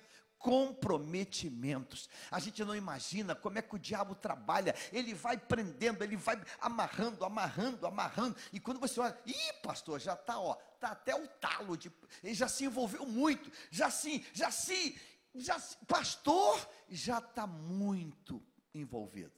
comprometimentos. 0.46 2.08
A 2.30 2.38
gente 2.38 2.64
não 2.64 2.76
imagina 2.76 3.34
como 3.34 3.58
é 3.58 3.62
que 3.62 3.74
o 3.74 3.78
diabo 3.80 4.14
trabalha. 4.14 4.76
Ele 4.92 5.12
vai 5.12 5.36
prendendo, 5.36 6.04
ele 6.04 6.16
vai 6.16 6.40
amarrando, 6.60 7.24
amarrando, 7.24 7.84
amarrando. 7.84 8.36
E 8.52 8.60
quando 8.60 8.78
você 8.78 9.00
olha, 9.00 9.18
ih, 9.26 9.52
pastor, 9.60 9.98
já 9.98 10.14
está, 10.14 10.38
ó, 10.38 10.54
tá 10.78 10.92
até 10.92 11.16
o 11.16 11.26
talo 11.26 11.76
de, 11.76 11.90
ele 12.22 12.32
já 12.32 12.46
se 12.46 12.64
envolveu 12.64 13.04
muito, 13.04 13.50
já 13.72 13.90
se, 13.90 14.24
já 14.32 14.52
se, 14.52 14.96
já 15.34 15.58
se, 15.58 15.76
pastor, 15.84 16.64
já 16.88 17.18
está 17.18 17.44
muito 17.44 18.40
envolvido. 18.72 19.32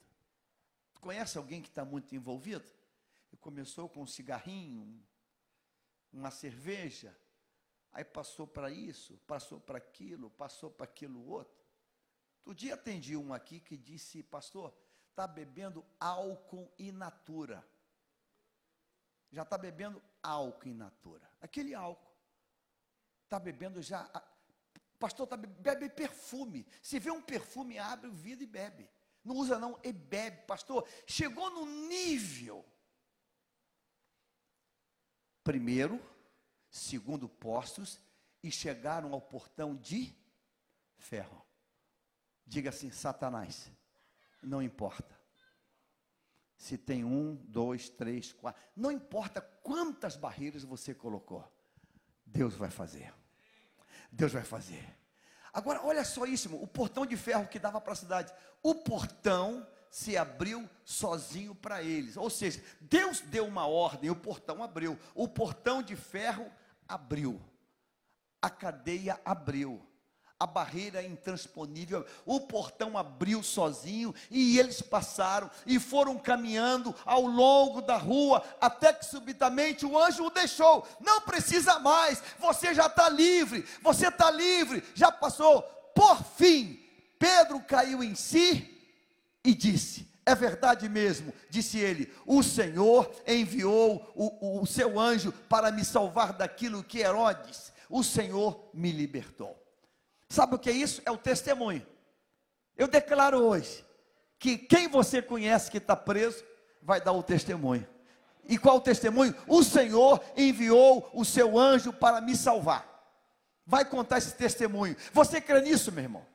Conhece 1.01 1.39
alguém 1.39 1.59
que 1.59 1.69
está 1.69 1.83
muito 1.83 2.13
envolvido? 2.13 2.71
Começou 3.39 3.89
com 3.89 4.03
um 4.03 4.07
cigarrinho, 4.07 5.03
uma 6.13 6.29
cerveja, 6.29 7.17
Aí 7.91 8.03
passou 8.03 8.47
para 8.47 8.69
isso, 8.69 9.17
passou 9.25 9.59
para 9.59 9.77
aquilo, 9.77 10.29
passou 10.29 10.69
para 10.69 10.83
aquilo 10.85 11.27
outro. 11.27 11.59
Outro 12.45 12.53
dia 12.53 12.75
atendi 12.75 13.17
um 13.17 13.33
aqui 13.33 13.59
que 13.59 13.75
disse, 13.77 14.23
pastor, 14.23 14.73
está 15.09 15.27
bebendo 15.27 15.85
álcool 15.99 16.71
in 16.77 16.91
natura. 16.91 17.67
Já 19.31 19.43
está 19.43 19.57
bebendo 19.57 20.01
álcool 20.21 20.69
in 20.69 20.73
natura. 20.73 21.29
Aquele 21.41 21.73
álcool. 21.73 22.09
Está 23.25 23.39
bebendo 23.39 23.81
já. 23.81 24.09
Pastor, 24.97 25.27
tá, 25.27 25.37
bebe 25.37 25.89
perfume. 25.89 26.65
Se 26.81 26.99
vê 26.99 27.11
um 27.11 27.21
perfume, 27.21 27.77
abre 27.77 28.09
o 28.09 28.13
vidro 28.13 28.43
e 28.43 28.47
bebe. 28.47 28.89
Não 29.23 29.35
usa 29.35 29.59
não, 29.59 29.79
e 29.83 29.91
bebe. 29.91 30.45
Pastor, 30.47 30.87
chegou 31.05 31.49
no 31.51 31.65
nível. 31.87 32.65
Primeiro, 35.43 35.99
segundo 36.69 37.27
postos, 37.27 37.99
e 38.41 38.51
chegaram 38.51 39.13
ao 39.13 39.21
portão 39.21 39.75
de 39.75 40.15
ferro. 40.97 41.45
Diga 42.45 42.69
assim: 42.69 42.91
Satanás, 42.91 43.71
não 44.41 44.61
importa. 44.61 45.17
Se 46.55 46.77
tem 46.77 47.05
um, 47.05 47.35
dois, 47.35 47.89
três, 47.89 48.33
quatro, 48.33 48.61
não 48.75 48.91
importa 48.91 49.41
quantas 49.41 50.17
barreiras 50.17 50.63
você 50.63 50.93
colocou, 50.93 51.49
Deus 52.25 52.53
vai 52.53 52.69
fazer. 52.69 53.13
Deus 54.11 54.33
vai 54.33 54.43
fazer. 54.43 54.97
Agora, 55.53 55.83
olha 55.85 56.03
só 56.03 56.25
isso, 56.25 56.53
o 56.55 56.67
portão 56.67 57.05
de 57.05 57.15
ferro 57.15 57.47
que 57.47 57.59
dava 57.59 57.79
para 57.79 57.93
a 57.93 57.95
cidade. 57.95 58.33
O 58.61 58.75
portão 58.75 59.65
se 59.89 60.15
abriu 60.17 60.69
sozinho 60.85 61.55
para 61.55 61.81
eles. 61.81 62.15
Ou 62.15 62.29
seja, 62.29 62.63
Deus 62.79 63.21
deu 63.21 63.45
uma 63.45 63.67
ordem, 63.67 64.09
o 64.09 64.15
portão 64.15 64.63
abriu. 64.63 64.97
O 65.15 65.27
portão 65.27 65.81
de 65.81 65.95
ferro 65.95 66.51
abriu. 66.87 67.41
A 68.41 68.49
cadeia 68.49 69.19
abriu. 69.25 69.85
A 70.39 70.47
barreira 70.47 71.03
intransponível, 71.03 72.05
o 72.25 72.39
portão 72.39 72.97
abriu 72.97 73.43
sozinho 73.43 74.15
e 74.31 74.57
eles 74.57 74.81
passaram 74.81 75.51
e 75.65 75.77
foram 75.77 76.17
caminhando 76.17 76.95
ao 77.05 77.23
longo 77.23 77.81
da 77.81 77.97
rua, 77.97 78.41
até 78.61 78.93
que 78.93 79.03
subitamente 79.03 79.85
o 79.85 79.99
anjo 80.01 80.23
o 80.23 80.29
deixou. 80.29 80.87
Não 81.01 81.19
precisa 81.19 81.77
mais, 81.79 82.23
você 82.39 82.73
já 82.73 82.85
está 82.85 83.09
livre, 83.09 83.67
você 83.81 84.07
está 84.07 84.31
livre, 84.31 84.81
já 84.95 85.11
passou. 85.11 85.61
Por 85.93 86.23
fim, 86.23 86.81
Pedro 87.19 87.59
caiu 87.59 88.01
em 88.01 88.15
si 88.15 88.78
e 89.43 89.53
disse: 89.53 90.07
É 90.25 90.35
verdade 90.35 90.87
mesmo, 90.89 91.33
disse 91.49 91.79
ele: 91.79 92.13
O 92.25 92.43
Senhor 92.43 93.11
enviou 93.27 94.11
o, 94.15 94.61
o, 94.61 94.65
seu 94.65 94.99
anjo 94.99 95.31
para 95.47 95.71
me 95.71 95.83
salvar 95.83 96.33
daquilo 96.33 96.83
que 96.83 96.99
Herodes, 96.99 97.71
o 97.89 98.03
Senhor 98.03 98.69
me 98.73 98.91
libertou. 98.91 99.57
Sabe 100.29 100.55
o 100.55 100.59
que 100.59 100.69
é 100.69 100.73
isso? 100.73 101.01
É 101.05 101.11
o 101.11 101.17
testemunho. 101.17 101.85
Eu 102.77 102.87
declaro 102.87 103.39
hoje 103.39 103.83
que 104.37 104.57
quem 104.57 104.87
você 104.87 105.21
conhece 105.21 105.69
que 105.71 105.77
está 105.77 105.95
preso 105.95 106.43
vai 106.81 107.01
dar 107.01 107.11
o 107.11 107.23
testemunho. 107.23 107.87
E 108.47 108.57
qual 108.57 108.77
o 108.77 108.81
testemunho? 108.81 109.35
O 109.47 109.63
Senhor 109.63 110.23
enviou 110.35 111.09
o 111.13 111.25
seu 111.25 111.57
anjo 111.57 111.91
para 111.91 112.21
me 112.21 112.35
salvar. 112.35 112.87
Vai 113.65 113.85
contar 113.85 114.17
esse 114.17 114.33
testemunho. 114.33 114.95
Você 115.13 115.39
crê 115.39 115.61
nisso, 115.61 115.91
meu 115.91 116.03
irmão? 116.03 116.25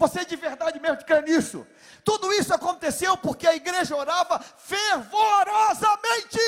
Você 0.00 0.24
de 0.24 0.34
verdade 0.34 0.80
mesmo 0.80 1.04
crê 1.04 1.20
nisso? 1.20 1.66
Tudo 2.02 2.32
isso 2.32 2.54
aconteceu 2.54 3.18
porque 3.18 3.46
a 3.46 3.54
igreja 3.54 3.94
orava 3.94 4.38
fervorosamente. 4.40 6.38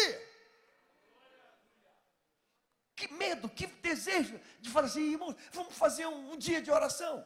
Que 2.96 3.12
medo, 3.12 3.50
que 3.50 3.66
desejo 3.66 4.40
de 4.58 4.70
falar 4.70 4.86
assim, 4.86 5.12
irmão, 5.12 5.36
vamos 5.52 5.74
fazer 5.74 6.06
um, 6.06 6.32
um 6.32 6.38
dia 6.38 6.62
de 6.62 6.70
oração. 6.70 7.22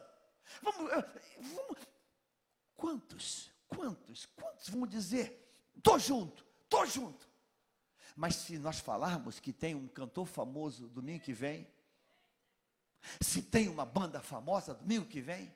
Vamos, 0.61 0.91
eh, 0.91 1.05
vamos. 1.39 1.77
Quantos, 2.75 3.49
quantos, 3.69 4.25
quantos 4.35 4.67
vão 4.67 4.85
dizer, 4.85 5.49
estou 5.77 5.97
junto, 5.97 6.45
estou 6.63 6.85
junto. 6.85 7.25
Mas 8.17 8.35
se 8.35 8.57
nós 8.57 8.79
falarmos 8.79 9.39
que 9.39 9.53
tem 9.53 9.73
um 9.75 9.87
cantor 9.87 10.27
famoso 10.27 10.89
domingo 10.89 11.23
que 11.23 11.31
vem, 11.31 11.65
Se 13.21 13.41
tem 13.41 13.69
uma 13.69 13.85
banda 13.85 14.19
famosa 14.21 14.73
domingo 14.73 15.05
que 15.05 15.21
vem. 15.21 15.55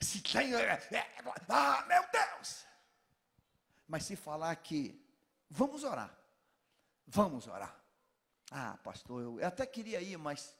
Se 0.00 0.20
tem. 0.20 0.54
É, 0.54 0.72
é, 0.90 1.24
ah, 1.48 1.84
meu 1.86 2.02
Deus! 2.10 2.66
Mas 3.86 4.04
se 4.04 4.16
falar 4.16 4.54
que 4.56 5.00
vamos 5.50 5.84
orar, 5.84 6.16
vamos 7.06 7.46
orar. 7.46 7.78
Ah, 8.50 8.78
pastor, 8.82 9.40
eu 9.40 9.46
até 9.46 9.66
queria 9.66 10.00
ir, 10.00 10.16
mas 10.16 10.54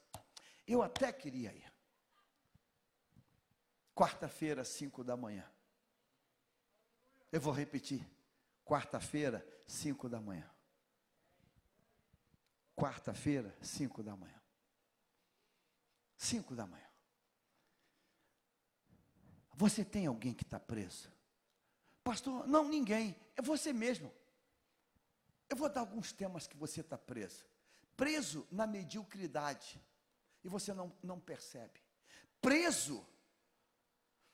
eu 0.67 0.83
até 0.83 1.13
queria 1.13 1.53
ir. 1.53 1.73
Quarta-feira, 3.95 4.65
cinco 4.65 5.05
da 5.05 5.17
manhã. 5.17 5.49
Eu 7.31 7.41
vou 7.41 7.53
repetir. 7.53 8.05
Quarta-feira, 8.65 9.47
cinco 9.67 10.09
da 10.09 10.21
manhã. 10.21 10.51
Quarta-feira, 12.75 13.57
cinco 13.63 14.03
da 14.03 14.17
manhã. 14.17 14.41
Cinco 16.17 16.55
da 16.55 16.67
manhã. 16.67 16.94
Você 19.57 19.85
tem 19.85 20.07
alguém 20.07 20.35
que 20.35 20.43
está 20.43 20.59
preso? 20.59 21.13
Pastor, 22.03 22.47
não, 22.47 22.69
ninguém. 22.69 23.17
É 23.37 23.43
você 23.43 23.73
mesmo. 23.73 24.13
Eu 25.49 25.57
vou 25.57 25.69
dar 25.69 25.81
alguns 25.81 26.13
temas 26.13 26.47
que 26.47 26.57
você 26.57 26.81
está 26.81 26.99
preso. 26.99 27.47
Preso 27.97 28.47
na 28.51 28.67
mediocridade. 28.67 29.81
E 30.43 30.49
você 30.49 30.75
não, 30.75 30.93
não 31.03 31.21
percebe. 31.21 31.81
Preso 32.41 33.07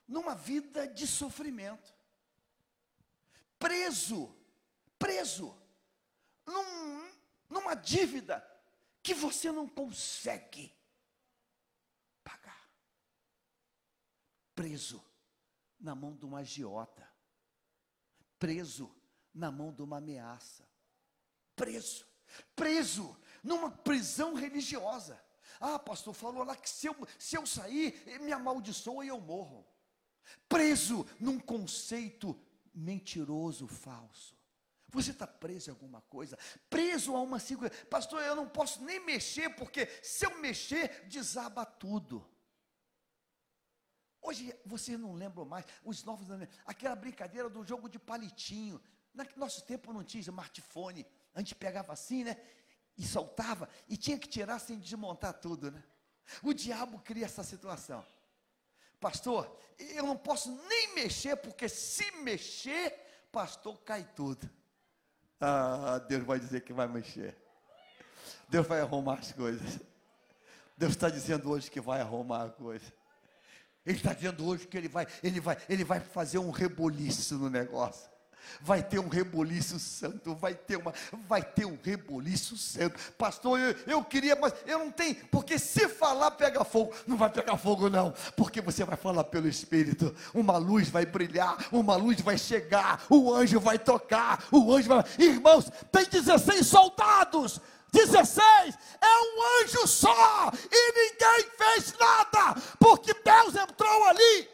numa 0.08 0.34
vida 0.34 0.88
de 0.88 1.06
sofrimento. 1.06 1.94
Preso, 3.58 4.34
preso 4.98 5.56
num, 6.46 7.12
numa 7.48 7.74
dívida 7.74 8.44
que 9.02 9.14
você 9.14 9.52
não 9.52 9.68
consegue 9.68 10.74
pagar. 12.24 12.68
Preso 14.54 15.09
na 15.80 15.94
mão 15.94 16.14
de 16.14 16.24
uma 16.24 16.40
agiota. 16.40 17.08
Preso 18.38 18.94
na 19.34 19.50
mão 19.50 19.72
de 19.72 19.82
uma 19.82 19.98
ameaça. 19.98 20.68
Preso, 21.56 22.06
preso 22.54 23.16
numa 23.42 23.70
prisão 23.70 24.34
religiosa. 24.34 25.22
Ah, 25.58 25.78
pastor, 25.78 26.14
falou 26.14 26.44
lá 26.44 26.56
que 26.56 26.68
se 26.68 26.86
eu, 26.86 26.96
se 27.18 27.36
eu 27.36 27.46
sair, 27.46 28.02
me 28.20 28.32
amaldiçoa 28.32 29.04
e 29.04 29.08
eu 29.08 29.20
morro 29.20 29.66
preso 30.48 31.06
num 31.18 31.38
conceito 31.38 32.38
mentiroso, 32.74 33.66
falso. 33.66 34.38
Você 34.88 35.12
está 35.12 35.26
preso 35.26 35.70
em 35.70 35.72
alguma 35.72 36.00
coisa, 36.02 36.36
preso 36.68 37.14
a 37.14 37.20
uma 37.20 37.38
segurança. 37.38 37.84
Pastor, 37.86 38.20
eu 38.22 38.34
não 38.34 38.48
posso 38.48 38.82
nem 38.82 39.04
mexer, 39.04 39.50
porque 39.50 39.86
se 40.02 40.26
eu 40.26 40.38
mexer, 40.40 41.06
desaba 41.06 41.64
tudo. 41.64 42.28
Hoje 44.22 44.54
você 44.64 44.96
não 44.96 45.14
lembra 45.14 45.44
mais, 45.44 45.64
os 45.84 46.04
novos, 46.04 46.28
aquela 46.66 46.94
brincadeira 46.94 47.48
do 47.48 47.64
jogo 47.64 47.88
de 47.88 47.98
palitinho. 47.98 48.80
No 49.14 49.24
nosso 49.36 49.64
tempo 49.64 49.92
não 49.92 50.04
tinha 50.04 50.20
smartphone, 50.20 51.06
a 51.34 51.40
gente 51.40 51.54
pegava 51.54 51.92
assim, 51.92 52.24
né? 52.24 52.36
E 52.96 53.02
soltava, 53.02 53.68
e 53.88 53.96
tinha 53.96 54.18
que 54.18 54.28
tirar 54.28 54.58
sem 54.58 54.78
desmontar 54.78 55.34
tudo, 55.34 55.70
né? 55.70 55.82
O 56.42 56.52
diabo 56.52 57.00
cria 57.00 57.24
essa 57.24 57.42
situação. 57.42 58.04
Pastor, 59.00 59.58
eu 59.78 60.04
não 60.04 60.16
posso 60.16 60.50
nem 60.68 60.94
mexer, 60.94 61.36
porque 61.36 61.68
se 61.68 62.10
mexer, 62.18 62.94
pastor, 63.32 63.80
cai 63.80 64.04
tudo. 64.14 64.48
Ah, 65.40 65.98
Deus 66.06 66.24
vai 66.24 66.38
dizer 66.38 66.60
que 66.60 66.72
vai 66.72 66.86
mexer. 66.86 67.34
Deus 68.48 68.66
vai 68.66 68.80
arrumar 68.80 69.18
as 69.18 69.32
coisas. 69.32 69.80
Deus 70.76 70.92
está 70.92 71.08
dizendo 71.08 71.50
hoje 71.50 71.70
que 71.70 71.80
vai 71.80 72.00
arrumar 72.00 72.44
a 72.44 72.50
coisa. 72.50 72.99
Ele 73.84 73.96
está 73.96 74.12
dizendo 74.12 74.46
hoje 74.46 74.66
que 74.66 74.76
ele 74.76 74.88
vai, 74.88 75.06
ele 75.22 75.40
vai, 75.40 75.56
ele 75.68 75.84
vai 75.84 76.00
fazer 76.00 76.38
um 76.38 76.50
reboliço 76.50 77.36
no 77.36 77.48
negócio 77.48 78.10
vai 78.60 78.82
ter 78.82 78.98
um 78.98 79.08
reboliço 79.08 79.78
santo, 79.78 80.34
vai 80.34 80.54
ter 80.54 80.76
uma, 80.76 80.92
vai 81.28 81.42
ter 81.42 81.66
um 81.66 81.78
reboliço 81.82 82.56
santo. 82.56 82.98
Pastor, 83.16 83.58
eu, 83.58 83.74
eu 83.86 84.04
queria, 84.04 84.36
mas 84.36 84.54
eu 84.66 84.78
não 84.78 84.90
tenho, 84.90 85.16
porque 85.30 85.58
se 85.58 85.88
falar 85.88 86.30
pega 86.32 86.64
fogo, 86.64 86.92
não 87.06 87.16
vai 87.16 87.30
pegar 87.30 87.56
fogo 87.56 87.88
não, 87.88 88.12
porque 88.36 88.60
você 88.60 88.84
vai 88.84 88.96
falar 88.96 89.24
pelo 89.24 89.48
Espírito. 89.48 90.14
Uma 90.34 90.56
luz 90.56 90.88
vai 90.88 91.06
brilhar, 91.06 91.56
uma 91.72 91.96
luz 91.96 92.20
vai 92.20 92.38
chegar, 92.38 93.04
o 93.08 93.32
anjo 93.34 93.60
vai 93.60 93.78
tocar, 93.78 94.44
o 94.50 94.74
anjo 94.74 94.88
vai. 94.88 95.04
Irmãos, 95.18 95.70
tem 95.90 96.04
16 96.06 96.66
soldados. 96.66 97.60
16 97.92 98.78
é 99.00 99.06
um 99.06 99.62
anjo 99.62 99.86
só 99.86 100.50
e 100.70 100.92
ninguém 100.92 101.50
fez 101.56 101.92
nada, 101.98 102.60
porque 102.78 103.12
Deus 103.14 103.54
entrou 103.54 104.04
ali. 104.04 104.48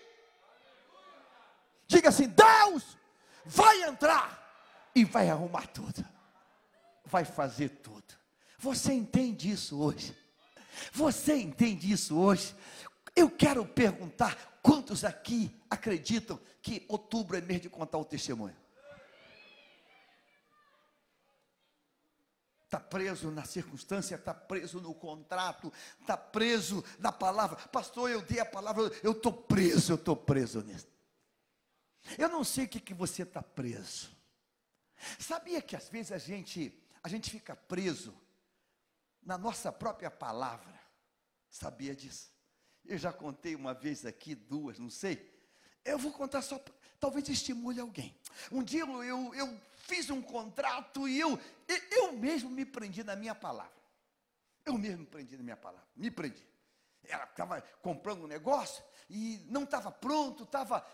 Diga 1.86 2.08
assim: 2.08 2.28
Deus 2.28 2.96
vai 3.44 3.82
entrar 3.82 4.90
e 4.94 5.04
vai 5.04 5.28
arrumar 5.30 5.66
tudo, 5.68 6.04
vai 7.04 7.24
fazer 7.24 7.68
tudo. 7.68 8.04
Você 8.58 8.92
entende 8.92 9.50
isso 9.50 9.80
hoje? 9.80 10.16
Você 10.92 11.36
entende 11.36 11.90
isso 11.90 12.18
hoje? 12.18 12.54
Eu 13.14 13.30
quero 13.30 13.64
perguntar: 13.64 14.58
quantos 14.62 15.04
aqui 15.04 15.54
acreditam 15.70 16.40
que 16.62 16.84
outubro 16.88 17.36
é 17.36 17.40
mês 17.40 17.60
de 17.60 17.68
contar 17.68 17.98
o 17.98 18.04
testemunho? 18.04 18.56
Está 22.76 22.80
preso 22.80 23.30
na 23.30 23.42
circunstância, 23.42 24.16
está 24.16 24.34
preso 24.34 24.82
no 24.82 24.94
contrato, 24.94 25.72
está 25.98 26.14
preso 26.14 26.84
na 26.98 27.10
palavra. 27.10 27.56
Pastor, 27.68 28.10
eu 28.10 28.20
dei 28.20 28.38
a 28.38 28.44
palavra, 28.44 28.92
eu 29.02 29.12
estou 29.12 29.32
preso, 29.32 29.92
eu 29.92 29.96
estou 29.96 30.14
preso 30.14 30.60
nisso. 30.60 30.86
Eu 32.18 32.28
não 32.28 32.44
sei 32.44 32.66
o 32.66 32.68
que, 32.68 32.78
que 32.78 32.92
você 32.92 33.22
está 33.22 33.42
preso. 33.42 34.14
Sabia 35.18 35.62
que 35.62 35.74
às 35.74 35.88
vezes 35.88 36.12
a 36.12 36.18
gente, 36.18 36.78
a 37.02 37.08
gente 37.08 37.30
fica 37.30 37.56
preso 37.56 38.14
na 39.22 39.38
nossa 39.38 39.72
própria 39.72 40.10
palavra? 40.10 40.78
Sabia 41.48 41.96
disso? 41.96 42.30
Eu 42.84 42.98
já 42.98 43.10
contei 43.10 43.54
uma 43.54 43.72
vez 43.72 44.04
aqui, 44.04 44.34
duas, 44.34 44.78
não 44.78 44.90
sei. 44.90 45.34
Eu 45.82 45.98
vou 45.98 46.12
contar 46.12 46.42
só, 46.42 46.62
talvez 47.00 47.26
estimule 47.30 47.80
alguém. 47.80 48.14
Um 48.52 48.62
dia 48.62 48.82
eu, 48.82 49.34
eu, 49.34 49.60
fiz 49.86 50.10
um 50.10 50.20
contrato 50.20 51.08
e 51.08 51.18
eu, 51.18 51.38
eu 51.90 52.12
mesmo 52.12 52.50
me 52.50 52.64
prendi 52.64 53.02
na 53.04 53.16
minha 53.16 53.34
palavra. 53.34 53.72
Eu 54.64 54.76
mesmo 54.76 54.98
me 54.98 55.06
prendi 55.06 55.36
na 55.36 55.42
minha 55.42 55.56
palavra, 55.56 55.86
me 55.96 56.10
prendi. 56.10 56.44
Ela 57.04 57.24
estava 57.24 57.62
comprando 57.80 58.24
um 58.24 58.26
negócio 58.26 58.82
e 59.08 59.46
não 59.48 59.62
estava 59.62 59.92
pronto, 59.92 60.42
estava 60.42 60.84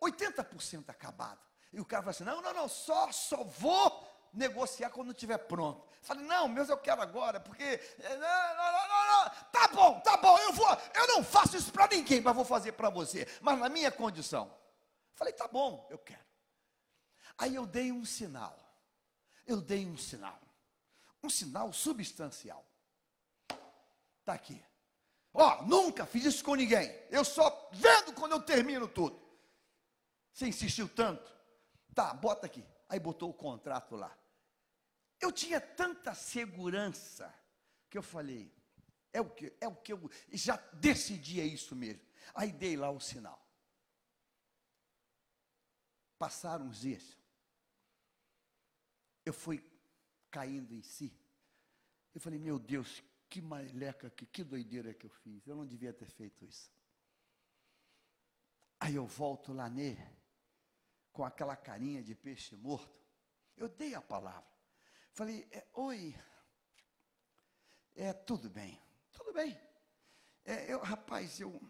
80% 0.00 0.90
acabado. 0.90 1.40
E 1.72 1.80
o 1.80 1.84
cara 1.84 2.02
fala 2.02 2.10
assim: 2.10 2.24
não, 2.24 2.42
não, 2.42 2.52
não, 2.52 2.68
só, 2.68 3.10
só 3.10 3.42
vou 3.42 4.06
negociar 4.34 4.90
quando 4.90 5.12
estiver 5.12 5.38
pronto. 5.38 5.86
Falei, 6.02 6.24
não, 6.24 6.46
meus 6.46 6.68
eu 6.68 6.76
quero 6.76 7.00
agora, 7.00 7.40
porque. 7.40 7.62
Eh, 7.62 8.16
não, 8.16 8.56
não, 8.56 8.72
não, 8.72 8.88
não, 8.88 9.24
não. 9.24 9.30
Tá 9.50 9.68
bom, 9.68 10.00
tá 10.00 10.16
bom, 10.18 10.38
eu 10.38 10.52
vou. 10.52 10.68
Eu 10.94 11.06
não 11.08 11.24
faço 11.24 11.56
isso 11.56 11.72
para 11.72 11.88
ninguém, 11.88 12.20
mas 12.20 12.34
vou 12.34 12.44
fazer 12.44 12.72
para 12.72 12.90
você. 12.90 13.26
Mas 13.40 13.58
na 13.58 13.70
minha 13.70 13.90
condição. 13.90 14.54
Falei, 15.14 15.32
tá 15.32 15.48
bom, 15.48 15.86
eu 15.90 15.98
quero. 15.98 16.31
Aí 17.38 17.54
eu 17.54 17.66
dei 17.66 17.90
um 17.92 18.04
sinal. 18.04 18.58
Eu 19.46 19.60
dei 19.60 19.86
um 19.86 19.96
sinal. 19.96 20.40
Um 21.22 21.30
sinal 21.30 21.72
substancial. 21.72 22.66
Está 24.20 24.34
aqui. 24.34 24.62
Ó, 25.34 25.60
oh, 25.60 25.62
nunca 25.66 26.04
fiz 26.04 26.24
isso 26.24 26.44
com 26.44 26.54
ninguém. 26.54 26.88
Eu 27.10 27.24
só 27.24 27.70
vendo 27.72 28.12
quando 28.12 28.32
eu 28.32 28.42
termino 28.42 28.86
tudo. 28.86 29.20
Você 30.32 30.46
insistiu 30.46 30.88
tanto? 30.88 31.32
Tá, 31.94 32.12
bota 32.14 32.46
aqui. 32.46 32.64
Aí 32.88 33.00
botou 33.00 33.30
o 33.30 33.34
contrato 33.34 33.96
lá. 33.96 34.16
Eu 35.20 35.32
tinha 35.32 35.60
tanta 35.60 36.14
segurança 36.14 37.32
que 37.88 37.96
eu 37.96 38.02
falei, 38.02 38.52
é 39.12 39.20
o 39.20 39.28
que, 39.28 39.52
é 39.60 39.68
o 39.68 39.76
que 39.76 39.92
eu 39.92 40.10
já 40.32 40.56
decidi 40.72 41.40
é 41.40 41.44
isso 41.44 41.76
mesmo. 41.76 42.02
Aí 42.34 42.50
dei 42.50 42.76
lá 42.76 42.90
o 42.90 43.00
sinal. 43.00 43.40
Passaram 46.18 46.68
os 46.68 46.80
dias. 46.80 47.16
Eu 49.24 49.32
fui 49.32 49.64
caindo 50.30 50.74
em 50.74 50.82
si. 50.82 51.16
Eu 52.14 52.20
falei, 52.20 52.38
meu 52.38 52.58
Deus, 52.58 53.02
que 53.28 53.40
maleca, 53.40 54.10
que, 54.10 54.26
que 54.26 54.44
doideira 54.44 54.92
que 54.92 55.06
eu 55.06 55.10
fiz. 55.10 55.46
Eu 55.46 55.56
não 55.56 55.66
devia 55.66 55.92
ter 55.92 56.10
feito 56.10 56.44
isso. 56.44 56.70
Aí 58.78 58.94
eu 58.94 59.06
volto 59.06 59.52
lá 59.52 59.70
nele 59.70 60.04
com 61.12 61.24
aquela 61.24 61.56
carinha 61.56 62.02
de 62.02 62.14
peixe 62.14 62.56
morto. 62.56 63.00
Eu 63.56 63.68
dei 63.68 63.94
a 63.94 64.02
palavra. 64.02 64.50
Falei, 65.12 65.46
é, 65.52 65.66
oi, 65.74 66.14
é 67.94 68.12
tudo 68.12 68.48
bem, 68.48 68.80
tudo 69.12 69.32
bem. 69.32 69.58
É, 70.44 70.72
eu, 70.72 70.80
rapaz, 70.80 71.38
eu 71.38 71.60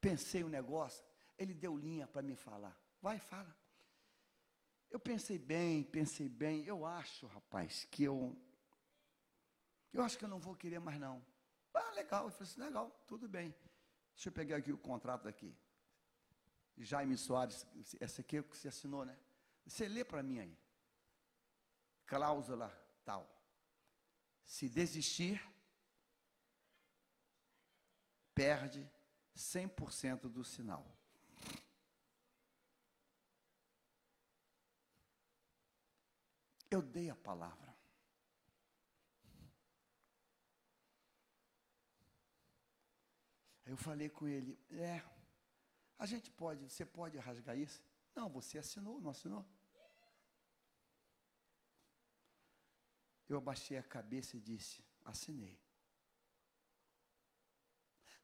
pensei 0.00 0.44
um 0.44 0.48
negócio, 0.48 1.04
ele 1.38 1.54
deu 1.54 1.76
linha 1.76 2.06
para 2.06 2.22
me 2.22 2.34
falar. 2.34 2.76
Vai, 3.00 3.18
fala. 3.18 3.56
Eu 4.90 4.98
pensei 4.98 5.38
bem, 5.38 5.84
pensei 5.84 6.28
bem. 6.28 6.64
Eu 6.64 6.84
acho, 6.84 7.26
rapaz, 7.26 7.86
que 7.90 8.02
eu. 8.02 8.36
Eu 9.92 10.02
acho 10.02 10.18
que 10.18 10.24
eu 10.24 10.28
não 10.28 10.40
vou 10.40 10.54
querer 10.54 10.80
mais 10.80 10.98
não. 10.98 11.24
Ah, 11.72 11.92
legal. 11.92 12.24
Eu 12.24 12.30
falei 12.30 12.50
assim, 12.50 12.60
legal, 12.60 12.90
tudo 13.06 13.28
bem. 13.28 13.54
Deixa 14.14 14.28
eu 14.28 14.32
pegar 14.32 14.56
aqui 14.56 14.72
o 14.72 14.78
contrato 14.78 15.28
aqui. 15.28 15.56
Jaime 16.76 17.16
Soares, 17.16 17.66
essa 18.00 18.20
aqui 18.20 18.38
é 18.38 18.42
que 18.42 18.56
você 18.56 18.68
assinou, 18.68 19.04
né? 19.04 19.16
Você 19.66 19.88
lê 19.88 20.04
para 20.04 20.22
mim 20.22 20.38
aí. 20.40 20.58
Cláusula 22.06 22.68
tal. 23.04 23.28
Se 24.44 24.68
desistir, 24.68 25.40
perde 28.34 28.90
100% 29.36 30.22
do 30.22 30.42
sinal. 30.42 30.84
Eu 36.70 36.80
dei 36.80 37.10
a 37.10 37.16
palavra. 37.16 37.70
Aí 43.64 43.72
eu 43.72 43.76
falei 43.76 44.08
com 44.08 44.26
ele, 44.26 44.58
é, 44.70 45.02
a 45.98 46.06
gente 46.06 46.30
pode, 46.30 46.68
você 46.68 46.84
pode 46.84 47.18
rasgar 47.18 47.58
isso? 47.58 47.82
Não, 48.14 48.28
você 48.28 48.58
assinou, 48.58 49.00
não 49.00 49.10
assinou? 49.10 49.44
Eu 53.28 53.38
abaixei 53.38 53.76
a 53.76 53.82
cabeça 53.82 54.36
e 54.36 54.40
disse, 54.40 54.84
assinei. 55.04 55.56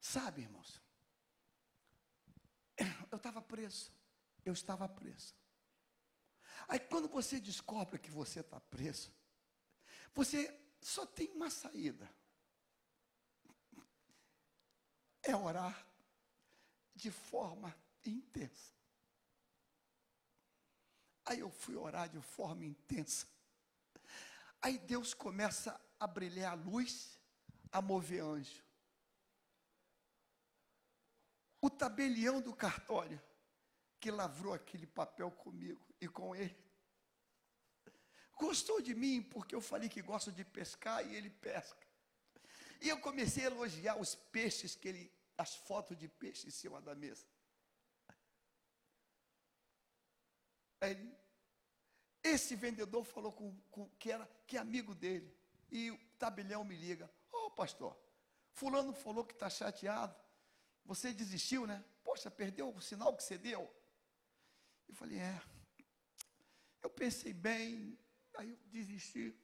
Sabe, 0.01 0.41
irmãos, 0.41 0.81
eu 3.11 3.17
estava 3.17 3.41
preso, 3.41 3.91
eu 4.43 4.53
estava 4.53 4.87
preso. 4.87 5.33
Aí 6.67 6.79
quando 6.79 7.07
você 7.07 7.39
descobre 7.39 7.99
que 7.99 8.09
você 8.09 8.39
está 8.39 8.59
preso, 8.59 9.11
você 10.13 10.53
só 10.81 11.05
tem 11.05 11.29
uma 11.31 11.49
saída. 11.49 12.09
É 15.23 15.35
orar 15.35 15.85
de 16.95 17.11
forma 17.11 17.75
intensa. 18.05 18.73
Aí 21.25 21.39
eu 21.39 21.51
fui 21.51 21.75
orar 21.75 22.07
de 22.07 22.21
forma 22.21 22.65
intensa. 22.65 23.27
Aí 24.61 24.77
Deus 24.79 25.13
começa 25.13 25.79
a 25.99 26.07
brilhar 26.07 26.53
a 26.53 26.55
luz, 26.55 27.19
a 27.71 27.81
mover 27.81 28.23
anjo. 28.23 28.63
O 31.59 31.69
tabelião 31.69 32.39
do 32.39 32.55
cartório 32.55 33.21
que 33.99 34.11
lavrou 34.11 34.53
aquele 34.53 34.87
papel 34.87 35.31
comigo 35.31 35.85
e 35.99 36.07
com 36.07 36.35
ele. 36.35 36.55
Gostou 38.37 38.81
de 38.81 38.93
mim 38.93 39.21
porque 39.23 39.55
eu 39.55 39.61
falei 39.61 39.89
que 39.89 40.01
gosto 40.01 40.31
de 40.31 40.45
pescar 40.45 41.05
e 41.05 41.15
ele 41.15 41.29
pesca. 41.29 41.87
E 42.79 42.89
eu 42.89 42.99
comecei 42.99 43.43
a 43.43 43.47
elogiar 43.47 43.99
os 43.99 44.13
peixes 44.13 44.75
que 44.75 44.87
ele, 44.87 45.11
as 45.37 45.55
fotos 45.55 45.97
de 45.97 46.07
peixe 46.07 46.47
em 46.47 46.51
cima 46.51 46.79
da 46.79 46.93
mesa. 46.93 47.25
Aí, 50.79 51.17
esse 52.23 52.55
vendedor 52.55 53.03
falou 53.03 53.31
com, 53.31 53.55
com, 53.71 53.89
que 53.97 54.11
era 54.11 54.29
que 54.45 54.57
é 54.57 54.59
amigo 54.59 54.93
dele. 54.93 55.35
E 55.71 55.89
o 55.89 55.97
tabelião 56.19 56.63
me 56.63 56.75
liga: 56.75 57.09
Ô 57.31 57.47
oh, 57.47 57.51
pastor, 57.51 57.97
Fulano 58.51 58.93
falou 58.93 59.25
que 59.25 59.33
está 59.33 59.49
chateado. 59.49 60.15
Você 60.85 61.11
desistiu, 61.11 61.65
né? 61.65 61.83
Poxa, 62.03 62.29
perdeu 62.29 62.69
o 62.69 62.81
sinal 62.81 63.15
que 63.15 63.23
você 63.23 63.37
deu. 63.37 63.69
Eu 64.87 64.95
falei: 64.95 65.17
É. 65.19 65.41
Eu 66.81 66.89
pensei 66.89 67.33
bem, 67.33 67.97
aí 68.35 68.49
eu 68.49 68.57
desisti. 68.67 69.35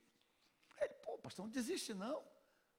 Ele, 0.79 0.93
pô, 0.95 1.17
pastor, 1.17 1.45
não 1.45 1.51
desiste 1.51 1.93
não. 1.93 2.23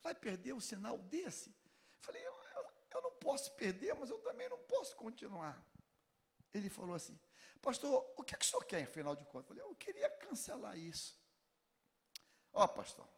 Vai 0.03 0.15
perder 0.15 0.53
o 0.53 0.61
sinal 0.61 0.99
desse? 0.99 1.51
Eu 1.51 2.03
falei: 2.03 2.27
eu, 2.27 2.33
eu, 2.33 2.67
eu 2.93 3.03
não 3.03 3.13
posso 3.13 3.53
perder, 3.57 3.95
mas 3.95 4.11
eu 4.11 4.19
também 4.19 4.49
não 4.49 4.59
posso 4.59 4.97
continuar. 4.97 5.63
Ele 6.53 6.71
falou 6.71 6.95
assim: 6.95 7.19
Pastor, 7.65 8.13
o 8.19 8.23
que, 8.23 8.35
é 8.35 8.39
que 8.39 8.45
o 8.45 8.49
senhor 8.49 8.65
quer, 8.65 8.83
afinal 8.83 9.17
de 9.17 9.25
contas? 9.25 9.57
Eu 9.57 9.57
falei, 9.57 9.63
eu 9.63 9.75
queria 9.77 10.11
cancelar 10.11 10.79
isso. 10.79 11.19
Ó, 12.53 12.63
oh, 12.63 12.69
pastor. 12.69 13.09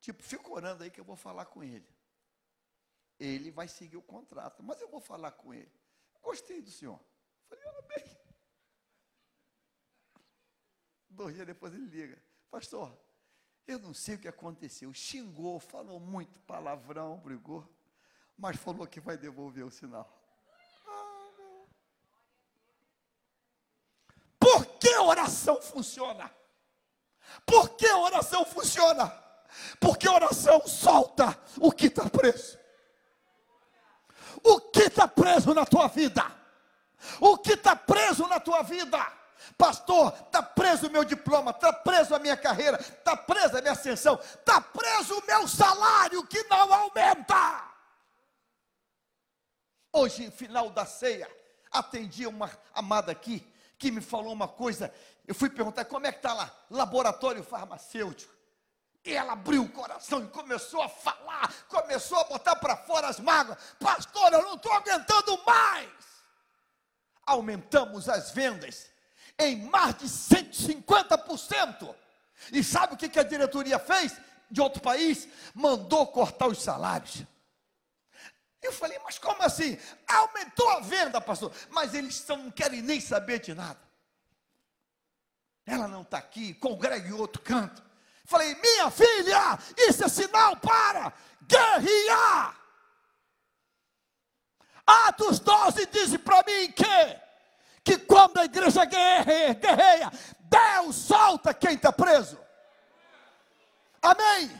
Tipo, 0.00 0.20
fica 0.20 0.50
orando 0.50 0.82
aí 0.82 0.90
que 0.90 1.00
eu 1.00 1.04
vou 1.04 1.14
falar 1.14 1.46
com 1.46 1.62
ele. 1.62 1.88
Ele 3.20 3.52
vai 3.52 3.68
seguir 3.68 3.96
o 3.96 4.02
contrato, 4.02 4.64
mas 4.64 4.80
eu 4.80 4.88
vou 4.88 5.00
falar 5.00 5.30
com 5.30 5.54
ele. 5.54 5.72
Gostei 6.26 6.60
do 6.60 6.70
senhor. 6.70 7.00
Falei, 7.48 7.64
ora 7.64 7.82
bem. 7.82 8.04
Dois 11.08 11.34
dias 11.34 11.46
depois 11.46 11.72
ele 11.72 11.86
liga. 11.86 12.20
Pastor, 12.50 12.88
eu 13.66 13.78
não 13.78 13.94
sei 13.94 14.16
o 14.16 14.18
que 14.18 14.28
aconteceu. 14.28 14.92
Xingou, 14.92 15.60
falou 15.60 16.00
muito 16.00 16.40
palavrão, 16.40 17.18
brigou, 17.20 17.64
mas 18.36 18.56
falou 18.56 18.86
que 18.86 19.00
vai 19.00 19.16
devolver 19.16 19.64
o 19.64 19.70
sinal. 19.70 20.16
que 24.86 24.96
oração 24.98 25.60
funciona? 25.60 26.30
Por 27.44 27.70
que 27.70 27.88
oração 27.92 28.44
funciona? 28.44 29.12
Porque 29.80 30.08
oração 30.08 30.66
solta 30.66 31.38
o 31.58 31.72
que 31.72 31.86
está 31.86 32.08
preso. 32.08 32.58
O 34.46 34.60
que 34.60 34.82
está 34.82 35.08
preso 35.08 35.52
na 35.52 35.66
tua 35.66 35.88
vida? 35.88 36.24
O 37.20 37.36
que 37.36 37.54
está 37.54 37.74
preso 37.74 38.28
na 38.28 38.38
tua 38.38 38.62
vida? 38.62 39.04
Pastor, 39.58 40.14
está 40.24 40.40
preso 40.40 40.86
o 40.86 40.90
meu 40.90 41.04
diploma, 41.04 41.50
está 41.50 41.72
preso 41.72 42.14
a 42.14 42.18
minha 42.20 42.36
carreira, 42.36 42.78
está 42.80 43.16
presa 43.16 43.58
a 43.58 43.60
minha 43.60 43.72
ascensão, 43.72 44.14
está 44.14 44.60
preso 44.60 45.18
o 45.18 45.26
meu 45.26 45.48
salário 45.48 46.24
que 46.28 46.44
não 46.44 46.72
aumenta. 46.72 47.64
Hoje, 49.92 50.30
final 50.30 50.70
da 50.70 50.86
ceia, 50.86 51.28
atendi 51.72 52.24
uma 52.24 52.48
amada 52.72 53.10
aqui, 53.10 53.44
que 53.76 53.90
me 53.90 54.00
falou 54.00 54.32
uma 54.32 54.46
coisa. 54.46 54.94
Eu 55.26 55.34
fui 55.34 55.50
perguntar 55.50 55.86
como 55.86 56.06
é 56.06 56.12
que 56.12 56.18
está 56.18 56.32
lá, 56.32 56.54
laboratório 56.70 57.42
farmacêutico. 57.42 58.32
E 59.06 59.14
ela 59.14 59.34
abriu 59.34 59.62
o 59.62 59.68
coração 59.68 60.24
e 60.24 60.26
começou 60.26 60.82
a 60.82 60.88
falar, 60.88 61.54
começou 61.68 62.18
a 62.18 62.24
botar 62.24 62.56
para 62.56 62.76
fora 62.76 63.06
as 63.06 63.20
mágoas. 63.20 63.56
Pastor, 63.78 64.32
eu 64.32 64.42
não 64.42 64.54
estou 64.54 64.72
aguentando 64.72 65.40
mais. 65.44 65.88
Aumentamos 67.24 68.08
as 68.08 68.32
vendas 68.32 68.90
em 69.38 69.64
mais 69.68 69.96
de 69.96 70.06
150%. 70.06 71.94
E 72.52 72.64
sabe 72.64 72.94
o 72.94 72.96
que, 72.96 73.18
a 73.18 73.22
diretoria 73.22 73.78
fez 73.78 74.16
de 74.50 74.60
outro 74.60 74.82
país? 74.82 75.28
Mandou 75.54 76.08
cortar 76.08 76.48
os 76.48 76.60
salários. 76.60 77.22
Eu 78.60 78.72
falei, 78.72 78.98
mas 79.04 79.18
como 79.18 79.40
assim? 79.44 79.78
Aumentou 80.08 80.68
a 80.70 80.80
venda, 80.80 81.20
pastor. 81.20 81.52
Mas 81.70 81.94
eles 81.94 82.26
não 82.26 82.50
querem 82.50 82.82
nem 82.82 83.00
saber 83.00 83.38
de 83.38 83.54
nada. 83.54 83.78
Ela 85.64 85.86
não 85.86 86.02
está 86.02 86.18
aqui, 86.18 86.54
congrega 86.54 87.08
em 87.08 87.12
outro 87.12 87.40
canto. 87.40 87.85
Falei, 88.26 88.54
minha 88.56 88.90
filha, 88.90 89.58
isso 89.76 90.04
é 90.04 90.08
sinal 90.08 90.56
para 90.56 91.12
guerrear. 91.42 92.56
Atos 94.86 95.40
12 95.40 95.86
diz 95.86 96.16
para 96.18 96.44
mim 96.44 96.72
que, 96.72 97.20
que 97.84 97.98
quando 97.98 98.38
a 98.38 98.44
igreja 98.44 98.84
guerreia, 98.84 99.54
guerreia 99.54 100.12
Deus 100.40 100.96
solta 100.96 101.52
quem 101.52 101.74
está 101.74 101.92
preso. 101.92 102.38
Amém? 104.00 104.50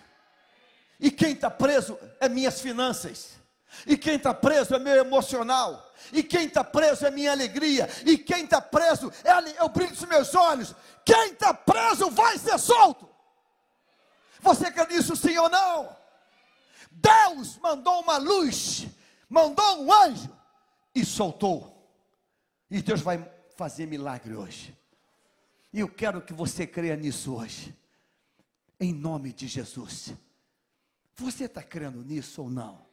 E 0.99 1.11
quem 1.11 1.33
está 1.33 1.51
preso 1.51 1.99
é 2.21 2.29
minhas 2.29 2.61
finanças. 2.61 3.37
E 3.87 3.97
quem 3.97 4.17
está 4.17 4.33
preso 4.33 4.75
é 4.75 4.79
meu 4.79 4.97
emocional. 4.97 5.93
E 6.13 6.23
quem 6.23 6.47
está 6.47 6.65
preso 6.65 7.07
é 7.07 7.11
minha 7.11 7.33
alegria. 7.33 7.89
E 8.05 8.17
quem 8.17 8.45
está 8.45 8.61
preso 8.61 9.13
é, 9.23 9.63
o 9.63 9.69
brilho 9.69 9.93
dos 9.93 10.05
meus 10.05 10.35
olhos. 10.35 10.75
Quem 11.05 11.33
está 11.33 11.53
preso 11.53 12.11
vai 12.11 12.39
ser 12.39 12.59
solto. 12.59 13.06
Você 14.47 14.71
quer 14.71 14.87
nisso 14.89 15.17
sim 15.17 15.37
ou 15.39 15.49
não? 15.49 15.97
Deus 16.89 17.59
mandou 17.59 18.01
uma 18.01 18.17
luz, 18.17 18.87
mandou 19.29 19.83
um 19.83 19.93
anjo 19.93 20.31
e 20.95 21.05
soltou. 21.05 21.77
E 22.71 22.81
Deus 22.81 23.01
vai 23.01 23.29
fazer 23.57 23.87
milagre 23.87 24.37
hoje. 24.37 24.73
E 25.73 25.81
eu 25.81 25.89
quero 25.89 26.23
que 26.23 26.33
você 26.33 26.65
creia 26.65 26.95
nisso 26.95 27.35
hoje. 27.35 27.77
Em 28.79 28.93
nome 28.95 29.33
de 29.33 29.49
Jesus. 29.49 30.15
Você 31.17 31.47
está 31.47 31.63
crendo 31.63 32.05
nisso 32.05 32.43
ou 32.43 32.49
não? 32.49 32.87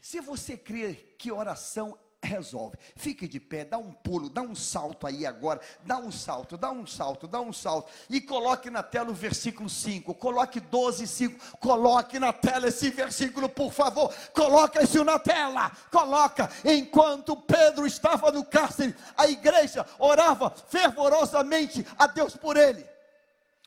Se 0.00 0.20
você 0.20 0.56
crê 0.56 0.94
que 1.18 1.32
oração 1.32 1.98
resolve, 2.22 2.76
fique 2.94 3.26
de 3.26 3.40
pé, 3.40 3.64
dá 3.64 3.78
um 3.78 3.92
pulo, 3.92 4.28
dá 4.28 4.40
um 4.42 4.54
salto 4.54 5.06
aí 5.06 5.26
agora, 5.26 5.60
dá 5.84 5.98
um 5.98 6.12
salto, 6.12 6.56
dá 6.56 6.70
um 6.70 6.86
salto, 6.86 7.26
dá 7.26 7.40
um 7.40 7.52
salto, 7.52 7.90
e 8.08 8.20
coloque 8.20 8.70
na 8.70 8.82
tela 8.82 9.10
o 9.10 9.14
versículo 9.14 9.68
5, 9.68 10.14
coloque 10.14 10.60
12, 10.60 11.06
5, 11.06 11.58
coloque 11.58 12.18
na 12.18 12.32
tela 12.32 12.68
esse 12.68 12.90
versículo, 12.90 13.48
por 13.48 13.72
favor, 13.72 14.14
coloca 14.32 14.82
isso 14.82 15.02
na 15.04 15.18
tela, 15.18 15.70
coloca, 15.90 16.50
enquanto 16.64 17.36
Pedro 17.36 17.86
estava 17.86 18.30
no 18.30 18.44
cárcere, 18.44 18.94
a 19.16 19.26
igreja 19.26 19.84
orava 19.98 20.50
fervorosamente 20.50 21.84
a 21.98 22.06
Deus 22.06 22.36
por 22.36 22.56
ele, 22.56 22.82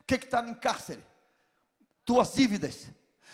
o 0.02 0.04
que 0.08 0.16
está 0.16 0.42
no 0.42 0.56
cárcere? 0.56 1.04
Tuas 2.06 2.34
dívidas, 2.34 2.88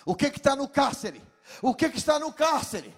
O 0.05 0.15
que 0.15 0.25
está 0.27 0.55
no 0.55 0.67
cárcere? 0.67 1.21
O 1.61 1.75
que 1.75 1.85
está 1.85 2.17
no 2.17 2.33
cárcere? 2.33 2.95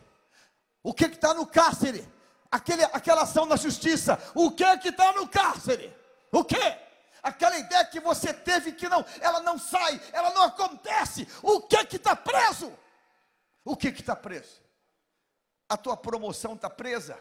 O 0.82 0.94
que 0.94 1.06
está 1.06 1.34
no 1.34 1.46
cárcere? 1.46 2.08
Aquele, 2.54 2.84
aquela 2.84 3.24
ação 3.24 3.48
na 3.48 3.56
justiça. 3.56 4.16
O 4.36 4.52
que 4.52 4.78
que 4.78 4.90
está 4.90 5.12
no 5.14 5.28
cárcere? 5.28 5.92
O 6.32 6.46
que? 6.46 6.56
Aquela 7.24 7.58
ideia 7.58 7.84
que 7.86 8.00
você 8.00 8.32
teve 8.32 8.74
que 8.74 8.88
não, 8.88 9.04
ela 9.20 9.42
não 9.42 9.58
sai, 9.58 10.00
ela 10.12 10.30
não 10.36 10.44
acontece. 10.44 11.28
O 11.42 11.62
que 11.62 11.84
que 11.86 11.96
está 11.96 12.16
preso? 12.16 12.72
O 13.66 13.76
que 13.76 13.92
que 13.92 14.02
está 14.02 14.16
preso? 14.16 14.62
A 15.68 15.76
tua 15.76 15.98
promoção 15.98 16.54
está 16.54 16.70
presa? 16.70 17.20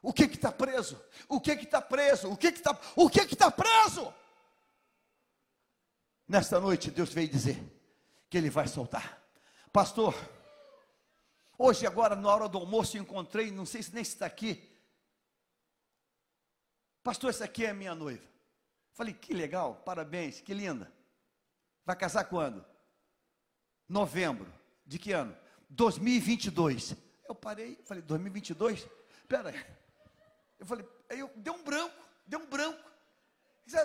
O 0.00 0.12
que 0.12 0.28
que 0.28 0.36
está 0.36 0.52
preso? 0.52 1.04
O 1.28 1.40
que 1.40 1.56
que 1.56 1.64
está 1.64 1.82
preso? 1.82 2.30
O 2.30 2.36
que 2.36 2.52
que 2.52 2.58
está? 2.58 2.78
O 2.94 3.10
que 3.10 3.26
que 3.26 3.34
está 3.34 3.50
preso? 3.50 4.14
Nesta 6.28 6.60
noite 6.60 6.92
Deus 6.92 7.12
veio 7.12 7.28
dizer 7.28 7.60
que 8.30 8.38
Ele 8.38 8.50
vai 8.50 8.68
soltar. 8.68 9.20
Pastor, 9.72 10.14
hoje 11.58 11.86
agora 11.86 12.14
na 12.16 12.28
hora 12.28 12.48
do 12.48 12.58
almoço 12.58 12.96
encontrei, 12.98 13.50
não 13.50 13.66
sei 13.66 13.82
se 13.82 13.92
nem 13.92 14.02
está 14.02 14.26
aqui. 14.26 14.70
Pastor, 17.02 17.30
essa 17.30 17.44
aqui 17.44 17.66
é 17.66 17.70
a 17.70 17.74
minha 17.74 17.94
noiva. 17.94 18.26
Falei, 18.92 19.12
que 19.12 19.34
legal, 19.34 19.76
parabéns, 19.84 20.40
que 20.40 20.54
linda. 20.54 20.90
Vai 21.84 21.96
casar 21.96 22.24
quando? 22.24 22.64
Novembro. 23.88 24.52
De 24.86 24.98
que 24.98 25.12
ano? 25.12 25.36
2022. 25.68 26.94
Eu 27.28 27.34
parei, 27.34 27.76
falei, 27.84 28.02
2022? 28.02 28.86
Espera 29.18 29.50
aí. 29.50 29.66
Eu 30.58 30.66
falei, 30.66 30.88
aí 31.10 31.18
eu 31.18 31.30
dei 31.36 31.52
um 31.52 31.62
branco, 31.62 31.96
deu 32.26 32.38
um 32.38 32.46
branco. 32.46 32.82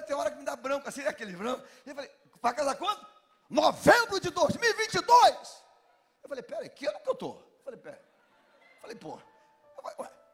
Tem 0.05 0.15
hora 0.15 0.29
que 0.31 0.37
me 0.37 0.45
dá 0.45 0.55
branco, 0.55 0.87
assim, 0.87 1.01
aquele 1.01 1.35
branco. 1.35 1.65
Eu 1.85 1.95
falei, 1.95 2.11
vai 2.41 2.53
casar 2.53 2.75
quando? 2.75 3.05
Novembro 3.49 4.19
de 4.19 4.29
2022. 4.29 5.63
Eu 6.21 6.29
falei, 6.29 6.43
pera 6.43 6.61
aí, 6.61 6.69
que 6.69 6.85
ano 6.85 6.99
que 6.99 7.09
eu 7.09 7.15
tô? 7.15 7.48
Falei. 7.77 7.93
Eu 7.93 8.81
falei, 8.81 8.95
pô. 8.95 9.17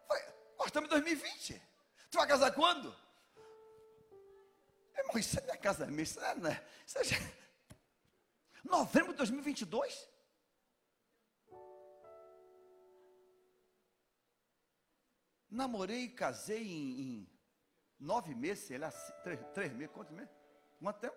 Falei, 0.07 0.23
nós 0.57 0.67
estamos 0.67 0.87
em 0.87 0.91
2020. 0.91 1.61
Tu 2.09 2.17
vai 2.17 2.27
casar 2.27 2.53
quando? 2.53 2.95
Irmão, 4.97 5.17
isso 5.17 5.35
não 5.45 5.53
é 5.53 5.57
casamento, 5.57 6.01
isso 6.01 6.19
não 6.19 6.49
é. 6.49 6.65
Isso 6.85 6.97
é 6.97 7.35
novembro 8.63 9.11
de 9.11 9.17
2022? 9.17 10.09
Namorei 15.49 16.03
e 16.03 16.09
casei 16.09 16.63
em, 16.67 17.01
em 17.01 17.29
nove 17.99 18.35
meses, 18.35 18.65
sei 18.65 18.77
lá, 18.77 18.91
três, 19.23 19.39
três 19.53 19.73
meses, 19.73 19.93
quantos 19.93 20.13
meses? 20.13 20.31
Quanto 20.79 20.99
tempo? 20.99 21.15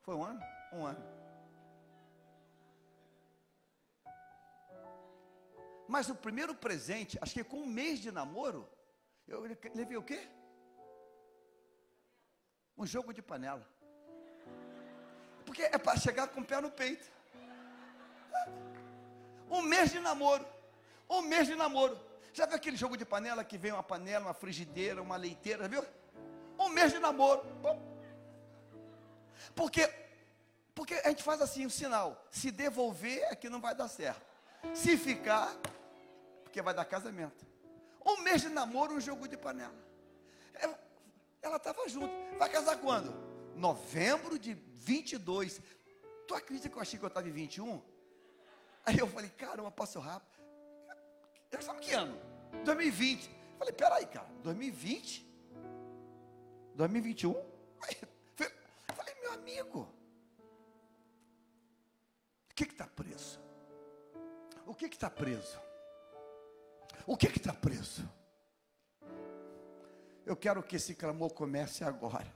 Foi 0.00 0.14
um 0.14 0.24
ano? 0.24 0.40
Um 0.72 0.86
ano. 0.86 1.19
Mas 5.90 6.08
o 6.08 6.14
primeiro 6.14 6.54
presente, 6.54 7.18
acho 7.20 7.34
que 7.34 7.42
com 7.42 7.62
um 7.62 7.66
mês 7.66 7.98
de 7.98 8.12
namoro, 8.12 8.70
eu 9.26 9.40
levei 9.74 9.96
o 9.96 10.02
quê? 10.04 10.20
Um 12.78 12.86
jogo 12.86 13.12
de 13.12 13.20
panela. 13.20 13.66
Porque 15.44 15.62
é 15.62 15.76
para 15.76 15.98
chegar 15.98 16.28
com 16.28 16.42
o 16.42 16.44
pé 16.44 16.60
no 16.60 16.70
peito. 16.70 17.10
Um 19.50 19.62
mês 19.62 19.90
de 19.90 19.98
namoro. 19.98 20.46
Um 21.08 21.22
mês 21.22 21.48
de 21.48 21.56
namoro. 21.56 21.98
Já 22.32 22.46
viu 22.46 22.54
aquele 22.54 22.76
jogo 22.76 22.96
de 22.96 23.04
panela 23.04 23.42
que 23.42 23.58
vem 23.58 23.72
uma 23.72 23.82
panela, 23.82 24.26
uma 24.26 24.34
frigideira, 24.34 25.02
uma 25.02 25.16
leiteira, 25.16 25.66
viu? 25.66 25.84
Um 26.56 26.68
mês 26.68 26.92
de 26.92 27.00
namoro. 27.00 27.42
Porque, 29.56 29.92
porque 30.72 30.94
a 30.94 31.08
gente 31.08 31.24
faz 31.24 31.42
assim 31.42 31.66
um 31.66 31.70
sinal. 31.70 32.24
Se 32.30 32.52
devolver, 32.52 33.24
é 33.24 33.50
não 33.50 33.60
vai 33.60 33.74
dar 33.74 33.88
certo. 33.88 34.24
Se 34.72 34.96
ficar, 34.96 35.52
porque 36.50 36.60
vai 36.60 36.74
dar 36.74 36.84
casamento. 36.84 37.46
Um 38.04 38.22
mês 38.22 38.42
de 38.42 38.48
namoro, 38.48 38.94
um 38.94 39.00
jogo 39.00 39.28
de 39.28 39.36
panela. 39.36 39.74
É, 40.54 40.68
ela 41.42 41.56
estava 41.56 41.88
junto. 41.88 42.12
Vai 42.38 42.50
casar 42.50 42.76
quando? 42.78 43.14
Novembro 43.54 44.36
de 44.36 44.54
22. 44.54 45.60
Tu 46.26 46.34
acredita 46.34 46.68
que 46.68 46.76
eu 46.76 46.82
achei 46.82 46.98
que 46.98 47.04
eu 47.04 47.08
estava 47.08 47.28
em 47.28 47.32
21? 47.32 47.80
Aí 48.84 48.98
eu 48.98 49.06
falei, 49.06 49.30
caramba, 49.30 49.70
passou 49.70 50.02
rápido. 50.02 50.40
Eu 51.52 51.62
sabe 51.62 51.80
que 51.80 51.92
ano? 51.92 52.20
2020. 52.64 53.30
Falei, 53.56 53.72
peraí, 53.72 54.06
cara, 54.06 54.28
2020? 54.42 55.24
2021? 56.74 57.36
Aí, 57.82 57.96
falei, 58.92 59.14
meu 59.20 59.32
amigo, 59.34 59.88
o 62.50 62.54
que 62.54 62.64
está 62.64 62.86
preso? 62.86 63.40
O 64.66 64.74
que 64.74 64.86
está 64.86 65.08
preso? 65.10 65.69
O 67.10 67.16
que 67.16 67.26
está 67.26 67.52
preso? 67.52 68.08
Eu 70.24 70.36
quero 70.36 70.62
que 70.62 70.76
esse 70.76 70.94
clamor 70.94 71.32
comece 71.34 71.82
agora. 71.82 72.32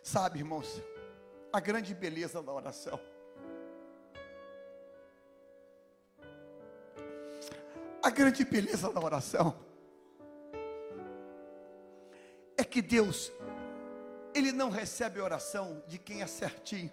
Sabe, 0.00 0.38
irmãos, 0.38 0.80
a 1.52 1.58
grande 1.58 1.92
beleza 1.92 2.40
da 2.40 2.52
oração 2.52 3.00
A 8.00 8.10
grande 8.10 8.44
beleza 8.44 8.92
da 8.92 9.00
oração 9.00 9.58
é 12.56 12.62
que 12.62 12.80
Deus, 12.80 13.32
Ele 14.32 14.52
não 14.52 14.70
recebe 14.70 15.18
a 15.18 15.24
oração 15.24 15.82
de 15.88 15.98
quem 15.98 16.22
é 16.22 16.26
certinho. 16.28 16.92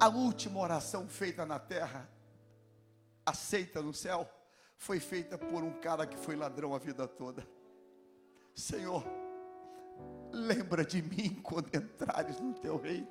A 0.00 0.08
última 0.08 0.58
oração 0.58 1.08
feita 1.08 1.46
na 1.46 1.60
terra, 1.60 2.17
aceita 3.28 3.82
no 3.82 3.92
céu, 3.92 4.28
foi 4.76 5.00
feita 5.00 5.36
por 5.36 5.62
um 5.62 5.72
cara 5.80 6.06
que 6.06 6.16
foi 6.16 6.36
ladrão 6.36 6.74
a 6.74 6.78
vida 6.78 7.06
toda. 7.06 7.46
Senhor, 8.54 9.04
lembra 10.32 10.84
de 10.84 11.02
mim 11.02 11.40
quando 11.42 11.74
entrares 11.74 12.40
no 12.40 12.54
teu 12.54 12.76
reino. 12.76 13.08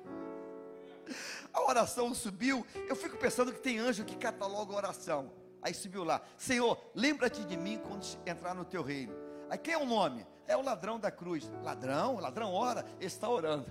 A 1.52 1.62
oração 1.62 2.14
subiu. 2.14 2.66
Eu 2.88 2.96
fico 2.96 3.16
pensando 3.16 3.52
que 3.52 3.60
tem 3.60 3.78
anjo 3.78 4.04
que 4.04 4.16
cataloga 4.16 4.72
a 4.72 4.76
oração. 4.76 5.32
Aí 5.60 5.74
subiu 5.74 6.04
lá, 6.04 6.22
Senhor, 6.36 6.78
lembra-te 6.94 7.44
de 7.44 7.56
mim 7.56 7.78
quando 7.78 8.04
entrar 8.26 8.54
no 8.54 8.64
teu 8.64 8.82
reino. 8.82 9.14
Aí 9.50 9.58
quem 9.58 9.74
é 9.74 9.78
o 9.78 9.86
nome? 9.86 10.26
É 10.46 10.56
o 10.56 10.62
ladrão 10.62 10.98
da 10.98 11.10
cruz. 11.10 11.50
Ladrão, 11.62 12.18
ladrão 12.18 12.52
ora, 12.52 12.84
está 13.00 13.28
orando. 13.28 13.70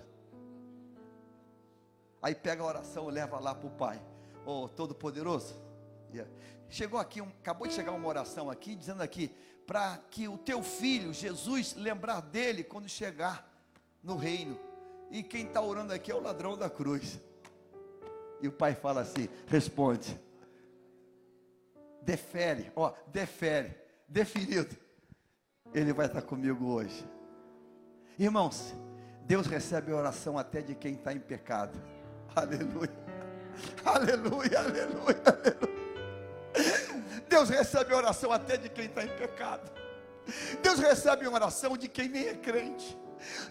Aí 2.21 2.35
pega 2.35 2.61
a 2.61 2.65
oração, 2.65 3.07
leva 3.07 3.39
lá 3.39 3.53
para 3.53 3.67
o 3.67 3.71
Pai. 3.71 4.01
Oh, 4.45 4.67
Todo-Poderoso. 4.67 5.66
Chegou 6.69 6.99
aqui, 6.99 7.21
um, 7.21 7.27
acabou 7.27 7.67
de 7.67 7.73
chegar 7.73 7.91
uma 7.91 8.07
oração 8.07 8.49
aqui, 8.49 8.75
dizendo 8.75 9.01
aqui, 9.01 9.33
para 9.65 9.97
que 10.09 10.27
o 10.27 10.37
teu 10.37 10.61
filho, 10.63 11.13
Jesus, 11.13 11.75
lembrar 11.75 12.21
dele 12.21 12.63
quando 12.63 12.87
chegar 12.89 13.49
no 14.03 14.15
reino. 14.15 14.59
E 15.09 15.23
quem 15.23 15.47
está 15.47 15.61
orando 15.61 15.93
aqui 15.93 16.11
é 16.11 16.15
o 16.15 16.21
ladrão 16.21 16.57
da 16.57 16.69
cruz. 16.69 17.19
E 18.41 18.47
o 18.47 18.51
pai 18.51 18.75
fala 18.75 19.01
assim: 19.01 19.29
responde 19.47 20.19
defere, 22.07 22.71
ó, 22.73 22.93
defere, 23.07 23.75
definido. 24.07 24.73
Ele 25.73 25.91
vai 25.91 26.05
estar 26.05 26.21
comigo 26.21 26.65
hoje. 26.65 27.05
Irmãos, 28.17 28.73
Deus 29.25 29.45
recebe 29.45 29.91
a 29.91 29.95
oração 29.97 30.37
até 30.37 30.61
de 30.61 30.73
quem 30.73 30.93
está 30.93 31.11
em 31.11 31.19
pecado. 31.19 31.77
Aleluia. 32.33 32.89
Aleluia, 33.83 34.59
aleluia, 34.59 35.23
aleluia. 35.25 35.76
Deus 37.37 37.49
recebe 37.49 37.93
oração 37.93 38.31
até 38.31 38.57
de 38.57 38.67
quem 38.67 38.85
está 38.85 39.03
em 39.03 39.15
pecado. 39.15 39.71
Deus 40.59 40.79
recebe 40.79 41.27
oração 41.27 41.77
de 41.77 41.87
quem 41.87 42.09
nem 42.09 42.29
é 42.29 42.33
crente. 42.33 42.97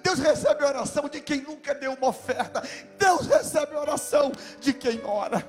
Deus 0.03 0.19
recebe 0.19 0.65
oração 0.65 1.09
de 1.09 1.21
quem 1.21 1.41
nunca 1.41 1.73
deu 1.73 1.93
uma 1.93 2.09
oferta. 2.09 2.63
Deus 2.99 3.29
recebe 3.29 3.77
oração 3.77 4.33
de 4.59 4.73
quem 4.73 5.05
ora. 5.05 5.47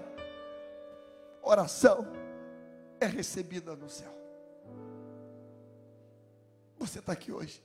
Oração 1.41 2.05
é 2.99 3.07
recebida 3.07 3.75
no 3.75 3.89
céu. 3.89 4.13
Você 6.77 6.99
está 6.99 7.13
aqui 7.13 7.31
hoje. 7.31 7.59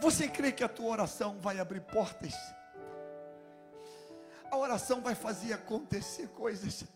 Você 0.00 0.28
crê 0.28 0.50
que 0.50 0.64
a 0.64 0.68
tua 0.68 0.92
oração 0.92 1.38
vai 1.40 1.60
abrir 1.60 1.82
portas? 1.82 2.32
A 4.50 4.56
oração 4.56 5.02
vai 5.02 5.14
fazer 5.14 5.52
acontecer 5.52 6.28
coisas. 6.28 6.86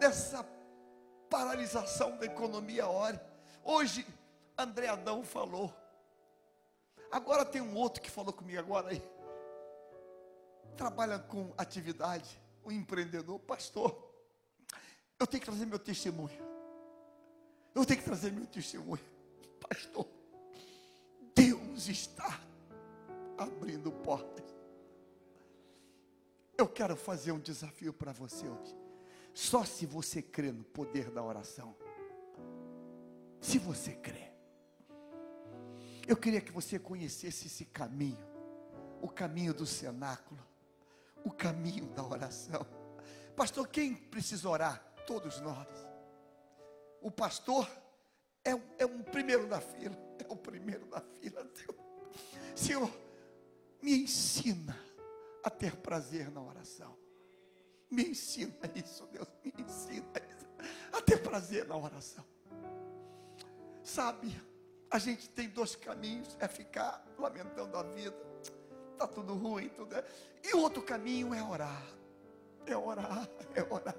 Nessa 0.00 0.42
paralisação 1.28 2.16
da 2.16 2.24
economia, 2.24 2.88
ore. 2.88 3.20
Hoje, 3.62 4.06
André 4.56 4.88
Adão 4.88 5.22
falou. 5.22 5.72
Agora 7.10 7.44
tem 7.44 7.60
um 7.60 7.76
outro 7.76 8.00
que 8.00 8.10
falou 8.10 8.32
comigo 8.32 8.58
agora 8.58 8.90
aí. 8.90 9.02
Trabalha 10.76 11.18
com 11.18 11.52
atividade, 11.58 12.40
um 12.64 12.72
empreendedor, 12.72 13.38
pastor. 13.40 14.10
Eu 15.18 15.26
tenho 15.26 15.40
que 15.40 15.46
trazer 15.46 15.66
meu 15.66 15.78
testemunho. 15.78 16.50
Eu 17.74 17.84
tenho 17.84 17.98
que 17.98 18.04
trazer 18.06 18.32
meu 18.32 18.46
testemunho. 18.46 19.04
Pastor, 19.68 20.06
Deus 21.34 21.88
está 21.88 22.40
abrindo 23.36 23.92
portas. 23.92 24.44
Eu 26.56 26.68
quero 26.68 26.96
fazer 26.96 27.32
um 27.32 27.38
desafio 27.38 27.92
para 27.92 28.12
você 28.12 28.48
hoje. 28.48 28.89
Só 29.32 29.64
se 29.64 29.86
você 29.86 30.20
crê 30.20 30.52
no 30.52 30.64
poder 30.64 31.10
da 31.10 31.22
oração. 31.22 31.74
Se 33.40 33.58
você 33.58 33.92
crê. 33.92 34.30
Eu 36.06 36.16
queria 36.16 36.40
que 36.40 36.50
você 36.50 36.78
conhecesse 36.78 37.46
esse 37.46 37.64
caminho, 37.64 38.18
o 39.00 39.08
caminho 39.08 39.54
do 39.54 39.64
cenáculo, 39.64 40.40
o 41.24 41.30
caminho 41.30 41.86
da 41.86 42.04
oração. 42.04 42.66
Pastor, 43.36 43.68
quem 43.68 43.94
precisa 43.94 44.48
orar? 44.48 44.84
Todos 45.06 45.40
nós. 45.40 45.68
O 47.00 47.10
pastor 47.10 47.68
é, 48.44 48.50
é 48.78 48.86
um 48.86 49.02
primeiro 49.02 49.46
da 49.46 49.60
fila, 49.60 49.96
é 50.18 50.32
o 50.32 50.36
primeiro 50.36 50.86
da 50.86 51.00
fila. 51.00 51.48
Senhor, 52.54 52.90
me 53.80 54.02
ensina 54.02 54.78
a 55.42 55.48
ter 55.48 55.76
prazer 55.76 56.30
na 56.30 56.42
oração. 56.42 56.96
Me 57.90 58.10
ensina 58.10 58.54
isso, 58.74 59.06
Deus, 59.06 59.28
me 59.44 59.52
ensina 59.58 60.06
isso, 60.30 60.46
a 60.92 61.02
ter 61.02 61.18
prazer 61.18 61.66
na 61.66 61.76
oração. 61.76 62.24
Sabe, 63.82 64.40
a 64.90 64.98
gente 64.98 65.28
tem 65.30 65.48
dois 65.48 65.74
caminhos: 65.74 66.36
é 66.38 66.46
ficar 66.46 67.04
lamentando 67.18 67.76
a 67.76 67.82
vida, 67.82 68.16
está 68.92 69.06
tudo 69.06 69.34
ruim, 69.34 69.68
tudo 69.70 69.96
é. 69.96 70.04
E 70.44 70.54
o 70.54 70.60
outro 70.60 70.82
caminho 70.82 71.34
é 71.34 71.42
orar. 71.42 71.82
É 72.66 72.76
orar, 72.76 73.28
é 73.54 73.62
orar. 73.62 73.96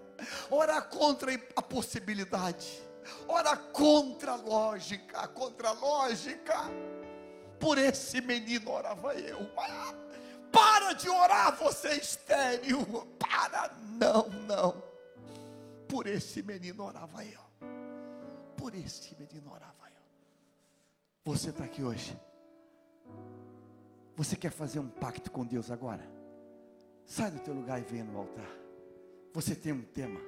Orar 0.50 0.90
contra 0.90 1.34
a 1.56 1.62
possibilidade. 1.62 2.82
Orar 3.28 3.58
contra 3.72 4.34
a 4.34 4.36
lógica, 4.36 5.28
contra 5.30 5.70
a 5.70 5.74
lógica. 5.74 6.56
Por 7.60 7.78
esse 7.78 8.22
menino 8.22 8.72
orava 8.72 9.16
eu. 9.16 9.40
Para 10.52 10.94
de 10.94 11.10
orar, 11.10 11.56
você 11.58 11.90
é 11.90 11.98
estéreo. 11.98 13.08
Para, 13.32 13.74
não, 13.98 14.30
não. 14.46 14.84
Por 15.88 16.06
esse 16.06 16.44
menino 16.44 16.84
orava 16.84 17.24
eu. 17.26 17.40
Por 18.58 18.76
esse 18.76 19.16
menino 19.16 19.52
orava 19.52 19.88
eu. 19.88 20.02
Você 21.24 21.50
está 21.50 21.64
aqui 21.64 21.82
hoje. 21.82 22.20
Você 24.18 24.36
quer 24.36 24.52
fazer 24.52 24.80
um 24.80 24.90
pacto 24.90 25.32
com 25.32 25.46
Deus 25.46 25.72
agora? 25.72 26.06
Sai 27.06 27.32
do 27.32 27.40
teu 27.40 27.54
lugar 27.54 27.80
e 27.80 27.84
venha 27.84 28.04
no 28.04 28.18
altar. 28.18 28.50
Você 29.34 29.56
tem 29.56 29.72
um 29.72 29.82
tema. 29.82 30.20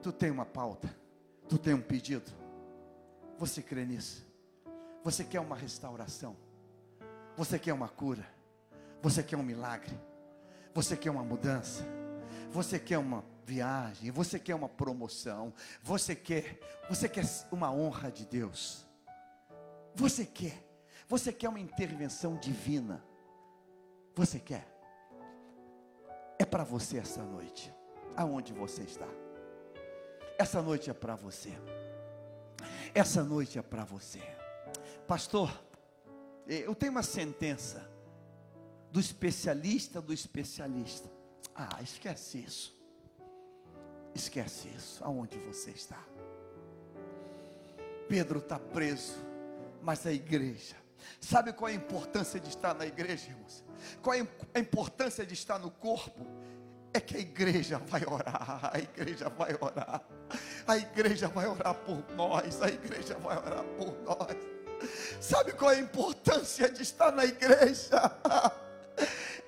Tu 0.00 0.12
tem 0.12 0.30
uma 0.30 0.46
pauta. 0.46 0.88
Tu 1.48 1.58
tem 1.58 1.74
um 1.74 1.82
pedido. 1.82 2.30
Você 3.38 3.60
crê 3.60 3.84
nisso? 3.84 4.24
Você 5.02 5.24
quer 5.24 5.40
uma 5.40 5.56
restauração? 5.56 6.36
Você 7.36 7.58
quer 7.58 7.72
uma 7.72 7.88
cura? 7.88 8.26
Você 9.02 9.22
quer 9.22 9.36
um 9.36 9.42
milagre? 9.42 10.07
Você 10.78 10.96
quer 10.96 11.10
uma 11.10 11.24
mudança? 11.24 11.84
Você 12.52 12.78
quer 12.78 12.98
uma 12.98 13.24
viagem? 13.44 14.12
Você 14.12 14.38
quer 14.38 14.54
uma 14.54 14.68
promoção? 14.68 15.52
Você 15.82 16.14
quer, 16.14 16.60
você 16.88 17.08
quer 17.08 17.24
uma 17.50 17.72
honra 17.72 18.12
de 18.12 18.24
Deus? 18.24 18.86
Você 19.92 20.24
quer? 20.24 20.56
Você 21.08 21.32
quer 21.32 21.48
uma 21.48 21.58
intervenção 21.58 22.36
divina? 22.36 23.04
Você 24.14 24.38
quer? 24.38 24.68
É 26.38 26.44
para 26.44 26.62
você 26.62 26.98
essa 26.98 27.24
noite. 27.24 27.74
Aonde 28.14 28.52
você 28.52 28.82
está? 28.82 29.08
Essa 30.38 30.62
noite 30.62 30.90
é 30.90 30.94
para 30.94 31.16
você. 31.16 31.58
Essa 32.94 33.24
noite 33.24 33.58
é 33.58 33.62
para 33.62 33.84
você. 33.84 34.22
Pastor, 35.08 35.50
eu 36.46 36.72
tenho 36.76 36.92
uma 36.92 37.02
sentença 37.02 37.97
do 38.90 39.00
especialista 39.00 40.00
do 40.00 40.12
especialista. 40.12 41.10
Ah, 41.54 41.80
esquece 41.82 42.38
isso. 42.38 42.76
Esquece 44.14 44.68
isso. 44.76 45.02
Aonde 45.04 45.38
você 45.38 45.70
está? 45.70 46.02
Pedro 48.08 48.38
está 48.38 48.58
preso, 48.58 49.16
mas 49.82 50.06
a 50.06 50.12
igreja. 50.12 50.76
Sabe 51.20 51.52
qual 51.52 51.68
é 51.68 51.72
a 51.72 51.76
importância 51.76 52.40
de 52.40 52.48
estar 52.48 52.74
na 52.74 52.86
igreja, 52.86 53.28
irmãos? 53.28 53.64
Qual 54.02 54.14
é 54.14 54.26
a 54.54 54.58
importância 54.58 55.24
de 55.24 55.34
estar 55.34 55.58
no 55.58 55.70
corpo? 55.70 56.26
É 56.92 57.00
que 57.00 57.16
a 57.16 57.20
igreja 57.20 57.78
vai 57.78 58.02
orar, 58.06 58.70
a 58.72 58.78
igreja 58.78 59.28
vai 59.28 59.54
orar, 59.60 60.02
a 60.66 60.76
igreja 60.76 61.28
vai 61.28 61.46
orar 61.46 61.74
por 61.74 62.02
nós, 62.14 62.62
a 62.62 62.68
igreja 62.68 63.14
vai 63.18 63.36
orar 63.36 63.64
por 63.76 63.92
nós. 64.02 64.36
Sabe 65.20 65.52
qual 65.52 65.70
é 65.70 65.76
a 65.76 65.80
importância 65.80 66.70
de 66.70 66.82
estar 66.82 67.12
na 67.12 67.24
igreja? 67.24 68.00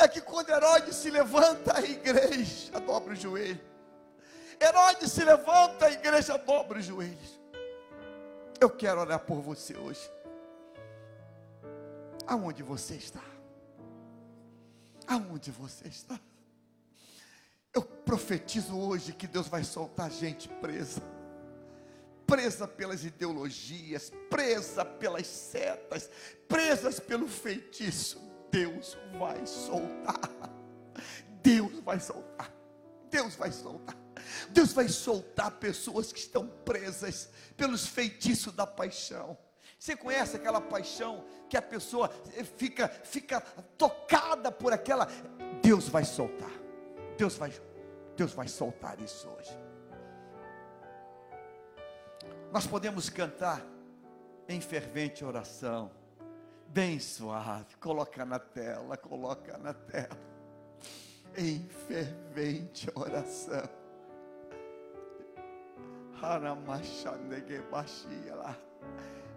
é 0.01 0.09
que 0.09 0.20
quando 0.20 0.51
Herodes 0.51 0.96
se 0.96 1.11
levanta, 1.11 1.76
a 1.76 1.82
igreja 1.82 2.80
dobra 2.80 3.12
o 3.12 3.16
joelho. 3.16 3.61
Herodes 4.61 5.12
se 5.12 5.24
levanta, 5.24 5.86
a 5.86 5.92
igreja 5.92 6.36
dobra 6.38 6.78
os 6.78 6.84
joelhos. 6.84 7.40
Eu 8.61 8.70
quero 8.70 9.01
orar 9.01 9.20
por 9.20 9.40
você 9.40 9.76
hoje. 9.76 10.11
Aonde 12.26 12.62
você 12.62 12.94
está? 12.94 13.22
Aonde 15.07 15.51
você 15.51 15.88
está? 15.88 16.18
Eu 17.72 17.82
profetizo 17.82 18.78
hoje 18.78 19.12
que 19.12 19.26
Deus 19.26 19.48
vai 19.48 19.64
soltar 19.64 20.11
gente 20.11 20.48
presa 20.48 21.03
presa 22.30 22.68
pelas 22.68 23.05
ideologias, 23.05 24.12
presa 24.30 24.84
pelas 24.84 25.26
setas, 25.26 26.09
presas 26.46 27.01
pelo 27.01 27.26
feitiço. 27.26 28.30
Deus 28.51 28.96
vai 29.18 29.46
soltar. 29.46 30.20
Deus 31.42 31.80
vai 31.80 32.01
soltar. 32.01 32.53
Deus 33.11 33.34
vai 33.34 33.53
soltar. 33.53 33.96
Deus 34.51 34.72
vai 34.72 34.88
soltar 34.88 35.51
pessoas 35.53 36.12
que 36.12 36.18
estão 36.18 36.46
presas 36.64 37.30
pelos 37.57 37.86
feitiços 37.86 38.53
da 38.53 38.66
paixão. 38.66 39.36
Você 39.78 39.96
conhece 39.96 40.36
aquela 40.36 40.61
paixão 40.61 41.24
que 41.48 41.57
a 41.57 41.62
pessoa 41.62 42.11
fica 42.57 42.88
fica 42.88 43.40
tocada 43.78 44.53
por 44.53 44.72
aquela 44.72 45.09
Deus 45.62 45.88
vai 45.88 46.05
soltar. 46.05 46.53
Deus 47.16 47.36
vai 47.36 47.53
Deus 48.16 48.32
vai 48.32 48.48
soltar 48.48 49.01
isso 49.01 49.28
hoje. 49.28 49.59
Nós 52.53 52.66
podemos 52.66 53.09
cantar 53.09 53.64
em 54.48 54.61
fervente 54.61 55.24
oração 55.24 55.90
bem 56.73 56.99
suave. 56.99 57.77
Coloca 57.81 58.25
na 58.25 58.39
tela, 58.39 58.97
coloca 58.97 59.59
na 59.59 59.75
tela. 59.75 60.18
Em 61.37 61.68
fervente 61.89 62.89
oração. 62.95 63.68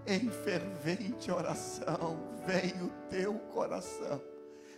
Em 0.06 0.30
fervente 0.30 1.32
oração, 1.32 2.20
vem 2.46 2.74
o 2.84 2.90
teu 3.10 3.36
coração 3.54 4.22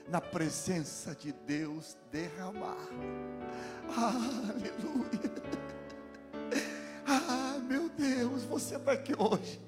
na 0.08 0.22
presença 0.22 1.16
de 1.16 1.32
Deus 1.32 1.98
derramar. 2.12 2.78
Aleluia. 3.98 5.36
Ah, 7.08 7.58
meu 7.60 7.90
Deus, 7.90 8.44
você 8.44 8.76
está 8.76 8.92
aqui 8.92 9.14
hoje 9.18 9.60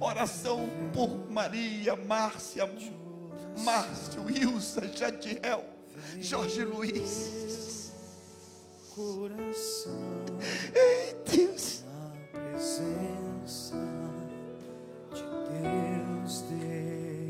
Oração 0.00 0.68
por 0.92 1.30
Maria, 1.30 1.94
Márcia, 1.96 2.68
Márcio, 3.58 4.24
Wilson, 4.24 4.88
Jadiel, 4.94 5.64
Jorge 6.20 6.64
Luiz. 6.64 7.92
Coração. 8.94 10.24
Ei, 10.74 11.14
Deus. 11.24 11.84
Na 11.86 12.10
presença 12.32 13.76
de 15.14 15.22
Deus 15.22 16.42
derramar. 16.42 17.20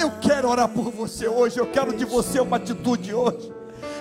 Eu 0.00 0.10
quero 0.18 0.48
orar 0.48 0.68
por 0.68 0.90
você 0.90 1.28
hoje. 1.28 1.58
Eu 1.58 1.66
quero 1.66 1.94
de 1.94 2.06
você 2.06 2.40
uma 2.40 2.56
atitude 2.56 3.12
hoje. 3.12 3.52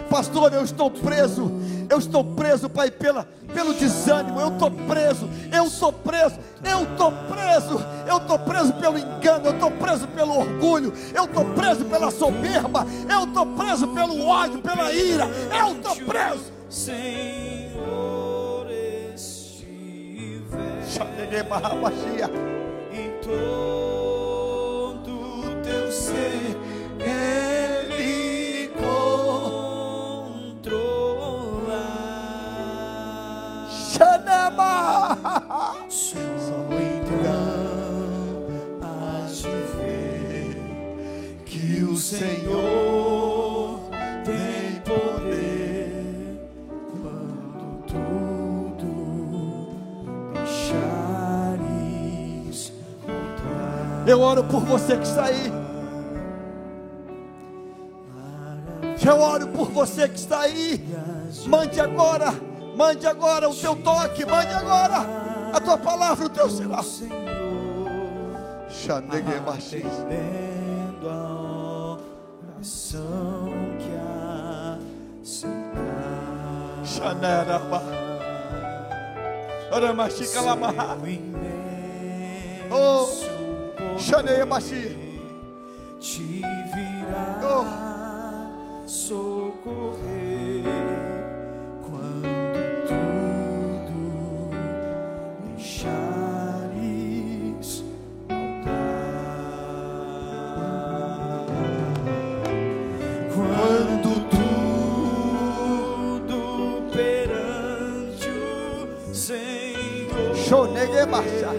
Pastor, 0.09 0.53
eu 0.53 0.63
estou 0.63 0.89
preso. 0.89 1.51
Eu 1.89 1.99
estou 1.99 2.23
preso, 2.23 2.69
Pai, 2.69 2.89
pela, 2.89 3.27
pelo 3.53 3.73
desânimo. 3.73 4.39
Eu 4.39 4.47
estou 4.49 4.71
preso. 4.71 5.30
Eu 5.51 5.65
estou 5.65 5.91
preso. 5.91 6.39
Eu 6.63 6.84
estou 6.84 7.11
preso. 7.11 7.85
Eu 8.07 8.17
estou 8.17 8.39
preso 8.39 8.73
pelo 8.73 8.97
engano. 8.97 9.45
Eu 9.45 9.53
estou 9.53 9.71
preso 9.71 10.07
pelo 10.07 10.39
orgulho. 10.39 10.93
Eu 11.13 11.26
estou 11.26 11.43
preso 11.53 11.84
pela 11.84 12.09
soberba. 12.11 12.88
Eu 13.09 13.26
estou 13.26 13.45
preso 13.45 13.88
pelo 13.89 14.26
ódio, 14.26 14.61
pela 14.61 14.93
ira. 14.93 15.27
Eu 15.59 15.73
estou 15.73 15.95
preso. 16.05 16.53
Senhor 16.69 17.39
estiver 21.89 22.30
em 22.91 23.11
todo 23.21 24.09
Eu 54.10 54.22
oro 54.22 54.44
por 54.44 54.61
você 54.61 54.98
que 54.98 55.03
está 55.03 55.26
aí. 55.26 55.53
Eu 59.06 59.19
oro 59.19 59.48
por 59.49 59.69
você 59.69 60.10
que 60.10 60.18
está 60.18 60.40
aí. 60.40 60.84
Mande 61.45 61.80
agora, 61.80 62.34
mande 62.76 63.06
agora 63.06 63.48
o 63.48 63.56
teu 63.56 63.76
toque, 63.76 64.26
mande 64.26 64.52
agora 64.52 65.06
a 65.53 65.60
tua 65.60 65.77
palavra, 65.77 66.26
o 66.26 66.30
teu 66.30 66.49
sinal. 66.49 66.81
Que 66.81 67.07
aceitar. 69.52 69.99
Xaneraba. 76.84 77.84
Oramachica 79.72 80.41
Lamaha. 80.41 80.98
Seu 80.98 81.07
imenso 81.07 81.60
Oh, 82.72 83.28
Xaneia 83.99 84.45
Baixi. 84.45 84.95
te 85.99 86.21
virá 86.71 87.39
Oh. 87.43 87.65
socorrer 88.88 90.63
quando 91.84 92.59
tudo 92.88 94.01
deixares 95.57 96.84
faltar. 98.27 98.80
Quando 103.35 104.11
tudo 106.30 106.39
perante 106.93 108.30
o 108.30 109.13
Senhor 109.13 110.35
Xonegue 110.35 111.05
Baixá. 111.05 111.51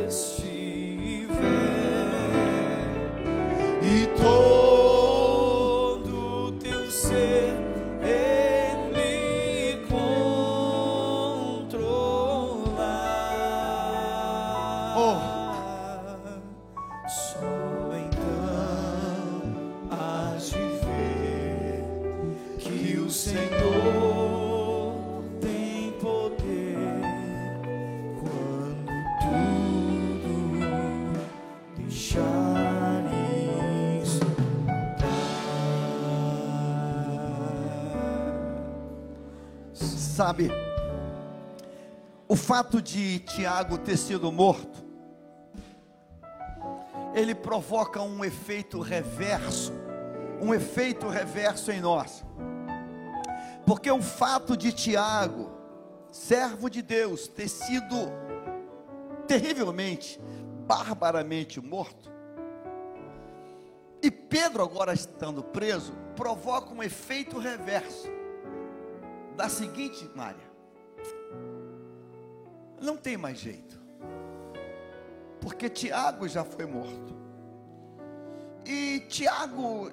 Fato 42.51 42.83
de 42.83 43.21
Tiago 43.21 43.79
ter 43.79 43.97
sido 43.97 44.33
morto, 44.33 44.85
ele 47.15 47.33
provoca 47.33 48.03
um 48.03 48.25
efeito 48.25 48.81
reverso, 48.81 49.73
um 50.43 50.53
efeito 50.53 51.07
reverso 51.07 51.71
em 51.71 51.81
nós. 51.81 52.25
Porque 53.65 53.89
o 53.89 54.03
fato 54.03 54.57
de 54.57 54.73
Tiago, 54.73 55.49
servo 56.11 56.69
de 56.69 56.83
Deus, 56.83 57.29
ter 57.29 57.47
sido 57.47 57.95
terrivelmente, 59.29 60.21
barbaramente 60.67 61.61
morto, 61.61 62.11
e 64.03 64.11
Pedro 64.11 64.65
agora 64.65 64.93
estando 64.93 65.45
preso, 65.45 65.93
provoca 66.17 66.75
um 66.75 66.83
efeito 66.83 67.39
reverso 67.39 68.09
da 69.37 69.49
seguinte 69.49 70.11
área: 70.17 70.51
não 72.81 72.97
tem 72.97 73.17
mais 73.17 73.39
jeito, 73.39 73.79
porque 75.41 75.69
Tiago 75.69 76.27
já 76.27 76.45
foi 76.45 76.67
morto, 76.67 77.15
e 78.65 79.01
Tiago 79.09 79.91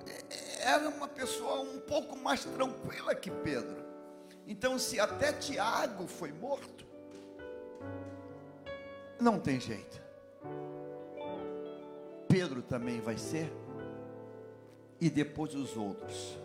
era 0.61 0.89
uma 0.89 1.07
pessoa 1.07 1.61
um 1.61 1.79
pouco 1.79 2.17
mais 2.17 2.43
tranquila 2.45 3.13
que 3.13 3.29
Pedro, 3.29 3.85
então, 4.47 4.79
se 4.79 4.99
até 4.99 5.33
Tiago 5.33 6.07
foi 6.07 6.31
morto, 6.31 6.85
não 9.19 9.39
tem 9.39 9.59
jeito, 9.59 10.01
Pedro 12.27 12.61
também 12.61 13.01
vai 13.01 13.17
ser, 13.17 13.51
e 14.99 15.09
depois 15.09 15.53
os 15.53 15.75
outros. 15.75 16.37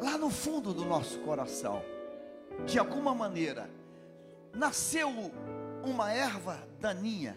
Lá 0.00 0.18
no 0.18 0.30
fundo 0.30 0.74
do 0.74 0.84
nosso 0.84 1.18
coração, 1.20 1.82
de 2.66 2.78
alguma 2.78 3.14
maneira, 3.14 3.70
nasceu 4.54 5.08
uma 5.84 6.12
erva 6.12 6.66
daninha. 6.80 7.36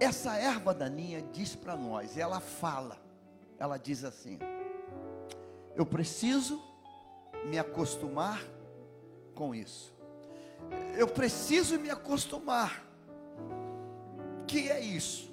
Essa 0.00 0.36
erva 0.36 0.74
daninha 0.74 1.22
diz 1.32 1.54
para 1.54 1.76
nós, 1.76 2.18
ela 2.18 2.40
fala, 2.40 2.98
ela 3.58 3.76
diz 3.76 4.04
assim: 4.04 4.38
eu 5.74 5.86
preciso 5.86 6.62
me 7.46 7.58
acostumar 7.58 8.42
com 9.34 9.54
isso. 9.54 9.92
Eu 10.96 11.08
preciso 11.08 11.78
me 11.78 11.90
acostumar. 11.90 12.84
Que 14.46 14.70
é 14.70 14.80
isso? 14.80 15.32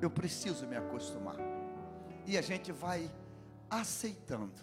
Eu 0.00 0.10
preciso 0.10 0.66
me 0.66 0.76
acostumar. 0.76 1.36
E 2.26 2.36
a 2.36 2.42
gente 2.42 2.72
vai 2.72 3.10
aceitando. 3.70 4.60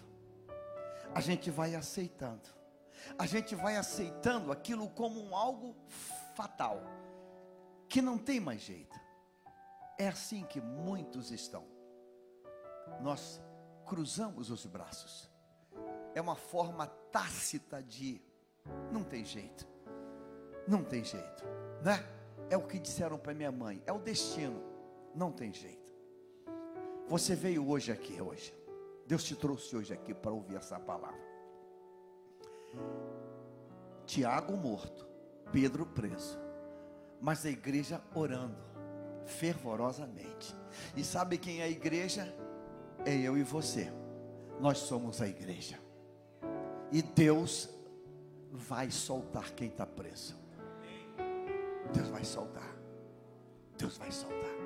A 1.14 1.20
gente 1.20 1.50
vai 1.50 1.74
aceitando. 1.74 2.42
A 3.18 3.26
gente 3.26 3.54
vai 3.54 3.76
aceitando 3.76 4.50
aquilo 4.50 4.88
como 4.90 5.20
um 5.20 5.36
algo 5.36 5.74
fatal, 6.34 6.80
que 7.88 8.02
não 8.02 8.18
tem 8.18 8.40
mais 8.40 8.60
jeito. 8.60 8.98
É 9.98 10.08
assim 10.08 10.44
que 10.44 10.60
muitos 10.60 11.30
estão. 11.30 11.64
Nós 13.00 13.40
cruzamos 13.86 14.50
os 14.50 14.66
braços. 14.66 15.30
É 16.14 16.20
uma 16.20 16.36
forma 16.36 16.86
tácita 16.86 17.82
de 17.82 18.20
não 18.90 19.04
tem 19.04 19.24
jeito. 19.24 19.66
Não 20.66 20.82
tem 20.82 21.04
jeito, 21.04 21.44
né? 21.82 22.02
É 22.48 22.56
o 22.56 22.66
que 22.66 22.78
disseram 22.78 23.18
para 23.18 23.34
minha 23.34 23.52
mãe, 23.52 23.82
é 23.86 23.92
o 23.92 23.98
destino. 23.98 24.62
Não 25.14 25.30
tem 25.30 25.52
jeito. 25.52 25.92
Você 27.06 27.34
veio 27.34 27.68
hoje 27.68 27.92
aqui 27.92 28.20
hoje. 28.20 28.54
Deus 29.06 29.22
te 29.22 29.36
trouxe 29.36 29.76
hoje 29.76 29.92
aqui 29.92 30.14
para 30.14 30.32
ouvir 30.32 30.56
essa 30.56 30.78
palavra. 30.80 31.33
Tiago 34.06 34.56
morto, 34.56 35.06
Pedro 35.52 35.86
preso, 35.86 36.38
mas 37.20 37.44
a 37.46 37.50
igreja 37.50 38.00
orando 38.14 38.62
fervorosamente. 39.24 40.54
E 40.96 41.02
sabe 41.02 41.38
quem 41.38 41.60
é 41.60 41.64
a 41.64 41.68
igreja? 41.68 42.34
É 43.04 43.14
eu 43.14 43.36
e 43.36 43.42
você. 43.42 43.90
Nós 44.60 44.78
somos 44.78 45.20
a 45.20 45.28
igreja. 45.28 45.78
E 46.92 47.02
Deus 47.02 47.68
vai 48.52 48.90
soltar 48.90 49.52
quem 49.52 49.68
está 49.68 49.86
preso. 49.86 50.36
Deus 51.92 52.08
vai 52.08 52.24
soltar. 52.24 52.74
Deus 53.76 53.96
vai 53.96 54.10
soltar. 54.12 54.63